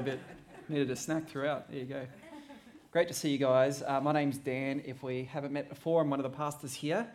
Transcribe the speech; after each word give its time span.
a 0.00 0.02
bit, 0.02 0.20
needed 0.70 0.90
a 0.90 0.96
snack 0.96 1.28
throughout. 1.28 1.70
There 1.70 1.78
you 1.78 1.84
go. 1.84 2.06
Great 2.90 3.06
to 3.08 3.12
see 3.12 3.28
you 3.28 3.36
guys. 3.36 3.82
Uh, 3.86 4.00
my 4.00 4.12
name's 4.12 4.38
Dan. 4.38 4.80
If 4.86 5.02
we 5.02 5.24
haven't 5.24 5.52
met 5.52 5.68
before, 5.68 6.00
I'm 6.00 6.08
one 6.08 6.18
of 6.18 6.24
the 6.24 6.34
pastors 6.34 6.72
here. 6.72 7.06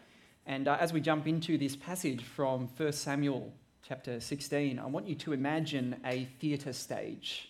And 0.45 0.67
uh, 0.67 0.77
as 0.79 0.93
we 0.93 1.01
jump 1.01 1.25
into 1.25 1.57
this 1.57 1.75
passage 1.75 2.23
from 2.23 2.67
1 2.77 2.91
Samuel 2.91 3.51
chapter 3.81 4.19
16, 4.19 4.77
I 4.77 4.85
want 4.85 5.07
you 5.07 5.15
to 5.15 5.33
imagine 5.33 5.99
a 6.05 6.25
theatre 6.39 6.73
stage. 6.73 7.49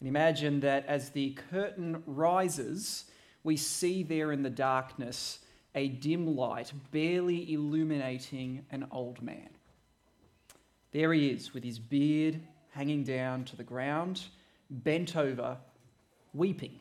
And 0.00 0.08
imagine 0.08 0.60
that 0.60 0.86
as 0.86 1.10
the 1.10 1.36
curtain 1.50 2.02
rises, 2.06 3.04
we 3.42 3.58
see 3.58 4.02
there 4.02 4.32
in 4.32 4.42
the 4.42 4.48
darkness 4.48 5.40
a 5.74 5.88
dim 5.88 6.34
light 6.34 6.72
barely 6.92 7.52
illuminating 7.52 8.64
an 8.70 8.86
old 8.90 9.20
man. 9.20 9.50
There 10.92 11.12
he 11.12 11.28
is 11.28 11.52
with 11.52 11.62
his 11.62 11.78
beard 11.78 12.40
hanging 12.74 13.04
down 13.04 13.44
to 13.44 13.56
the 13.56 13.62
ground, 13.62 14.24
bent 14.68 15.16
over, 15.16 15.56
weeping. 16.32 16.80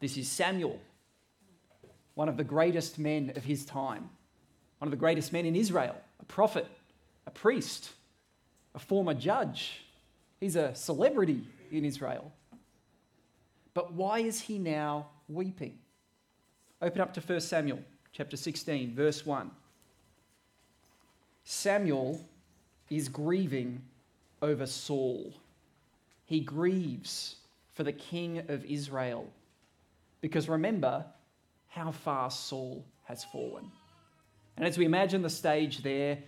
This 0.00 0.16
is 0.16 0.28
Samuel, 0.28 0.80
one 2.14 2.28
of 2.28 2.36
the 2.36 2.44
greatest 2.44 2.98
men 2.98 3.32
of 3.36 3.44
his 3.44 3.64
time, 3.64 4.10
one 4.78 4.88
of 4.88 4.90
the 4.90 4.96
greatest 4.96 5.32
men 5.32 5.46
in 5.46 5.54
Israel, 5.54 5.96
a 6.20 6.24
prophet, 6.24 6.66
a 7.24 7.30
priest, 7.30 7.90
a 8.74 8.80
former 8.80 9.14
judge. 9.14 9.84
He's 10.40 10.56
a 10.56 10.74
celebrity 10.74 11.46
in 11.70 11.84
Israel. 11.84 12.32
But 13.74 13.92
why 13.92 14.18
is 14.20 14.40
he 14.40 14.58
now 14.58 15.06
weeping? 15.28 15.78
Open 16.82 17.00
up 17.00 17.14
to 17.14 17.20
1 17.20 17.40
Samuel 17.40 17.78
chapter 18.12 18.36
16, 18.36 18.92
verse 18.92 19.24
1. 19.24 19.52
Samuel 21.44 22.20
is 22.90 23.08
grieving 23.08 23.80
over 24.44 24.66
Saul. 24.66 25.32
He 26.26 26.40
grieves 26.40 27.36
for 27.72 27.82
the 27.82 27.92
king 27.92 28.38
of 28.48 28.64
Israel. 28.64 29.32
Because 30.20 30.48
remember 30.48 31.04
how 31.68 31.90
far 31.90 32.30
Saul 32.30 32.84
has 33.04 33.24
fallen. 33.24 33.70
And 34.56 34.66
as 34.66 34.78
we 34.78 34.84
imagine 34.84 35.22
the 35.22 35.30
stage 35.30 35.82
there, 35.82 36.18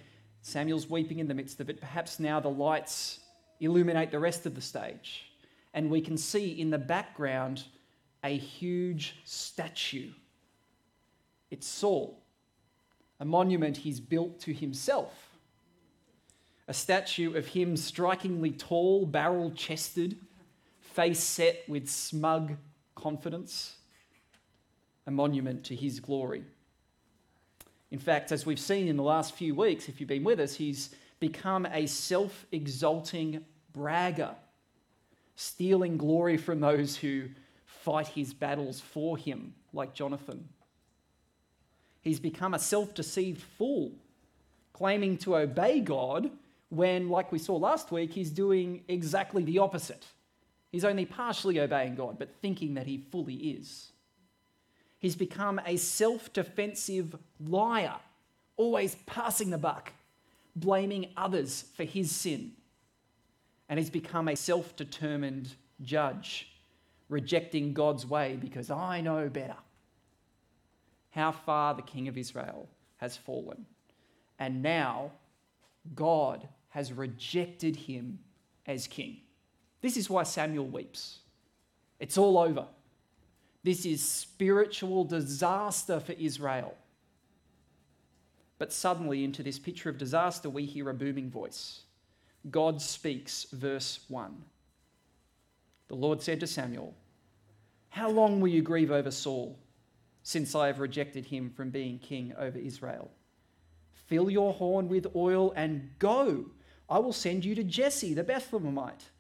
Samuel's 0.41 0.89
weeping 0.89 1.19
in 1.19 1.29
the 1.29 1.35
midst 1.35 1.61
of 1.61 1.71
it. 1.71 1.81
Perhaps 1.81 2.19
now 2.19 2.41
the 2.41 2.49
lights 2.49 3.21
illuminate 3.61 4.11
the 4.11 4.19
rest 4.19 4.47
of 4.47 4.55
the 4.55 4.61
stage. 4.61 5.31
And 5.75 5.91
we 5.91 6.01
can 6.01 6.17
see 6.17 6.61
in 6.61 6.71
the 6.71 6.79
background 6.79 7.65
a 8.25 8.37
huge 8.37 9.17
statue. 9.25 10.11
It's 11.51 11.67
Saul, 11.67 12.23
a 13.21 13.25
monument 13.25 13.77
he's 13.77 14.01
built 14.01 14.41
to 14.41 14.53
himself 14.53 15.36
a 16.69 16.75
statue 16.75 17.37
of 17.37 17.47
him 17.47 17.77
strikingly 17.77 18.51
tall, 18.51 19.07
barrel 19.07 19.53
chested, 19.53 20.17
face 20.81 21.23
set 21.23 21.63
with 21.69 21.89
smug 21.89 22.57
confidence, 22.95 23.77
a 25.07 25.11
monument 25.11 25.65
to 25.65 25.77
his 25.77 26.01
glory. 26.01 26.43
In 27.91 27.99
fact, 27.99 28.33
as 28.33 28.45
we've 28.45 28.59
seen 28.59 28.89
in 28.89 28.97
the 28.97 29.03
last 29.03 29.35
few 29.35 29.55
weeks, 29.55 29.89
if 29.89 30.01
you've 30.01 30.09
been 30.09 30.25
with 30.25 30.41
us, 30.41 30.55
he's 30.55 30.91
become 31.21 31.67
a 31.67 31.87
self 31.87 32.47
exalting 32.51 33.45
bragger, 33.73 34.35
stealing 35.37 35.97
glory 35.97 36.37
from 36.37 36.61
those 36.61 36.97
who 36.97 37.29
fight 37.65 38.09
his 38.09 38.35
battles 38.35 38.81
for 38.81 39.17
him, 39.17 39.55
like 39.73 39.95
Jonathan. 39.95 40.49
He's 42.03 42.19
become 42.19 42.55
a 42.55 42.59
self 42.59 42.93
deceived 42.95 43.41
fool, 43.41 43.93
claiming 44.73 45.17
to 45.19 45.37
obey 45.37 45.79
God 45.81 46.31
when, 46.69 47.09
like 47.09 47.33
we 47.33 47.39
saw 47.39 47.57
last 47.57 47.91
week, 47.93 48.13
he's 48.13 48.31
doing 48.31 48.83
exactly 48.89 49.45
the 49.45 49.59
opposite. 49.59 50.05
He's 50.71 50.85
only 50.85 51.07
partially 51.07 51.61
obeying 51.61 51.95
God, 51.95 52.19
but 52.19 52.35
thinking 52.43 52.75
that 52.75 52.87
he 52.87 52.99
fully 52.99 53.35
is. 53.35 53.93
He's 54.99 55.17
become 55.17 55.61
a 55.65 55.77
self 55.77 56.33
defensive 56.33 57.17
liar, 57.41 57.97
always 58.57 58.97
passing 59.07 59.51
the 59.51 59.59
buck, 59.59 59.93
blaming 60.55 61.13
others 61.17 61.65
for 61.77 61.85
his 61.85 62.11
sin. 62.11 62.53
And 63.69 63.79
he's 63.79 63.91
become 63.91 64.29
a 64.29 64.37
self 64.37 64.75
determined 64.77 65.51
judge, 65.83 66.49
rejecting 67.09 67.73
God's 67.73 68.07
way 68.07 68.37
because 68.41 68.71
I 68.71 69.01
know 69.01 69.29
better. 69.29 69.57
How 71.11 71.33
far 71.33 71.75
the 71.75 71.83
king 71.83 72.09
of 72.09 72.19
Israel 72.19 72.69
has 72.97 73.17
fallen. 73.17 73.67
And 74.39 74.63
now 74.63 75.13
God 75.95 76.49
has 76.69 76.93
rejected 76.93 77.77
him 77.77 78.19
as 78.67 78.87
king. 78.87 79.19
This 79.81 79.97
is 79.97 80.11
why 80.11 80.25
Samuel 80.25 80.67
weeps. 80.67 81.21
It's 81.99 82.19
all 82.19 82.39
over. 82.39 82.67
This 83.63 83.85
is 83.85 84.03
spiritual 84.03 85.05
disaster 85.05 86.01
for 86.01 86.13
Israel. 86.13 86.75
But 88.59 88.73
suddenly, 88.73 89.25
into 89.25 89.43
this 89.43 89.59
picture 89.59 89.91
of 89.91 89.99
disaster, 89.99 90.49
we 90.49 90.65
hear 90.65 90.89
a 90.89 90.95
booming 90.95 91.31
voice. 91.31 91.83
God 92.51 92.81
speaks, 92.81 93.47
verse 93.53 94.01
1. 94.09 94.35
The 95.89 95.95
Lord 95.95 96.23
said 96.23 96.41
to 96.41 96.47
Samuel, 96.47 96.95
How 97.91 98.09
long 98.11 98.41
will 98.41 98.49
you 98.49 98.63
grieve 98.63 98.91
over 98.91 99.11
Saul, 99.11 99.59
since 100.23 100.55
I 100.55 100.69
have 100.69 100.81
rejected 100.81 101.27
him 101.27 101.51
from 101.51 101.71
being 101.71 101.99
king 101.99 102.33
over 102.39 102.59
Israel? 102.59 103.11
Fill 104.07 104.31
your 104.31 104.53
horn 104.53 104.89
with 104.89 105.07
oil 105.15 105.53
and 105.57 105.91
go. 105.99 106.47
I 106.89 106.99
will 106.99 107.13
send 107.13 107.45
you 107.45 107.55
to 107.57 107.65
Jesse 107.65 108.15
the 108.15 108.25
Bethlehemite, 108.25 109.11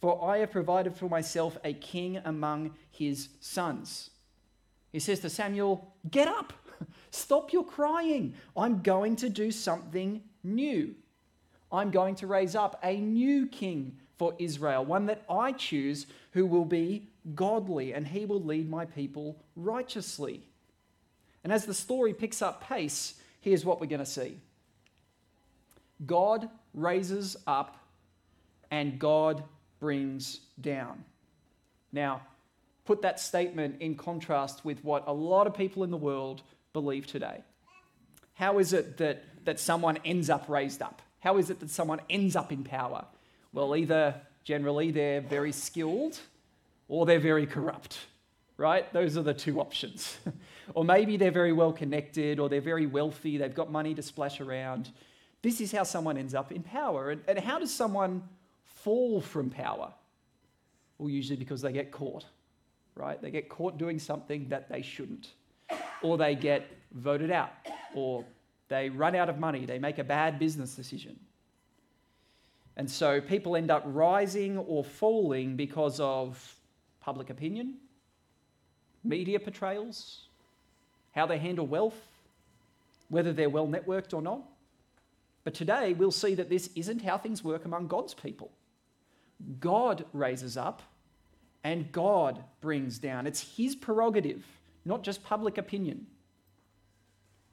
for 0.00 0.22
I 0.30 0.38
have 0.38 0.50
provided 0.50 0.96
for 0.96 1.08
myself 1.08 1.56
a 1.64 1.72
king 1.72 2.20
among 2.24 2.74
his 2.90 3.28
sons. 3.40 4.10
He 4.92 5.00
says 5.00 5.20
to 5.20 5.30
Samuel, 5.30 5.94
Get 6.10 6.28
up, 6.28 6.52
stop 7.10 7.52
your 7.52 7.64
crying. 7.64 8.34
I'm 8.56 8.82
going 8.82 9.16
to 9.16 9.28
do 9.28 9.50
something 9.50 10.22
new. 10.42 10.94
I'm 11.72 11.90
going 11.90 12.14
to 12.16 12.26
raise 12.26 12.54
up 12.54 12.78
a 12.84 12.96
new 12.96 13.46
king 13.46 13.98
for 14.16 14.34
Israel, 14.38 14.84
one 14.84 15.06
that 15.06 15.24
I 15.28 15.52
choose 15.52 16.06
who 16.32 16.46
will 16.46 16.64
be 16.64 17.08
godly 17.34 17.94
and 17.94 18.06
he 18.06 18.26
will 18.26 18.42
lead 18.42 18.68
my 18.68 18.84
people 18.84 19.42
righteously. 19.56 20.46
And 21.42 21.52
as 21.52 21.64
the 21.64 21.74
story 21.74 22.14
picks 22.14 22.40
up 22.42 22.62
pace, 22.62 23.14
here's 23.44 23.62
what 23.62 23.78
we're 23.78 23.86
going 23.86 24.00
to 24.00 24.06
see 24.06 24.38
God 26.04 26.48
raises 26.72 27.36
up 27.46 27.76
and 28.70 28.98
God 28.98 29.44
brings 29.78 30.40
down. 30.60 31.04
Now, 31.92 32.22
put 32.86 33.02
that 33.02 33.20
statement 33.20 33.76
in 33.80 33.94
contrast 33.94 34.64
with 34.64 34.82
what 34.82 35.04
a 35.06 35.12
lot 35.12 35.46
of 35.46 35.54
people 35.54 35.84
in 35.84 35.90
the 35.90 35.96
world 35.96 36.42
believe 36.72 37.06
today. 37.06 37.42
How 38.32 38.58
is 38.58 38.72
it 38.72 38.96
that, 38.96 39.22
that 39.44 39.60
someone 39.60 39.98
ends 40.04 40.30
up 40.30 40.48
raised 40.48 40.82
up? 40.82 41.02
How 41.20 41.36
is 41.36 41.50
it 41.50 41.60
that 41.60 41.70
someone 41.70 42.00
ends 42.10 42.34
up 42.34 42.50
in 42.50 42.64
power? 42.64 43.04
Well, 43.52 43.76
either 43.76 44.20
generally 44.42 44.90
they're 44.90 45.20
very 45.20 45.52
skilled 45.52 46.18
or 46.88 47.06
they're 47.06 47.20
very 47.20 47.46
corrupt, 47.46 47.98
right? 48.56 48.90
Those 48.92 49.16
are 49.16 49.22
the 49.22 49.34
two 49.34 49.60
options. 49.60 50.18
or 50.74 50.84
maybe 50.84 51.16
they're 51.16 51.30
very 51.30 51.52
well 51.52 51.72
connected 51.72 52.38
or 52.38 52.48
they're 52.48 52.60
very 52.60 52.86
wealthy, 52.86 53.36
they've 53.36 53.54
got 53.54 53.70
money 53.70 53.94
to 53.94 54.02
splash 54.02 54.40
around. 54.40 54.90
This 55.42 55.60
is 55.60 55.72
how 55.72 55.82
someone 55.82 56.16
ends 56.16 56.34
up 56.34 56.52
in 56.52 56.62
power. 56.62 57.10
And, 57.10 57.22
and 57.28 57.38
how 57.38 57.58
does 57.58 57.72
someone 57.72 58.22
fall 58.64 59.20
from 59.20 59.50
power? 59.50 59.92
Well, 60.98 61.10
usually 61.10 61.36
because 61.36 61.60
they 61.60 61.72
get 61.72 61.90
caught, 61.90 62.24
right? 62.94 63.20
They 63.20 63.30
get 63.30 63.48
caught 63.48 63.78
doing 63.78 63.98
something 63.98 64.48
that 64.48 64.68
they 64.68 64.82
shouldn't, 64.82 65.32
or 66.02 66.16
they 66.16 66.34
get 66.34 66.70
voted 66.92 67.30
out, 67.30 67.50
or 67.94 68.24
they 68.68 68.88
run 68.88 69.14
out 69.14 69.28
of 69.28 69.38
money, 69.38 69.66
they 69.66 69.78
make 69.78 69.98
a 69.98 70.04
bad 70.04 70.38
business 70.38 70.74
decision. 70.74 71.18
And 72.76 72.90
so 72.90 73.20
people 73.20 73.56
end 73.56 73.70
up 73.70 73.82
rising 73.86 74.58
or 74.58 74.84
falling 74.84 75.56
because 75.56 76.00
of 76.00 76.56
public 77.00 77.30
opinion, 77.30 77.74
media 79.04 79.38
portrayals, 79.38 80.28
how 81.12 81.26
they 81.26 81.38
handle 81.38 81.66
wealth, 81.66 82.00
whether 83.08 83.32
they're 83.32 83.50
well 83.50 83.68
networked 83.68 84.14
or 84.14 84.22
not. 84.22 84.42
But 85.44 85.54
today 85.54 85.92
we'll 85.92 86.10
see 86.10 86.34
that 86.34 86.48
this 86.48 86.70
isn't 86.74 87.02
how 87.02 87.18
things 87.18 87.44
work 87.44 87.64
among 87.64 87.86
God's 87.86 88.14
people. 88.14 88.50
God 89.60 90.04
raises 90.12 90.56
up 90.56 90.82
and 91.62 91.90
God 91.92 92.42
brings 92.60 92.98
down. 92.98 93.26
It's 93.26 93.56
His 93.56 93.76
prerogative, 93.76 94.44
not 94.84 95.02
just 95.02 95.22
public 95.22 95.58
opinion. 95.58 96.06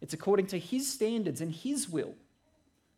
It's 0.02 0.14
according 0.14 0.48
to 0.48 0.60
His 0.60 0.92
standards 0.92 1.42
and 1.42 1.52
His 1.52 1.90
will. 1.90 2.14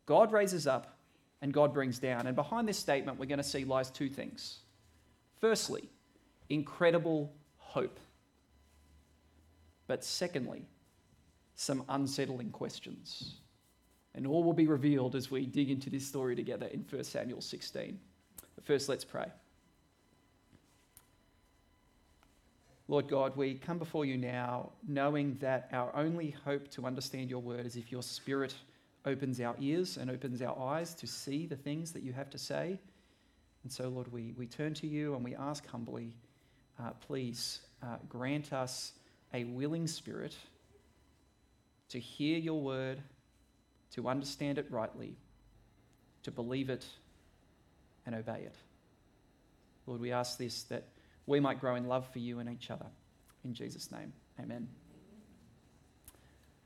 God 0.06 0.32
raises 0.32 0.66
up 0.66 0.96
and 1.42 1.52
God 1.52 1.74
brings 1.74 1.98
down. 1.98 2.26
And 2.26 2.36
behind 2.36 2.68
this 2.68 2.78
statement, 2.78 3.18
we're 3.18 3.26
going 3.26 3.38
to 3.38 3.44
see 3.44 3.64
lies 3.64 3.90
two 3.90 4.08
things. 4.08 4.60
Firstly, 5.40 5.88
incredible 6.48 7.32
hope. 7.58 7.98
But 9.86 10.04
secondly, 10.04 10.66
some 11.54 11.84
unsettling 11.88 12.50
questions. 12.50 13.36
And 14.14 14.26
all 14.26 14.44
will 14.44 14.52
be 14.52 14.66
revealed 14.66 15.14
as 15.14 15.30
we 15.30 15.46
dig 15.46 15.70
into 15.70 15.90
this 15.90 16.06
story 16.06 16.36
together 16.36 16.66
in 16.66 16.84
1 16.88 17.04
Samuel 17.04 17.40
16. 17.40 17.98
But 18.54 18.64
first, 18.64 18.88
let's 18.88 19.04
pray. 19.04 19.26
Lord 22.86 23.08
God, 23.08 23.36
we 23.36 23.54
come 23.54 23.78
before 23.78 24.04
you 24.04 24.16
now 24.16 24.72
knowing 24.86 25.36
that 25.40 25.68
our 25.72 25.94
only 25.96 26.36
hope 26.44 26.70
to 26.72 26.84
understand 26.84 27.30
your 27.30 27.40
word 27.40 27.64
is 27.64 27.76
if 27.76 27.90
your 27.90 28.02
spirit 28.02 28.54
opens 29.06 29.40
our 29.40 29.56
ears 29.58 29.96
and 29.96 30.10
opens 30.10 30.42
our 30.42 30.58
eyes 30.58 30.94
to 30.94 31.06
see 31.06 31.46
the 31.46 31.56
things 31.56 31.92
that 31.92 32.02
you 32.02 32.12
have 32.12 32.30
to 32.30 32.38
say. 32.38 32.78
And 33.62 33.72
so, 33.72 33.88
Lord, 33.88 34.12
we, 34.12 34.34
we 34.36 34.46
turn 34.46 34.74
to 34.74 34.86
you 34.86 35.14
and 35.14 35.24
we 35.24 35.34
ask 35.34 35.66
humbly, 35.66 36.14
uh, 36.78 36.90
please 37.00 37.60
uh, 37.82 37.96
grant 38.08 38.52
us 38.52 38.92
a 39.34 39.44
willing 39.44 39.86
spirit 39.86 40.34
to 41.90 41.98
hear 41.98 42.38
your 42.38 42.60
word, 42.60 43.02
to 43.90 44.08
understand 44.08 44.58
it 44.58 44.66
rightly, 44.70 45.16
to 46.22 46.30
believe 46.30 46.70
it, 46.70 46.86
and 48.06 48.14
obey 48.14 48.42
it. 48.46 48.54
Lord, 49.86 50.00
we 50.00 50.12
ask 50.12 50.38
this 50.38 50.62
that 50.64 50.84
we 51.26 51.40
might 51.40 51.60
grow 51.60 51.74
in 51.74 51.88
love 51.88 52.06
for 52.10 52.20
you 52.20 52.38
and 52.38 52.48
each 52.48 52.70
other. 52.70 52.86
In 53.44 53.52
Jesus' 53.52 53.90
name, 53.90 54.12
amen. 54.40 54.68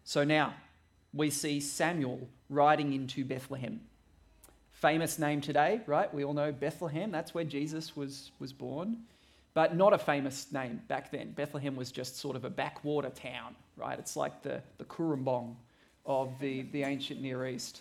So 0.04 0.24
now 0.24 0.54
we 1.12 1.30
see 1.30 1.60
Samuel 1.60 2.28
riding 2.48 2.92
into 2.92 3.24
Bethlehem. 3.24 3.80
Famous 4.72 5.18
name 5.18 5.40
today, 5.40 5.80
right? 5.86 6.12
We 6.12 6.24
all 6.24 6.34
know 6.34 6.52
Bethlehem. 6.52 7.10
That's 7.10 7.34
where 7.34 7.44
Jesus 7.44 7.96
was, 7.96 8.30
was 8.38 8.52
born. 8.52 8.98
But 9.58 9.74
not 9.74 9.92
a 9.92 9.98
famous 9.98 10.52
name 10.52 10.80
back 10.86 11.10
then. 11.10 11.32
Bethlehem 11.32 11.74
was 11.74 11.90
just 11.90 12.16
sort 12.18 12.36
of 12.36 12.44
a 12.44 12.48
backwater 12.48 13.10
town, 13.10 13.56
right? 13.76 13.98
It's 13.98 14.14
like 14.14 14.40
the, 14.40 14.62
the 14.76 14.84
Kurumbong 14.84 15.56
of 16.06 16.30
the, 16.38 16.62
the 16.70 16.84
ancient 16.84 17.20
Near 17.20 17.44
East. 17.44 17.80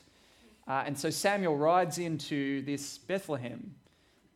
Uh, 0.67 0.81
and 0.87 0.97
so 0.97 1.11
Samuel 1.11 1.55
rides 1.55 1.99
into 1.99 2.63
this 2.63 2.97
Bethlehem 2.97 3.75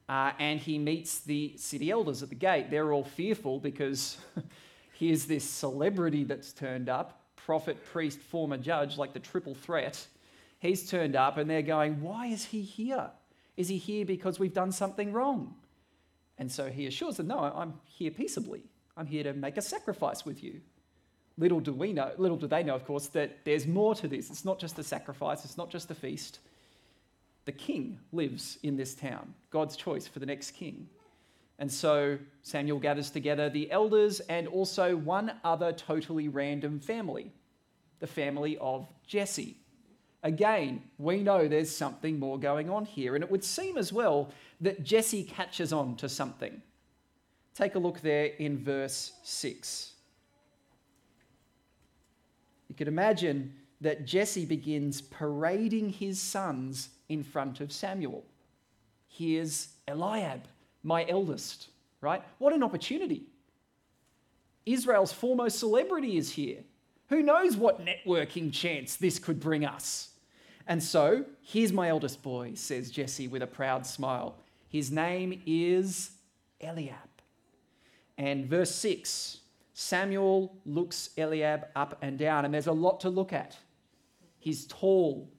uh, 0.07 0.33
and 0.37 0.59
he 0.59 0.77
meets 0.77 1.21
the 1.21 1.57
city 1.57 1.89
elders 1.89 2.21
at 2.21 2.29
the 2.29 2.35
gate. 2.35 2.69
They're 2.69 2.93
all 2.93 3.05
fearful 3.05 3.59
because 3.59 4.19
here's 4.99 5.25
this 5.25 5.43
celebrity 5.43 6.23
that's 6.23 6.53
turned 6.53 6.89
up 6.89 7.23
prophet, 7.35 7.83
priest, 7.85 8.19
former 8.19 8.57
judge, 8.57 8.99
like 8.99 9.13
the 9.13 9.19
triple 9.19 9.55
threat. 9.55 10.05
He's 10.59 10.87
turned 10.87 11.15
up 11.15 11.39
and 11.39 11.49
they're 11.49 11.63
going, 11.63 12.01
Why 12.01 12.27
is 12.27 12.45
he 12.45 12.61
here? 12.61 13.09
Is 13.57 13.67
he 13.67 13.79
here 13.79 14.05
because 14.05 14.37
we've 14.37 14.53
done 14.53 14.71
something 14.71 15.11
wrong? 15.11 15.55
And 16.41 16.51
so 16.51 16.69
he 16.69 16.87
assures 16.87 17.17
them, 17.17 17.27
No, 17.27 17.37
I'm 17.39 17.75
here 17.85 18.11
peaceably. 18.11 18.63
I'm 18.97 19.05
here 19.05 19.23
to 19.23 19.33
make 19.33 19.55
a 19.57 19.61
sacrifice 19.61 20.25
with 20.25 20.43
you. 20.43 20.59
Little 21.37 21.61
do 21.61 21.73
we 21.73 21.93
know, 21.93 22.11
little 22.17 22.35
do 22.35 22.47
they 22.47 22.63
know, 22.63 22.75
of 22.75 22.85
course, 22.85 23.07
that 23.07 23.45
there's 23.45 23.65
more 23.65 23.95
to 23.95 24.07
this. 24.07 24.29
It's 24.29 24.43
not 24.43 24.59
just 24.59 24.77
a 24.77 24.83
sacrifice, 24.83 25.45
it's 25.45 25.57
not 25.57 25.69
just 25.69 25.89
a 25.89 25.95
feast 25.95 26.39
the 27.45 27.51
king 27.51 27.99
lives 28.11 28.57
in 28.63 28.77
this 28.77 28.93
town, 28.93 29.33
God's 29.49 29.75
choice 29.75 30.07
for 30.07 30.19
the 30.19 30.25
next 30.25 30.51
king. 30.51 30.87
And 31.59 31.71
so 31.71 32.17
Samuel 32.43 32.79
gathers 32.79 33.11
together 33.11 33.49
the 33.49 33.71
elders 33.71 34.19
and 34.21 34.47
also 34.47 34.95
one 34.95 35.33
other 35.43 35.71
totally 35.73 36.27
random 36.27 36.79
family, 36.79 37.31
the 37.99 38.07
family 38.07 38.57
of 38.57 38.87
Jesse. 39.05 39.57
Again, 40.23 40.83
we 40.99 41.23
know 41.23 41.47
there's 41.47 41.75
something 41.75 42.19
more 42.19 42.39
going 42.39 42.69
on 42.69 42.85
here, 42.85 43.15
and 43.15 43.23
it 43.23 43.31
would 43.31 43.43
seem 43.43 43.77
as 43.77 43.91
well 43.91 44.29
that 44.59 44.83
Jesse 44.83 45.23
catches 45.23 45.73
on 45.73 45.95
to 45.95 46.07
something. 46.07 46.61
Take 47.55 47.75
a 47.75 47.79
look 47.79 48.01
there 48.01 48.25
in 48.25 48.63
verse 48.63 49.13
6. 49.23 49.93
You 52.69 52.75
could 52.75 52.87
imagine 52.87 53.53
that 53.81 54.05
Jesse 54.05 54.45
begins 54.45 55.01
parading 55.01 55.89
his 55.89 56.21
sons 56.21 56.89
in 57.09 57.23
front 57.23 57.59
of 57.59 57.71
Samuel. 57.71 58.23
Here's 59.07 59.69
Eliab, 59.87 60.43
my 60.83 61.05
eldest, 61.09 61.69
right? 61.99 62.23
What 62.37 62.53
an 62.53 62.63
opportunity. 62.63 63.23
Israel's 64.65 65.11
foremost 65.11 65.59
celebrity 65.59 66.15
is 66.17 66.31
here. 66.31 66.59
Who 67.09 67.23
knows 67.23 67.57
what 67.57 67.83
networking 67.83 68.53
chance 68.53 68.95
this 68.95 69.19
could 69.19 69.39
bring 69.39 69.65
us? 69.65 70.10
And 70.71 70.81
so, 70.81 71.25
here's 71.41 71.73
my 71.73 71.89
eldest 71.89 72.23
boy, 72.23 72.53
says 72.55 72.91
Jesse 72.91 73.27
with 73.27 73.41
a 73.41 73.47
proud 73.47 73.85
smile. 73.85 74.37
His 74.69 74.89
name 74.89 75.41
is 75.45 76.11
Eliab. 76.61 76.95
And 78.17 78.45
verse 78.45 78.73
6 78.75 79.39
Samuel 79.73 80.55
looks 80.65 81.09
Eliab 81.17 81.65
up 81.75 81.97
and 82.01 82.17
down, 82.17 82.45
and 82.45 82.53
there's 82.53 82.67
a 82.67 82.71
lot 82.71 83.01
to 83.01 83.09
look 83.09 83.33
at. 83.33 83.57
He's 84.39 84.65
tall, 84.65 85.29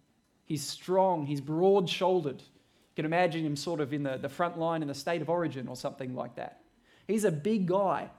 He's 0.45 0.63
strong, 0.63 1.25
he's 1.25 1.41
broad 1.41 1.89
shouldered. 1.89 2.43
You 2.43 2.95
can 2.95 3.07
imagine 3.07 3.43
him 3.43 3.57
sort 3.57 3.81
of 3.81 3.95
in 3.95 4.03
the, 4.03 4.19
the 4.19 4.29
front 4.29 4.59
line 4.59 4.83
in 4.83 4.89
the 4.89 4.95
state 4.95 5.23
of 5.23 5.31
origin 5.31 5.67
or 5.67 5.77
something 5.77 6.15
like 6.15 6.35
that. 6.35 6.61
He's 7.07 7.25
a 7.25 7.33
big 7.33 7.65
guy, 7.65 8.11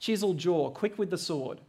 chiseled 0.00 0.38
jaw, 0.38 0.70
quick 0.70 0.98
with 0.98 1.10
the 1.10 1.18
sword. 1.18 1.60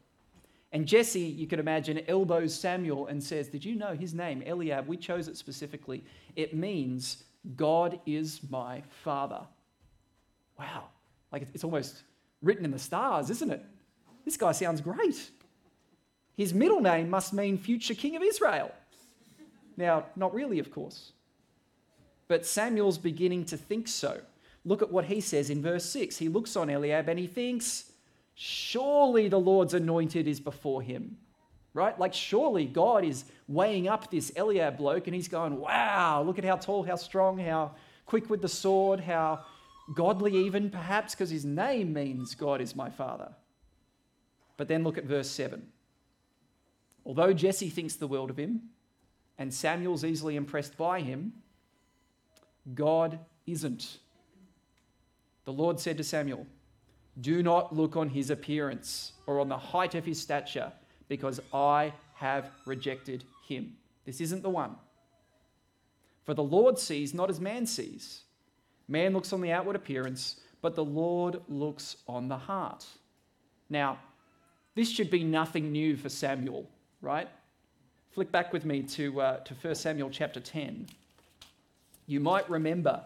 And 0.71 0.85
Jesse, 0.85 1.21
you 1.21 1.47
can 1.47 1.59
imagine, 1.59 2.01
elbows 2.07 2.53
Samuel 2.53 3.07
and 3.07 3.23
says, 3.23 3.47
Did 3.47 3.65
you 3.65 3.75
know 3.75 3.95
his 3.95 4.13
name, 4.13 4.43
Eliab? 4.45 4.87
We 4.87 4.97
chose 4.97 5.27
it 5.27 5.35
specifically. 5.37 6.03
It 6.35 6.53
means 6.53 7.23
God 7.55 7.99
is 8.05 8.41
my 8.49 8.83
father. 9.03 9.41
Wow. 10.59 10.85
Like 11.31 11.47
it's 11.53 11.63
almost 11.63 12.03
written 12.41 12.65
in 12.65 12.71
the 12.71 12.79
stars, 12.79 13.29
isn't 13.29 13.51
it? 13.51 13.65
This 14.25 14.37
guy 14.37 14.51
sounds 14.51 14.81
great. 14.81 15.31
His 16.35 16.53
middle 16.53 16.81
name 16.81 17.09
must 17.09 17.33
mean 17.33 17.57
future 17.57 17.95
king 17.95 18.15
of 18.15 18.21
Israel. 18.21 18.71
Now, 19.75 20.05
not 20.15 20.33
really, 20.33 20.59
of 20.59 20.71
course. 20.71 21.13
But 22.27 22.45
Samuel's 22.45 22.97
beginning 22.97 23.45
to 23.45 23.57
think 23.57 23.87
so. 23.87 24.21
Look 24.65 24.81
at 24.81 24.91
what 24.91 25.05
he 25.05 25.19
says 25.21 25.49
in 25.49 25.61
verse 25.61 25.85
6. 25.85 26.17
He 26.17 26.29
looks 26.29 26.55
on 26.55 26.69
Eliab 26.69 27.09
and 27.09 27.17
he 27.17 27.27
thinks, 27.27 27.88
Surely 28.41 29.27
the 29.27 29.37
Lord's 29.37 29.73
anointed 29.73 30.25
is 30.25 30.39
before 30.39 30.81
him. 30.81 31.17
Right? 31.73 31.99
Like, 31.99 32.13
surely 32.13 32.65
God 32.65 33.03
is 33.03 33.25
weighing 33.49 33.89
up 33.89 34.09
this 34.09 34.31
Eliab 34.33 34.77
bloke 34.77 35.07
and 35.07 35.13
he's 35.13 35.27
going, 35.27 35.59
Wow, 35.59 36.23
look 36.25 36.37
at 36.37 36.45
how 36.45 36.55
tall, 36.55 36.83
how 36.83 36.95
strong, 36.95 37.37
how 37.37 37.75
quick 38.05 38.29
with 38.29 38.41
the 38.41 38.47
sword, 38.47 39.01
how 39.01 39.43
godly, 39.93 40.37
even 40.37 40.69
perhaps, 40.69 41.13
because 41.13 41.29
his 41.29 41.43
name 41.43 41.91
means 41.91 42.33
God 42.33 42.61
is 42.61 42.77
my 42.77 42.89
father. 42.89 43.27
But 44.55 44.69
then 44.69 44.85
look 44.85 44.97
at 44.97 45.03
verse 45.03 45.29
7. 45.29 45.61
Although 47.05 47.33
Jesse 47.33 47.69
thinks 47.69 47.95
the 47.95 48.07
world 48.07 48.29
of 48.29 48.37
him, 48.37 48.69
and 49.37 49.53
Samuel's 49.53 50.05
easily 50.05 50.37
impressed 50.37 50.77
by 50.77 51.01
him, 51.01 51.33
God 52.73 53.19
isn't. 53.45 53.97
The 55.43 55.51
Lord 55.51 55.77
said 55.81 55.97
to 55.97 56.05
Samuel, 56.05 56.47
Do 57.21 57.43
not 57.43 57.75
look 57.75 57.97
on 57.97 58.09
his 58.09 58.29
appearance 58.29 59.13
or 59.27 59.39
on 59.39 59.49
the 59.49 59.57
height 59.57 59.95
of 59.95 60.05
his 60.05 60.21
stature, 60.21 60.71
because 61.07 61.39
I 61.53 61.93
have 62.15 62.51
rejected 62.65 63.23
him. 63.47 63.75
This 64.05 64.21
isn't 64.21 64.43
the 64.43 64.49
one. 64.49 64.75
For 66.23 66.33
the 66.33 66.43
Lord 66.43 66.77
sees 66.77 67.13
not 67.13 67.29
as 67.29 67.39
man 67.39 67.65
sees. 67.65 68.21
Man 68.87 69.13
looks 69.13 69.33
on 69.33 69.41
the 69.41 69.51
outward 69.51 69.75
appearance, 69.75 70.39
but 70.61 70.75
the 70.75 70.83
Lord 70.83 71.41
looks 71.47 71.97
on 72.07 72.27
the 72.27 72.37
heart. 72.37 72.85
Now, 73.69 73.99
this 74.75 74.89
should 74.89 75.09
be 75.09 75.23
nothing 75.23 75.71
new 75.71 75.95
for 75.95 76.09
Samuel, 76.09 76.69
right? 77.01 77.27
Flick 78.11 78.31
back 78.31 78.51
with 78.51 78.65
me 78.65 78.81
to, 78.83 79.21
uh, 79.21 79.37
to 79.39 79.53
1 79.53 79.75
Samuel 79.75 80.09
chapter 80.09 80.39
10. 80.39 80.87
You 82.07 82.19
might 82.19 82.49
remember 82.49 83.03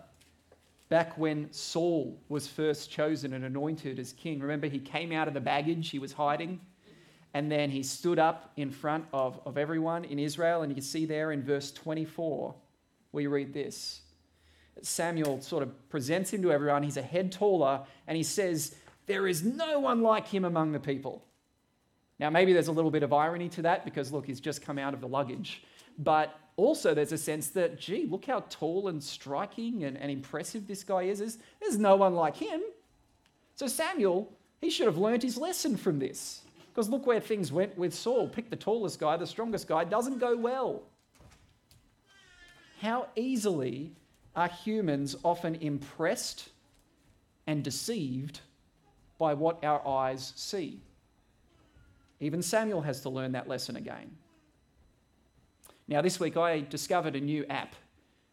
back 0.93 1.17
when 1.17 1.51
Saul 1.51 2.21
was 2.29 2.47
first 2.47 2.91
chosen 2.91 3.33
and 3.33 3.43
anointed 3.43 3.97
as 3.97 4.13
king. 4.13 4.39
Remember, 4.39 4.67
he 4.67 4.77
came 4.77 5.12
out 5.12 5.27
of 5.27 5.33
the 5.33 5.41
baggage 5.41 5.89
he 5.89 5.97
was 5.97 6.13
hiding, 6.13 6.59
and 7.33 7.51
then 7.51 7.71
he 7.71 7.81
stood 7.81 8.19
up 8.19 8.51
in 8.57 8.69
front 8.69 9.03
of, 9.12 9.39
of 9.43 9.57
everyone 9.57 10.05
in 10.05 10.19
Israel. 10.19 10.62
And 10.62 10.69
you 10.69 10.75
can 10.75 10.83
see 10.83 11.07
there 11.07 11.31
in 11.31 11.41
verse 11.41 11.71
24, 11.71 12.53
we 13.12 13.25
read 13.25 13.55
this. 13.55 14.01
Samuel 14.83 15.41
sort 15.41 15.63
of 15.63 15.89
presents 15.89 16.31
him 16.31 16.43
to 16.43 16.51
everyone. 16.51 16.83
He's 16.83 16.97
a 16.97 17.01
head 17.01 17.31
taller, 17.31 17.81
and 18.05 18.15
he 18.15 18.21
says, 18.21 18.75
There 19.07 19.25
is 19.25 19.43
no 19.43 19.79
one 19.79 20.03
like 20.03 20.27
him 20.27 20.45
among 20.45 20.73
the 20.73 20.79
people. 20.79 21.25
Now, 22.19 22.29
maybe 22.29 22.53
there's 22.53 22.67
a 22.67 22.71
little 22.71 22.91
bit 22.91 23.01
of 23.01 23.12
irony 23.12 23.50
to 23.50 23.63
that 23.63 23.83
because, 23.83 24.12
look, 24.12 24.27
he's 24.27 24.39
just 24.39 24.62
come 24.62 24.77
out 24.77 24.93
of 24.93 25.01
the 25.01 25.07
luggage. 25.07 25.63
But 25.97 26.39
also, 26.55 26.93
there's 26.93 27.12
a 27.12 27.17
sense 27.17 27.48
that, 27.50 27.79
gee, 27.79 28.05
look 28.05 28.25
how 28.25 28.41
tall 28.50 28.88
and 28.88 29.03
striking 29.03 29.83
and, 29.86 29.98
and 29.98 30.12
impressive 30.12 30.67
this 30.67 30.83
guy 30.83 31.03
is. 31.03 31.19
There's, 31.19 31.38
there's 31.60 31.77
no 31.77 31.95
one 31.95 32.13
like 32.13 32.36
him. 32.36 32.62
So, 33.55 33.67
Samuel, 33.67 34.31
he 34.62 34.69
should 34.69 34.86
have 34.86 34.98
learned 34.98 35.24
his 35.24 35.38
lesson 35.38 35.77
from 35.77 36.00
this. 36.00 36.41
Because 36.74 36.89
look 36.89 37.05
where 37.05 37.19
things 37.19 37.51
went 37.51 37.77
with 37.77 37.93
Saul. 37.93 38.27
Pick 38.27 38.50
the 38.50 38.55
tallest 38.55 39.00
guy, 39.00 39.17
the 39.17 39.27
strongest 39.27 39.67
guy, 39.67 39.83
doesn't 39.83 40.19
go 40.19 40.36
well. 40.36 40.83
How 42.81 43.07
easily 43.15 43.91
are 44.36 44.48
humans 44.48 45.15
often 45.24 45.55
impressed 45.55 46.50
and 47.48 47.63
deceived 47.63 48.41
by 49.17 49.33
what 49.33 49.63
our 49.63 49.86
eyes 49.88 50.33
see? 50.36 50.81
Even 52.19 52.41
Samuel 52.41 52.81
has 52.81 53.01
to 53.01 53.10
learn 53.10 53.31
that 53.33 53.48
lesson 53.48 53.75
again. 53.75 54.12
Now, 55.87 56.01
this 56.01 56.19
week 56.19 56.37
I 56.37 56.61
discovered 56.61 57.15
a 57.15 57.19
new 57.19 57.45
app. 57.49 57.75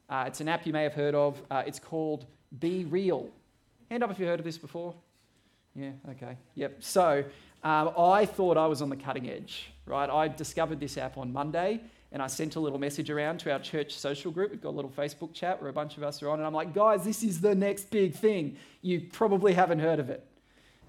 Uh, 0.09 0.25
it's 0.27 0.41
an 0.41 0.49
app 0.49 0.67
you 0.67 0.73
may 0.73 0.85
have 0.85 0.95
heard 0.95 1.15
of. 1.15 1.41
Uh, 1.51 1.63
it's 1.67 1.81
called 1.81 2.27
Be 2.59 2.85
Real. 2.85 3.29
Hand 3.91 4.05
up 4.05 4.11
if 4.11 4.19
you've 4.21 4.29
heard 4.29 4.39
of 4.39 4.45
this 4.45 4.59
before. 4.59 4.95
Yeah, 5.75 5.91
okay. 6.11 6.37
Yep. 6.55 6.77
So 6.81 7.25
um, 7.65 7.91
I 7.99 8.25
thought 8.25 8.57
I 8.57 8.67
was 8.67 8.83
on 8.83 8.89
the 8.89 8.97
cutting 8.97 9.29
edge, 9.29 9.73
right? 9.85 10.09
I 10.09 10.29
discovered 10.29 10.79
this 10.79 10.97
app 10.97 11.19
on 11.19 11.33
Monday 11.33 11.81
and 12.13 12.23
I 12.23 12.29
sent 12.29 12.57
a 12.57 12.61
little 12.61 12.79
message 12.79 13.11
around 13.11 13.39
to 13.41 13.53
our 13.53 13.59
church 13.59 13.97
social 13.97 14.31
group. 14.31 14.51
We've 14.51 14.61
got 14.61 14.71
a 14.71 14.79
little 14.79 14.91
Facebook 14.91 15.33
chat 15.33 15.61
where 15.61 15.71
a 15.71 15.73
bunch 15.73 15.97
of 15.97 16.03
us 16.03 16.23
are 16.23 16.29
on, 16.29 16.39
and 16.39 16.47
I'm 16.47 16.55
like, 16.55 16.75
guys, 16.75 17.05
this 17.05 17.23
is 17.23 17.41
the 17.41 17.55
next 17.55 17.91
big 17.91 18.15
thing. 18.15 18.57
You 18.83 19.03
probably 19.13 19.53
haven't 19.53 19.79
heard 19.79 20.01
of 20.01 20.11
it. 20.11 20.27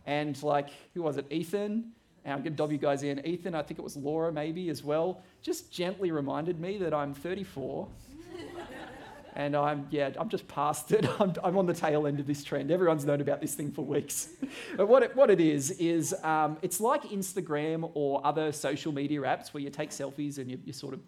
And 0.08 0.42
like, 0.42 0.70
who 0.94 1.04
was 1.04 1.18
it? 1.18 1.28
Ethan. 1.30 1.92
And 2.24 2.34
I'm 2.34 2.40
going 2.42 2.54
to 2.54 2.58
dob 2.58 2.72
you 2.72 2.78
guys 2.78 3.04
in. 3.04 3.26
Ethan, 3.26 3.56
I 3.56 3.64
think 3.64 3.80
it 3.80 3.84
was 3.84 3.98
Laura 3.98 4.32
maybe 4.32 4.70
as 4.70 4.84
well, 4.84 5.22
just 5.42 5.72
gently 5.72 6.12
reminded 6.12 6.60
me 6.60 6.78
that 6.78 6.94
I'm 6.94 7.14
34 7.14 7.88
and 9.36 9.56
I'm, 9.56 9.88
yeah, 9.90 10.12
I'm 10.20 10.30
just 10.30 10.48
past 10.48 10.92
it. 10.92 11.08
I'm, 11.20 11.34
I'm, 11.44 11.58
on 11.58 11.66
the 11.66 11.74
tail 11.74 12.06
end 12.06 12.20
of 12.20 12.28
this 12.28 12.44
trend. 12.44 12.70
Everyone's 12.70 13.06
known 13.06 13.22
about 13.22 13.42
this 13.42 13.56
thing 13.56 13.72
for 13.72 13.84
weeks. 13.84 14.30
but 14.78 14.88
what 14.88 15.04
it, 15.04 15.16
what 15.16 15.30
it 15.30 15.40
is, 15.40 15.72
is 15.72 16.14
um, 16.24 16.58
it's 16.62 16.80
like 16.80 17.04
Instagram 17.04 17.90
or 17.96 18.26
other 18.26 18.52
social 18.52 18.92
media 18.92 19.22
apps 19.22 19.54
where 19.54 19.64
you 19.64 19.70
take 19.70 19.90
selfies 19.90 20.38
and 20.38 20.50
you, 20.50 20.60
you 20.64 20.74
sort 20.74 20.94
of 20.94 21.00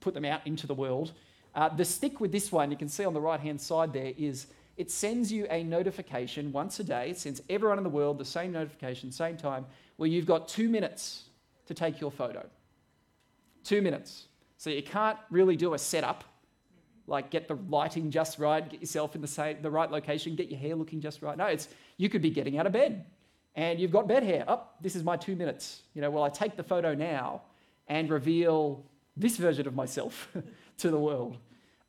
put 0.00 0.14
them 0.14 0.24
out 0.24 0.46
into 0.46 0.66
the 0.66 0.74
world. 0.74 1.12
Uh, 1.54 1.68
the 1.68 1.84
stick 1.84 2.20
with 2.20 2.30
this 2.30 2.52
one, 2.52 2.70
you 2.70 2.76
can 2.76 2.88
see 2.88 3.04
on 3.04 3.14
the 3.14 3.20
right 3.20 3.40
hand 3.40 3.60
side 3.60 3.92
there, 3.92 4.12
is 4.16 4.48
it 4.78 4.90
sends 4.90 5.30
you 5.30 5.46
a 5.50 5.64
notification 5.64 6.52
once 6.52 6.78
a 6.78 6.84
day. 6.84 7.10
It 7.10 7.18
sends 7.18 7.42
everyone 7.50 7.78
in 7.78 7.84
the 7.84 7.90
world 7.90 8.16
the 8.16 8.24
same 8.24 8.52
notification, 8.52 9.10
same 9.10 9.36
time, 9.36 9.66
where 9.96 10.08
you've 10.08 10.24
got 10.24 10.48
two 10.48 10.68
minutes 10.68 11.24
to 11.66 11.74
take 11.74 12.00
your 12.00 12.12
photo. 12.12 12.48
Two 13.64 13.82
minutes. 13.82 14.28
So 14.56 14.70
you 14.70 14.82
can't 14.82 15.18
really 15.30 15.56
do 15.56 15.74
a 15.74 15.78
setup 15.78 16.24
like 17.08 17.30
get 17.30 17.48
the 17.48 17.58
lighting 17.68 18.10
just 18.10 18.38
right, 18.38 18.68
get 18.68 18.80
yourself 18.80 19.14
in 19.14 19.20
the 19.20 19.26
same 19.26 19.60
the 19.62 19.70
right 19.70 19.90
location, 19.90 20.36
get 20.36 20.50
your 20.50 20.60
hair 20.60 20.76
looking 20.76 21.00
just 21.00 21.22
right. 21.22 21.36
No, 21.36 21.46
it's 21.46 21.68
you 21.96 22.08
could 22.08 22.22
be 22.22 22.30
getting 22.30 22.58
out 22.58 22.66
of 22.66 22.72
bed 22.72 23.04
and 23.56 23.80
you've 23.80 23.90
got 23.90 24.06
bed 24.06 24.22
hair. 24.22 24.44
Oh, 24.46 24.62
this 24.80 24.94
is 24.94 25.02
my 25.02 25.16
two 25.16 25.34
minutes. 25.34 25.82
You 25.94 26.02
know, 26.02 26.10
well, 26.10 26.22
I 26.22 26.28
take 26.28 26.56
the 26.56 26.62
photo 26.62 26.94
now 26.94 27.42
and 27.88 28.10
reveal 28.10 28.84
this 29.16 29.38
version 29.38 29.66
of 29.66 29.74
myself 29.74 30.28
to 30.78 30.90
the 30.90 30.98
world. 30.98 31.38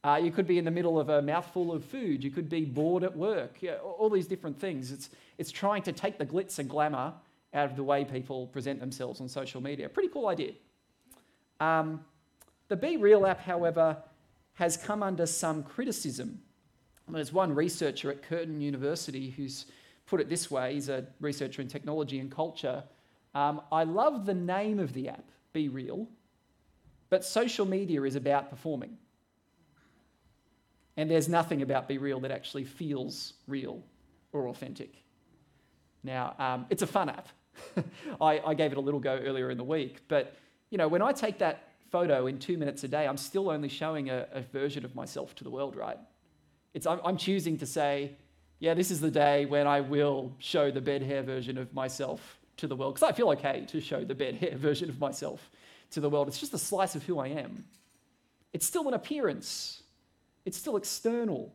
Uh, 0.03 0.19
you 0.21 0.31
could 0.31 0.47
be 0.47 0.57
in 0.57 0.65
the 0.65 0.71
middle 0.71 0.99
of 0.99 1.09
a 1.09 1.21
mouthful 1.21 1.73
of 1.73 1.83
food. 1.83 2.23
You 2.23 2.31
could 2.31 2.47
be 2.47 2.63
bored 2.63 3.03
at 3.03 3.15
work. 3.15 3.57
Yeah, 3.61 3.75
all 3.77 4.09
these 4.09 4.27
different 4.27 4.57
things. 4.59 4.91
It's, 4.91 5.09
it's 5.37 5.51
trying 5.51 5.83
to 5.83 5.91
take 5.91 6.17
the 6.17 6.25
glitz 6.25 6.57
and 6.59 6.69
glamour 6.69 7.13
out 7.53 7.69
of 7.69 7.75
the 7.75 7.83
way 7.83 8.05
people 8.05 8.47
present 8.47 8.79
themselves 8.79 9.19
on 9.19 9.27
social 9.27 9.59
media. 9.59 9.89
Pretty 9.89 10.09
cool 10.09 10.27
idea. 10.27 10.53
Um, 11.59 12.05
the 12.69 12.77
Be 12.77 12.95
Real 12.97 13.25
app, 13.25 13.41
however, 13.41 13.97
has 14.53 14.77
come 14.77 15.03
under 15.03 15.25
some 15.25 15.63
criticism. 15.63 16.39
There's 17.09 17.33
one 17.33 17.53
researcher 17.53 18.11
at 18.11 18.21
Curtin 18.21 18.61
University 18.61 19.31
who's 19.31 19.65
put 20.05 20.21
it 20.21 20.29
this 20.29 20.49
way 20.49 20.73
he's 20.75 20.89
a 20.89 21.05
researcher 21.19 21.61
in 21.61 21.67
technology 21.67 22.19
and 22.19 22.31
culture. 22.31 22.83
Um, 23.33 23.61
I 23.71 23.83
love 23.83 24.25
the 24.25 24.33
name 24.33 24.79
of 24.79 24.93
the 24.93 25.09
app, 25.09 25.25
Be 25.53 25.69
Real, 25.69 26.07
but 27.09 27.25
social 27.25 27.65
media 27.65 28.03
is 28.03 28.15
about 28.15 28.49
performing. 28.49 28.97
And 30.99 31.09
there's 31.09 31.29
nothing 31.29 31.61
about 31.61 31.87
Be 31.87 31.97
Real 31.97 32.19
that 32.19 32.31
actually 32.31 32.65
feels 32.65 33.31
real 33.47 33.81
or 34.33 34.49
authentic. 34.49 34.91
Now, 36.03 36.35
um, 36.37 36.65
it's 36.69 36.81
a 36.81 36.87
fun 36.87 37.07
app. 37.07 37.29
I, 38.21 38.41
I 38.45 38.53
gave 38.53 38.73
it 38.73 38.77
a 38.77 38.81
little 38.81 38.99
go 38.99 39.17
earlier 39.17 39.49
in 39.49 39.57
the 39.57 39.63
week, 39.63 40.01
but 40.09 40.35
you 40.71 40.77
know, 40.77 40.89
when 40.89 41.01
I 41.01 41.13
take 41.13 41.39
that 41.39 41.69
photo 41.89 42.27
in 42.27 42.37
two 42.37 42.57
minutes 42.57 42.83
a 42.83 42.89
day, 42.89 43.07
I'm 43.07 43.15
still 43.15 43.49
only 43.49 43.69
showing 43.69 44.09
a, 44.09 44.27
a 44.33 44.41
version 44.41 44.83
of 44.83 44.93
myself 44.93 45.33
to 45.35 45.45
the 45.45 45.49
world, 45.49 45.77
right? 45.77 45.97
It's, 46.73 46.85
I'm, 46.85 46.99
I'm 47.05 47.15
choosing 47.15 47.57
to 47.59 47.65
say, 47.65 48.11
yeah, 48.59 48.73
this 48.73 48.91
is 48.91 48.99
the 48.99 49.09
day 49.09 49.45
when 49.45 49.67
I 49.67 49.79
will 49.79 50.33
show 50.39 50.69
the 50.69 50.81
bed 50.81 51.01
hair 51.01 51.23
version 51.23 51.57
of 51.57 51.73
myself 51.73 52.39
to 52.57 52.67
the 52.67 52.75
world, 52.75 52.95
because 52.95 53.09
I 53.09 53.13
feel 53.13 53.29
okay 53.29 53.65
to 53.69 53.79
show 53.79 54.03
the 54.03 54.15
bed 54.15 54.35
hair 54.41 54.57
version 54.57 54.89
of 54.89 54.99
myself 54.99 55.49
to 55.91 56.01
the 56.01 56.09
world. 56.09 56.27
It's 56.27 56.41
just 56.41 56.53
a 56.53 56.59
slice 56.59 56.95
of 56.95 57.03
who 57.03 57.19
I 57.19 57.27
am. 57.27 57.63
It's 58.51 58.65
still 58.65 58.89
an 58.89 58.93
appearance, 58.93 59.83
it's 60.45 60.57
still 60.57 60.77
external. 60.77 61.53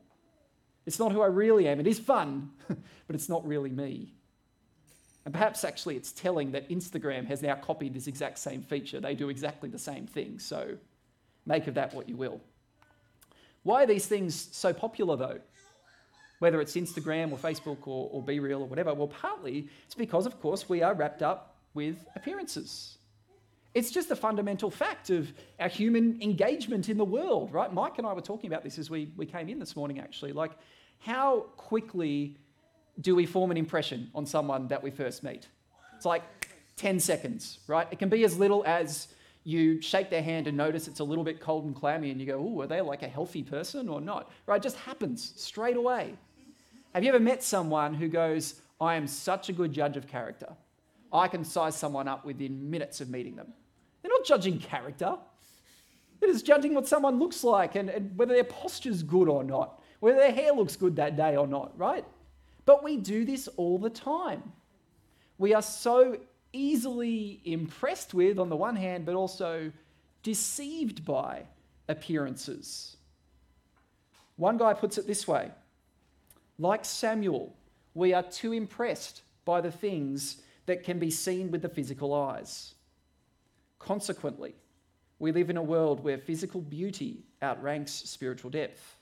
It's 0.86 0.98
not 0.98 1.12
who 1.12 1.22
I 1.22 1.26
really 1.26 1.66
am. 1.68 1.80
It 1.80 1.86
is 1.86 1.98
fun, 1.98 2.50
but 2.68 3.16
it's 3.16 3.28
not 3.28 3.46
really 3.46 3.70
me. 3.70 4.12
And 5.24 5.32
perhaps 5.32 5.64
actually 5.64 5.96
it's 5.96 6.12
telling 6.12 6.52
that 6.52 6.68
Instagram 6.68 7.26
has 7.26 7.40
now 7.40 7.54
copied 7.54 7.94
this 7.94 8.06
exact 8.06 8.38
same 8.38 8.62
feature. 8.62 9.00
They 9.00 9.14
do 9.14 9.30
exactly 9.30 9.70
the 9.70 9.78
same 9.78 10.06
thing. 10.06 10.38
So 10.38 10.76
make 11.46 11.66
of 11.66 11.74
that 11.74 11.94
what 11.94 12.08
you 12.08 12.16
will. 12.16 12.40
Why 13.62 13.84
are 13.84 13.86
these 13.86 14.06
things 14.06 14.48
so 14.52 14.74
popular 14.74 15.16
though? 15.16 15.40
Whether 16.40 16.60
it's 16.60 16.74
Instagram 16.74 17.32
or 17.32 17.38
Facebook 17.38 17.86
or, 17.86 18.10
or 18.12 18.22
Be 18.22 18.38
Real 18.38 18.60
or 18.60 18.66
whatever, 18.66 18.92
well, 18.92 19.08
partly 19.08 19.70
it's 19.86 19.94
because, 19.94 20.26
of 20.26 20.38
course, 20.40 20.68
we 20.68 20.82
are 20.82 20.92
wrapped 20.92 21.22
up 21.22 21.56
with 21.72 22.04
appearances. 22.14 22.98
It's 23.74 23.90
just 23.90 24.10
a 24.12 24.16
fundamental 24.16 24.70
fact 24.70 25.10
of 25.10 25.32
our 25.58 25.68
human 25.68 26.22
engagement 26.22 26.88
in 26.88 26.96
the 26.96 27.04
world, 27.04 27.52
right? 27.52 27.72
Mike 27.72 27.98
and 27.98 28.06
I 28.06 28.12
were 28.12 28.20
talking 28.20 28.48
about 28.48 28.62
this 28.62 28.78
as 28.78 28.88
we, 28.88 29.10
we 29.16 29.26
came 29.26 29.48
in 29.48 29.58
this 29.58 29.74
morning, 29.74 29.98
actually. 29.98 30.32
Like, 30.32 30.52
how 31.00 31.46
quickly 31.56 32.36
do 33.00 33.16
we 33.16 33.26
form 33.26 33.50
an 33.50 33.56
impression 33.56 34.10
on 34.14 34.26
someone 34.26 34.68
that 34.68 34.80
we 34.80 34.92
first 34.92 35.24
meet? 35.24 35.48
It's 35.96 36.06
like 36.06 36.22
10 36.76 37.00
seconds, 37.00 37.58
right? 37.66 37.88
It 37.90 37.98
can 37.98 38.08
be 38.08 38.22
as 38.24 38.38
little 38.38 38.62
as 38.64 39.08
you 39.42 39.82
shake 39.82 40.08
their 40.08 40.22
hand 40.22 40.46
and 40.46 40.56
notice 40.56 40.86
it's 40.86 41.00
a 41.00 41.04
little 41.04 41.24
bit 41.24 41.40
cold 41.40 41.64
and 41.64 41.74
clammy, 41.74 42.10
and 42.10 42.20
you 42.20 42.26
go, 42.26 42.38
Oh, 42.38 42.62
are 42.62 42.66
they 42.66 42.80
like 42.80 43.02
a 43.02 43.08
healthy 43.08 43.42
person 43.42 43.88
or 43.88 44.00
not? 44.00 44.30
Right? 44.46 44.56
It 44.56 44.62
just 44.62 44.76
happens 44.76 45.34
straight 45.36 45.76
away. 45.76 46.14
Have 46.94 47.02
you 47.02 47.08
ever 47.08 47.20
met 47.20 47.42
someone 47.42 47.92
who 47.92 48.08
goes, 48.08 48.60
I 48.80 48.94
am 48.94 49.08
such 49.08 49.48
a 49.48 49.52
good 49.52 49.72
judge 49.72 49.96
of 49.96 50.06
character? 50.06 50.54
I 51.12 51.28
can 51.28 51.44
size 51.44 51.76
someone 51.76 52.08
up 52.08 52.24
within 52.24 52.70
minutes 52.70 53.00
of 53.00 53.10
meeting 53.10 53.36
them. 53.36 53.52
Judging 54.24 54.58
character, 54.58 55.16
they're 56.20 56.34
judging 56.34 56.74
what 56.74 56.86
someone 56.86 57.18
looks 57.18 57.44
like 57.44 57.74
and, 57.74 57.90
and 57.90 58.16
whether 58.16 58.34
their 58.34 58.44
posture's 58.44 59.02
good 59.02 59.28
or 59.28 59.44
not, 59.44 59.82
whether 60.00 60.18
their 60.18 60.32
hair 60.32 60.52
looks 60.52 60.76
good 60.76 60.96
that 60.96 61.16
day 61.16 61.36
or 61.36 61.46
not, 61.46 61.76
right? 61.78 62.04
But 62.66 62.82
we 62.82 62.96
do 62.96 63.24
this 63.24 63.48
all 63.56 63.78
the 63.78 63.90
time. 63.90 64.52
We 65.38 65.54
are 65.54 65.62
so 65.62 66.18
easily 66.52 67.40
impressed 67.44 68.14
with, 68.14 68.38
on 68.38 68.48
the 68.48 68.56
one 68.56 68.76
hand, 68.76 69.04
but 69.04 69.14
also 69.14 69.70
deceived 70.22 71.04
by 71.04 71.42
appearances. 71.88 72.96
One 74.36 74.56
guy 74.56 74.72
puts 74.74 74.98
it 74.98 75.06
this 75.06 75.28
way 75.28 75.50
like 76.58 76.84
Samuel, 76.84 77.56
we 77.94 78.14
are 78.14 78.22
too 78.22 78.52
impressed 78.52 79.22
by 79.44 79.60
the 79.60 79.70
things 79.70 80.42
that 80.66 80.84
can 80.84 80.98
be 80.98 81.10
seen 81.10 81.50
with 81.50 81.62
the 81.62 81.68
physical 81.68 82.14
eyes. 82.14 82.73
Consequently, 83.84 84.54
we 85.18 85.30
live 85.30 85.50
in 85.50 85.58
a 85.58 85.62
world 85.62 86.02
where 86.02 86.16
physical 86.16 86.62
beauty 86.62 87.22
outranks 87.42 87.92
spiritual 87.92 88.50
depth, 88.50 88.96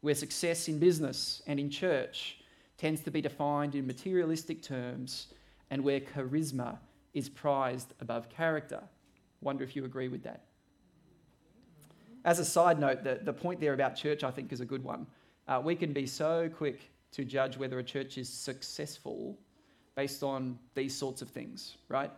where 0.00 0.16
success 0.16 0.66
in 0.66 0.80
business 0.80 1.42
and 1.46 1.60
in 1.60 1.70
church 1.70 2.38
tends 2.76 3.02
to 3.02 3.12
be 3.12 3.20
defined 3.20 3.76
in 3.76 3.86
materialistic 3.86 4.62
terms 4.62 5.28
and 5.70 5.82
where 5.84 6.00
charisma 6.00 6.76
is 7.14 7.28
prized 7.28 7.94
above 8.00 8.28
character. 8.28 8.82
Wonder 9.42 9.62
if 9.62 9.76
you 9.76 9.84
agree 9.84 10.08
with 10.08 10.24
that. 10.24 10.46
As 12.24 12.40
a 12.40 12.44
side 12.44 12.80
note, 12.80 13.04
the, 13.04 13.20
the 13.22 13.32
point 13.32 13.60
there 13.60 13.74
about 13.74 13.94
church, 13.94 14.24
I 14.24 14.32
think, 14.32 14.52
is 14.52 14.60
a 14.60 14.66
good 14.66 14.82
one. 14.82 15.06
Uh, 15.46 15.60
we 15.62 15.76
can 15.76 15.92
be 15.92 16.06
so 16.06 16.48
quick 16.48 16.90
to 17.12 17.24
judge 17.24 17.56
whether 17.56 17.78
a 17.78 17.84
church 17.84 18.18
is 18.18 18.28
successful 18.28 19.38
based 19.94 20.24
on 20.24 20.58
these 20.74 20.96
sorts 20.96 21.22
of 21.22 21.28
things, 21.28 21.76
right? 21.88 22.10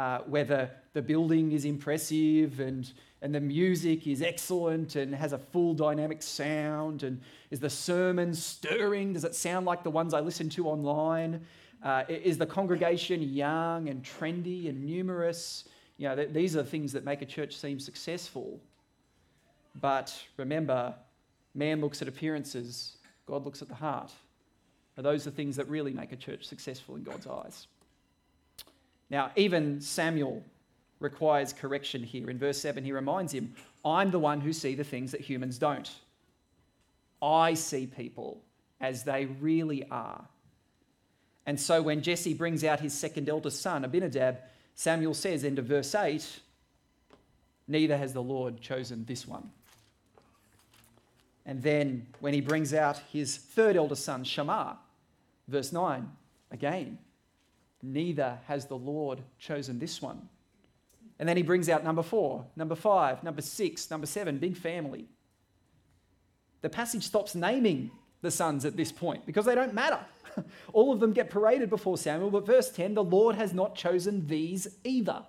Uh, 0.00 0.20
whether 0.20 0.70
the 0.94 1.02
building 1.02 1.52
is 1.52 1.66
impressive 1.66 2.58
and, 2.58 2.90
and 3.20 3.34
the 3.34 3.40
music 3.40 4.06
is 4.06 4.22
excellent 4.22 4.96
and 4.96 5.14
has 5.14 5.34
a 5.34 5.38
full 5.38 5.74
dynamic 5.74 6.22
sound, 6.22 7.02
and 7.02 7.20
is 7.50 7.60
the 7.60 7.68
sermon 7.68 8.32
stirring? 8.32 9.12
Does 9.12 9.24
it 9.24 9.34
sound 9.34 9.66
like 9.66 9.82
the 9.82 9.90
ones 9.90 10.14
I 10.14 10.20
listen 10.20 10.48
to 10.56 10.68
online? 10.68 11.44
Uh, 11.82 12.04
is 12.08 12.38
the 12.38 12.46
congregation 12.46 13.20
young 13.20 13.90
and 13.90 14.02
trendy 14.02 14.70
and 14.70 14.86
numerous? 14.86 15.64
You 15.98 16.08
know, 16.08 16.16
th- 16.16 16.32
these 16.32 16.56
are 16.56 16.64
things 16.64 16.94
that 16.94 17.04
make 17.04 17.20
a 17.20 17.26
church 17.26 17.54
seem 17.54 17.78
successful. 17.78 18.58
But 19.82 20.18
remember, 20.38 20.94
man 21.54 21.82
looks 21.82 22.00
at 22.00 22.08
appearances, 22.08 22.96
God 23.26 23.44
looks 23.44 23.60
at 23.60 23.68
the 23.68 23.74
heart. 23.74 24.12
Are 24.96 25.02
those 25.02 25.24
the 25.24 25.30
things 25.30 25.56
that 25.56 25.68
really 25.68 25.92
make 25.92 26.12
a 26.12 26.16
church 26.16 26.46
successful 26.46 26.96
in 26.96 27.02
God's 27.02 27.26
eyes? 27.26 27.66
Now, 29.10 29.32
even 29.36 29.80
Samuel 29.80 30.42
requires 31.00 31.52
correction 31.52 32.02
here. 32.02 32.30
In 32.30 32.38
verse 32.38 32.58
7, 32.58 32.84
he 32.84 32.92
reminds 32.92 33.32
him, 33.32 33.54
I'm 33.84 34.10
the 34.10 34.18
one 34.18 34.40
who 34.40 34.52
see 34.52 34.74
the 34.74 34.84
things 34.84 35.12
that 35.12 35.20
humans 35.20 35.58
don't. 35.58 35.90
I 37.20 37.54
see 37.54 37.86
people 37.86 38.42
as 38.80 39.02
they 39.02 39.26
really 39.26 39.84
are. 39.90 40.24
And 41.46 41.58
so 41.58 41.82
when 41.82 42.02
Jesse 42.02 42.34
brings 42.34 42.64
out 42.64 42.80
his 42.80 42.94
second 42.94 43.28
eldest 43.28 43.60
son, 43.60 43.84
Abinadab, 43.84 44.38
Samuel 44.74 45.14
says, 45.14 45.44
into 45.44 45.62
verse 45.62 45.94
8, 45.94 46.40
Neither 47.66 47.96
has 47.96 48.12
the 48.12 48.22
Lord 48.22 48.60
chosen 48.60 49.04
this 49.04 49.26
one. 49.28 49.50
And 51.46 51.62
then 51.62 52.06
when 52.20 52.34
he 52.34 52.40
brings 52.40 52.74
out 52.74 53.00
his 53.12 53.36
third 53.36 53.76
eldest 53.76 54.04
son, 54.04 54.24
Shammah, 54.24 54.78
verse 55.48 55.72
9, 55.72 56.08
Again, 56.52 56.98
neither 57.82 58.38
has 58.46 58.66
the 58.66 58.76
Lord 58.76 59.22
chosen 59.38 59.78
this 59.78 60.00
one. 60.02 60.28
And 61.18 61.28
then 61.28 61.36
he 61.36 61.42
brings 61.42 61.68
out 61.68 61.84
number 61.84 62.02
four, 62.02 62.46
number 62.56 62.74
five, 62.74 63.22
number 63.22 63.42
six, 63.42 63.90
number 63.90 64.06
seven, 64.06 64.38
big 64.38 64.56
family. 64.56 65.06
The 66.62 66.70
passage 66.70 67.04
stops 67.04 67.34
naming 67.34 67.90
the 68.22 68.30
sons 68.30 68.64
at 68.64 68.76
this 68.76 68.92
point 68.92 69.26
because 69.26 69.44
they 69.44 69.54
don't 69.54 69.74
matter. 69.74 70.00
All 70.72 70.92
of 70.92 71.00
them 71.00 71.12
get 71.12 71.30
paraded 71.30 71.70
before 71.70 71.98
Samuel, 71.98 72.30
but 72.30 72.46
verse 72.46 72.70
10 72.70 72.94
the 72.94 73.04
Lord 73.04 73.36
has 73.36 73.52
not 73.52 73.74
chosen 73.74 74.26
these 74.26 74.68
either. 74.84 75.22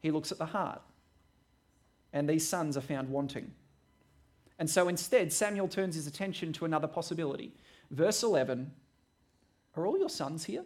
He 0.00 0.10
looks 0.10 0.32
at 0.32 0.38
the 0.38 0.46
heart, 0.46 0.80
and 2.12 2.28
these 2.28 2.48
sons 2.48 2.76
are 2.76 2.82
found 2.82 3.10
wanting. 3.10 3.52
And 4.58 4.68
so 4.68 4.88
instead, 4.88 5.32
Samuel 5.32 5.68
turns 5.68 5.94
his 5.94 6.06
attention 6.06 6.52
to 6.54 6.64
another 6.64 6.88
possibility. 6.88 7.52
Verse 7.90 8.22
11 8.22 8.70
Are 9.76 9.86
all 9.86 9.98
your 9.98 10.08
sons 10.08 10.44
here? 10.44 10.64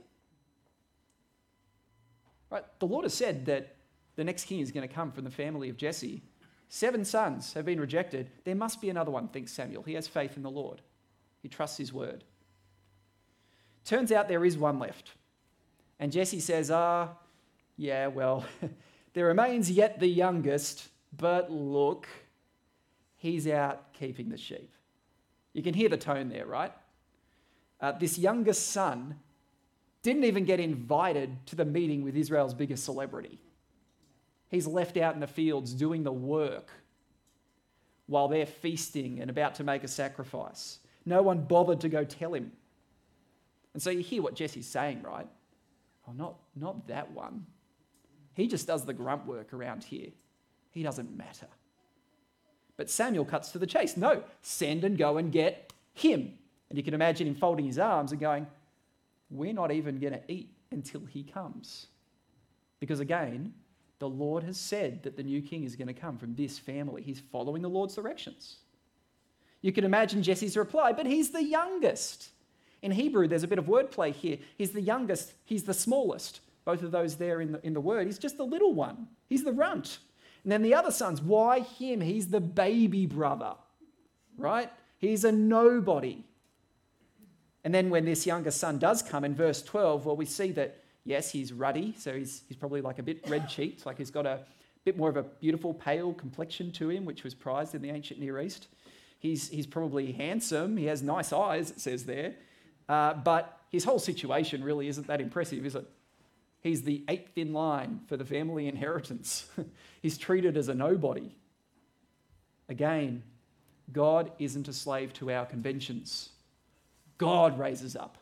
Right? 2.51 2.65
The 2.79 2.87
Lord 2.87 3.05
has 3.05 3.15
said 3.15 3.47
that 3.47 3.77
the 4.17 4.25
next 4.25 4.45
king 4.45 4.61
is 4.61 4.71
going 4.71 4.87
to 4.87 4.95
come 4.95 5.11
from 5.13 5.25
the 5.25 5.31
family 5.31 5.69
of 5.69 5.77
Jesse. 5.77 6.23
Seven 6.69 7.05
sons 7.05 7.53
have 7.55 7.65
been 7.65 7.81
rejected. 7.81 8.31
There 8.45 8.55
must 8.55 8.81
be 8.81 8.91
another 8.91 9.11
one, 9.11 9.29
thinks 9.29 9.53
Samuel. 9.53 9.83
He 9.83 9.95
has 9.95 10.09
faith 10.09 10.37
in 10.37 10.43
the 10.43 10.51
Lord, 10.51 10.83
he 11.43 11.49
trusts 11.49 11.79
his 11.79 11.93
word. 11.93 12.25
Turns 13.85 14.13
out 14.13 14.29
there 14.29 14.45
is 14.45 14.57
one 14.57 14.79
left. 14.79 15.13
And 16.01 16.11
Jesse 16.11 16.41
says, 16.41 16.71
Ah, 16.71 17.11
yeah, 17.77 18.07
well, 18.07 18.45
there 19.13 19.27
remains 19.27 19.71
yet 19.71 20.01
the 20.01 20.09
youngest, 20.09 20.89
but 21.17 21.51
look, 21.51 22.09
he's 23.17 23.47
out 23.47 23.93
keeping 23.93 24.31
the 24.31 24.39
sheep. 24.39 24.73
You 25.53 25.63
can 25.63 25.75
hear 25.75 25.89
the 25.89 25.97
tone 25.97 26.29
there, 26.29 26.47
right? 26.47 26.73
Uh, 27.81 27.93
this 27.93 28.19
youngest 28.19 28.71
son 28.71 29.17
didn't 30.05 30.25
even 30.25 30.45
get 30.45 30.61
invited 30.61 31.45
to 31.47 31.57
the 31.57 31.65
meeting 31.65 32.05
with 32.05 32.15
Israel's 32.15 32.55
biggest 32.55 32.85
celebrity. 32.85 33.41
He's 34.51 34.67
left 34.67 34.97
out 34.99 35.15
in 35.15 35.21
the 35.21 35.27
fields 35.27 35.73
doing 35.73 36.05
the 36.05 36.13
work 36.13 36.71
while 38.07 38.29
they're 38.29 38.47
feasting 38.47 39.21
and 39.21 39.31
about 39.31 39.57
to 39.57 39.65
make 39.65 39.83
a 39.83 39.89
sacrifice. 39.89 40.79
No 41.07 41.23
one 41.23 41.41
bothered 41.45 41.81
to 41.81 41.89
go 41.89 42.05
tell 42.05 42.35
him. 42.35 42.53
And 43.73 43.83
so 43.83 43.89
you 43.89 44.01
hear 44.01 44.23
what 44.23 44.35
Jesse's 44.35 44.67
saying, 44.67 45.03
right? 45.03 45.27
Oh, 46.07 46.13
not, 46.13 46.37
not 46.55 46.87
that 46.89 47.11
one. 47.11 47.47
He 48.35 48.47
just 48.47 48.67
does 48.67 48.85
the 48.85 48.93
grunt 48.93 49.27
work 49.27 49.55
around 49.55 49.85
here. 49.85 50.11
He 50.71 50.83
doesn't 50.83 51.17
matter. 51.17 51.49
But 52.77 52.91
Samuel 52.91 53.25
cuts 53.25 53.53
to 53.53 53.59
the 53.59 53.67
chase. 53.67 53.97
No, 53.97 54.23
send 54.43 54.85
and 54.85 54.99
go 54.99 55.17
and 55.17 55.33
get 55.33 55.73
him. 55.95 56.35
And 56.69 56.77
you 56.77 56.85
can 56.85 56.93
imagine 56.93 57.27
him 57.27 57.37
folding 57.37 57.65
his 57.65 57.79
arms 57.79 58.13
and 58.13 58.21
going, 58.21 58.47
We're 59.31 59.53
not 59.53 59.73
even 59.73 59.99
going 59.99 60.13
to 60.13 60.33
eat 60.33 60.51
until 60.71 61.05
he 61.05 61.23
comes. 61.23 61.87
Because 62.81 63.01
again, 63.01 63.55
the 63.99 64.09
Lord 64.09 64.43
has 64.45 64.59
said 64.59 65.03
that 65.03 65.17
the 65.17 65.23
new 65.23 65.41
king 65.41 65.65
is 65.65 65.77
going 65.77 65.89
to 65.89 65.95
come 65.95 66.19
from 66.19 66.35
this 66.35 66.59
family. 66.59 67.03
He's 67.03 67.21
following 67.21 67.63
the 67.63 67.69
Lord's 67.69 67.95
directions. 67.95 68.57
You 69.63 69.73
can 69.73 69.85
imagine 69.85 70.23
Jesse's 70.23 70.57
reply, 70.57 70.93
but 70.93 71.07
he's 71.07 71.31
the 71.31 71.43
youngest. 71.43 72.29
In 72.83 72.93
Hebrew, 72.93 73.27
there's 73.27 73.45
a 73.45 73.49
bit 73.49 73.59
of 73.59 73.65
wordplay 73.65 74.13
here. 74.13 74.37
He's 74.59 74.73
the 74.73 74.83
youngest, 74.83 75.33
he's 75.47 75.63
the 75.63 75.73
smallest. 75.73 76.41
Both 76.67 76.83
of 76.83 76.91
those 76.91 77.17
there 77.17 77.41
in 77.41 77.53
the, 77.53 77.67
in 77.67 77.73
the 77.73 77.81
word. 77.81 78.07
He's 78.07 78.19
just 78.19 78.37
the 78.37 78.45
little 78.45 78.75
one, 78.75 79.09
he's 79.29 79.45
the 79.45 79.53
runt. 79.53 79.99
And 80.43 80.53
then 80.53 80.61
the 80.61 80.75
other 80.75 80.91
sons, 80.91 81.23
why 81.23 81.61
him? 81.61 82.03
He's 82.03 82.29
the 82.29 82.41
baby 82.41 83.07
brother, 83.07 83.55
right? 84.37 84.71
He's 84.99 85.25
a 85.25 85.33
nobody. 85.33 86.23
And 87.65 87.75
then 87.75 87.91
when 87.91 88.05
this 88.05 88.27
younger 88.27 88.51
son 88.51 88.79
does 88.79 89.03
come 89.03 89.25
in 89.25 89.35
verse 89.35 89.63
12, 89.63 90.05
well, 90.05 90.17
we 90.17 90.27
see 90.27 90.53
that, 90.53 90.83
yes, 91.05 91.33
he's 91.33 91.53
ruddy, 91.53 91.95
so 91.99 92.13
he's, 92.13 92.43
he's 92.47 92.57
probably 92.57 92.83
like 92.83 92.99
a 92.99 93.03
bit 93.03 93.27
red 93.29 93.49
cheeked, 93.49 93.87
like 93.87 93.97
he's 93.97 94.11
got 94.11 94.27
a 94.27 94.41
bit 94.85 94.99
more 94.99 95.09
of 95.09 95.17
a 95.17 95.23
beautiful, 95.23 95.73
pale 95.73 96.13
complexion 96.13 96.71
to 96.73 96.91
him, 96.91 97.07
which 97.07 97.25
was 97.25 97.35
prized 97.35 97.75
in 97.75 97.81
the 97.81 97.91
ancient 97.91 98.21
Near 98.21 98.39
East. 98.41 98.69
He's, 99.19 99.49
he's 99.49 99.67
probably 99.67 100.13
handsome, 100.13 100.77
he 100.77 100.85
has 100.87 101.03
nice 101.03 101.33
eyes, 101.33 101.71
it 101.71 101.81
says 101.81 102.05
there. 102.05 102.35
Uh, 102.87 103.15
but 103.15 103.61
his 103.71 103.85
whole 103.85 103.99
situation 103.99 104.63
really 104.63 104.87
isn't 104.89 105.07
that 105.07 105.23
impressive, 105.23 105.65
is 105.65 105.75
it? 105.75 105.89
He's 106.61 106.83
the 106.83 107.05
eighth 107.09 107.37
in 107.37 107.53
line 107.53 108.01
for 108.07 108.17
the 108.17 108.25
family 108.25 108.69
inheritance. 108.69 109.49
He's 110.03 110.17
treated 110.17 110.57
as 110.57 110.69
a 110.69 110.75
nobody. 110.75 111.37
Again, 112.71 113.23
God 113.93 114.33
isn't 114.39 114.69
a 114.69 114.73
slave 114.73 115.13
to 115.15 115.31
our 115.31 115.45
conventions. 115.45 116.31
God 117.19 117.59
raises 117.59 117.97
up, 117.97 118.19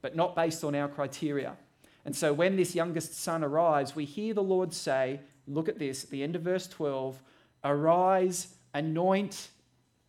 but 0.00 0.16
not 0.16 0.36
based 0.36 0.64
on 0.64 0.74
our 0.74 0.88
criteria. 0.88 1.56
And 2.04 2.14
so 2.14 2.32
when 2.32 2.56
this 2.56 2.74
youngest 2.74 3.18
son 3.18 3.44
arrives, 3.44 3.94
we 3.94 4.04
hear 4.04 4.34
the 4.34 4.42
Lord 4.42 4.72
say, 4.72 5.20
Look 5.48 5.68
at 5.68 5.78
this 5.78 6.04
at 6.04 6.10
the 6.10 6.22
end 6.22 6.36
of 6.36 6.42
verse 6.42 6.68
12 6.68 7.20
Arise, 7.64 8.54
anoint 8.74 9.48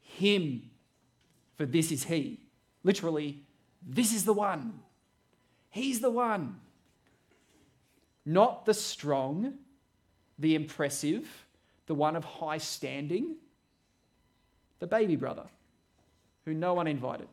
him, 0.01 0.69
for 1.55 1.65
this 1.65 1.91
is 1.91 2.05
he. 2.05 2.39
Literally, 2.83 3.43
this 3.85 4.13
is 4.13 4.25
the 4.25 4.33
one. 4.33 4.79
He's 5.69 6.01
the 6.01 6.09
one. 6.09 6.59
Not 8.25 8.65
the 8.65 8.73
strong, 8.73 9.55
the 10.39 10.55
impressive, 10.55 11.45
the 11.87 11.95
one 11.95 12.15
of 12.15 12.23
high 12.23 12.57
standing, 12.57 13.35
the 14.79 14.87
baby 14.87 15.15
brother 15.15 15.45
who 16.45 16.53
no 16.53 16.73
one 16.73 16.87
invited. 16.87 17.27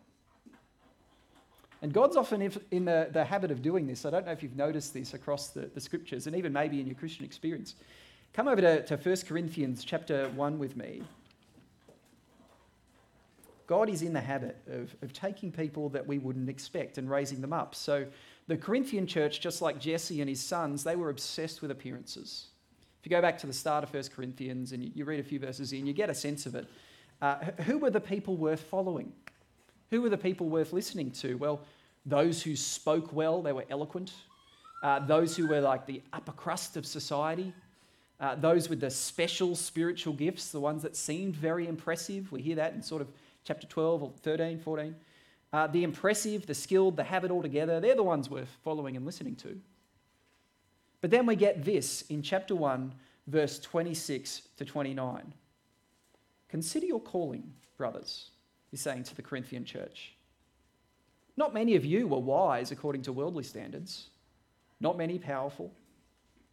And 1.82 1.92
God's 1.92 2.16
often 2.16 2.42
in 2.70 2.84
the, 2.84 3.08
the 3.10 3.24
habit 3.24 3.50
of 3.50 3.62
doing 3.62 3.86
this. 3.86 4.04
I 4.04 4.10
don't 4.10 4.26
know 4.26 4.32
if 4.32 4.42
you've 4.42 4.56
noticed 4.56 4.92
this 4.92 5.14
across 5.14 5.48
the, 5.48 5.70
the 5.74 5.80
scriptures 5.80 6.26
and 6.26 6.36
even 6.36 6.52
maybe 6.52 6.80
in 6.80 6.86
your 6.86 6.96
Christian 6.96 7.24
experience. 7.24 7.74
Come 8.34 8.48
over 8.48 8.60
to, 8.60 8.84
to 8.84 8.96
1 8.96 9.16
Corinthians 9.26 9.82
chapter 9.82 10.28
1 10.30 10.58
with 10.58 10.76
me. 10.76 11.02
God 13.66 13.88
is 13.88 14.02
in 14.02 14.12
the 14.12 14.20
habit 14.20 14.56
of, 14.68 14.94
of 15.00 15.12
taking 15.12 15.52
people 15.52 15.88
that 15.90 16.06
we 16.06 16.18
wouldn't 16.18 16.48
expect 16.48 16.98
and 16.98 17.08
raising 17.08 17.40
them 17.40 17.52
up. 17.52 17.74
So 17.74 18.04
the 18.48 18.56
Corinthian 18.56 19.06
church, 19.06 19.40
just 19.40 19.62
like 19.62 19.78
Jesse 19.78 20.20
and 20.20 20.28
his 20.28 20.40
sons, 20.42 20.82
they 20.82 20.96
were 20.96 21.08
obsessed 21.08 21.62
with 21.62 21.70
appearances. 21.70 22.48
If 23.00 23.06
you 23.06 23.10
go 23.10 23.22
back 23.22 23.38
to 23.38 23.46
the 23.46 23.52
start 23.52 23.84
of 23.84 23.94
1 23.94 24.02
Corinthians 24.14 24.72
and 24.72 24.82
you, 24.82 24.90
you 24.94 25.04
read 25.04 25.20
a 25.20 25.22
few 25.22 25.38
verses 25.38 25.72
in, 25.72 25.86
you 25.86 25.92
get 25.92 26.10
a 26.10 26.14
sense 26.14 26.46
of 26.46 26.54
it. 26.56 26.66
Uh, 27.22 27.36
who 27.64 27.78
were 27.78 27.90
the 27.90 28.00
people 28.00 28.36
worth 28.36 28.60
following? 28.60 29.12
Who 29.90 30.03
were 30.03 30.09
the 30.09 30.18
people 30.18 30.48
worth 30.48 30.72
listening 30.72 31.11
to? 31.12 31.35
Well, 31.37 31.61
those 32.07 32.42
who 32.42 32.57
spoke 32.57 33.12
well, 33.12 33.42
they 33.42 33.53
were 33.53 33.66
eloquent. 33.70 34.12
Uh, 34.83 35.00
those 35.00 35.37
who 35.37 35.46
were 35.46 35.61
like 35.61 35.87
the 35.87 36.03
upper 36.12 36.33
crust 36.33 36.76
of 36.76 36.87
society. 36.87 37.53
Uh, 38.20 38.35
those 38.35 38.68
with 38.68 38.81
the 38.81 38.90
special 38.90 39.57
spiritual 39.57 40.12
gifts, 40.12 40.53
the 40.53 40.61
ones 40.61 40.83
that 40.83 40.94
seemed 40.94 41.35
very 41.35 41.66
impressive. 41.66 42.31
We 42.31 42.42
hear 42.42 42.57
that 42.57 42.74
in 42.74 42.83
sort 42.83 43.03
of 43.03 43.09
chapter 43.44 43.66
12 43.66 44.03
or 44.03 44.12
13, 44.22 44.59
14. 44.59 44.94
Uh, 45.53 45.66
the 45.66 45.83
impressive, 45.83 46.46
the 46.46 46.55
skilled, 46.55 46.96
the 46.96 47.03
have 47.03 47.24
it 47.24 47.31
all 47.31 47.42
together, 47.42 47.81
they're 47.81 47.96
the 47.96 48.03
ones 48.03 48.31
worth 48.31 48.57
following 48.62 48.96
and 48.96 49.05
listening 49.05 49.35
to. 49.37 49.59
But 51.00 51.11
then 51.11 51.26
we 51.26 51.35
get 51.35 51.64
this 51.64 52.03
in 52.03 52.22
chapter 52.22 52.55
1, 52.55 52.94
verse 53.26 53.59
26 53.59 54.42
to 54.59 54.64
29. 54.64 55.33
Consider 56.48 56.87
your 56.87 57.00
calling, 57.00 57.53
brothers, 57.76 58.31
he's 58.70 58.80
saying 58.80 59.04
to 59.04 59.14
the 59.14 59.22
Corinthian 59.22 59.64
church. 59.64 60.14
Not 61.37 61.54
many 61.54 61.76
of 61.76 61.85
you 61.85 62.06
were 62.06 62.18
wise 62.18 62.70
according 62.70 63.02
to 63.02 63.12
worldly 63.12 63.44
standards, 63.44 64.09
not 64.80 64.98
many 64.98 65.18
powerful, 65.18 65.72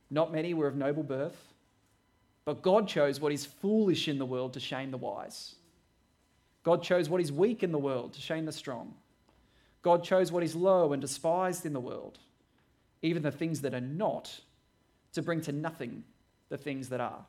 not 0.10 0.32
many 0.32 0.53
were 0.53 0.67
of 0.67 0.75
noble 0.75 1.03
birth, 1.03 1.53
but 2.45 2.62
God 2.62 2.88
chose 2.88 3.19
what 3.19 3.34
is 3.34 3.45
foolish 3.45 4.08
in 4.08 4.17
the 4.17 4.25
world 4.25 4.53
to 4.53 4.60
shame 4.60 4.91
the 4.91 4.97
wise. 4.97 5.56
God 6.63 6.82
chose 6.82 7.10
what 7.10 7.21
is 7.21 7.32
weak 7.32 7.63
in 7.63 7.71
the 7.71 7.77
world 7.77 8.13
to 8.13 8.21
shame 8.21 8.45
the 8.45 8.51
strong. 8.51 8.93
God 9.82 10.03
chose 10.03 10.32
what 10.32 10.43
is 10.43 10.56
low 10.56 10.93
and 10.93 11.01
despised 11.01 11.65
in 11.65 11.73
the 11.73 11.80
world, 11.80 12.19
even 13.01 13.23
the 13.23 13.32
things 13.32 13.62
that 13.62 13.73
are 13.73 13.82
not, 13.82 14.39
to 15.13 15.21
bring 15.21 15.41
to 15.41 15.51
nothing 15.51 16.03
the 16.49 16.58
things 16.58 16.89
that 16.89 17.01
are, 17.01 17.25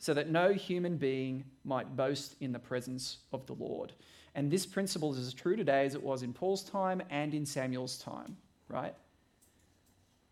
so 0.00 0.12
that 0.14 0.30
no 0.30 0.52
human 0.52 0.96
being 0.96 1.44
might 1.62 1.94
boast 1.94 2.34
in 2.40 2.50
the 2.50 2.58
presence 2.58 3.18
of 3.32 3.46
the 3.46 3.52
Lord. 3.52 3.92
And 4.34 4.50
this 4.50 4.66
principle 4.66 5.12
is 5.12 5.18
as 5.18 5.34
true 5.34 5.54
today 5.54 5.84
as 5.86 5.94
it 5.94 6.02
was 6.02 6.22
in 6.22 6.32
Paul's 6.32 6.64
time 6.64 7.02
and 7.10 7.34
in 7.34 7.46
Samuel's 7.46 7.98
time, 7.98 8.36
right? 8.68 8.94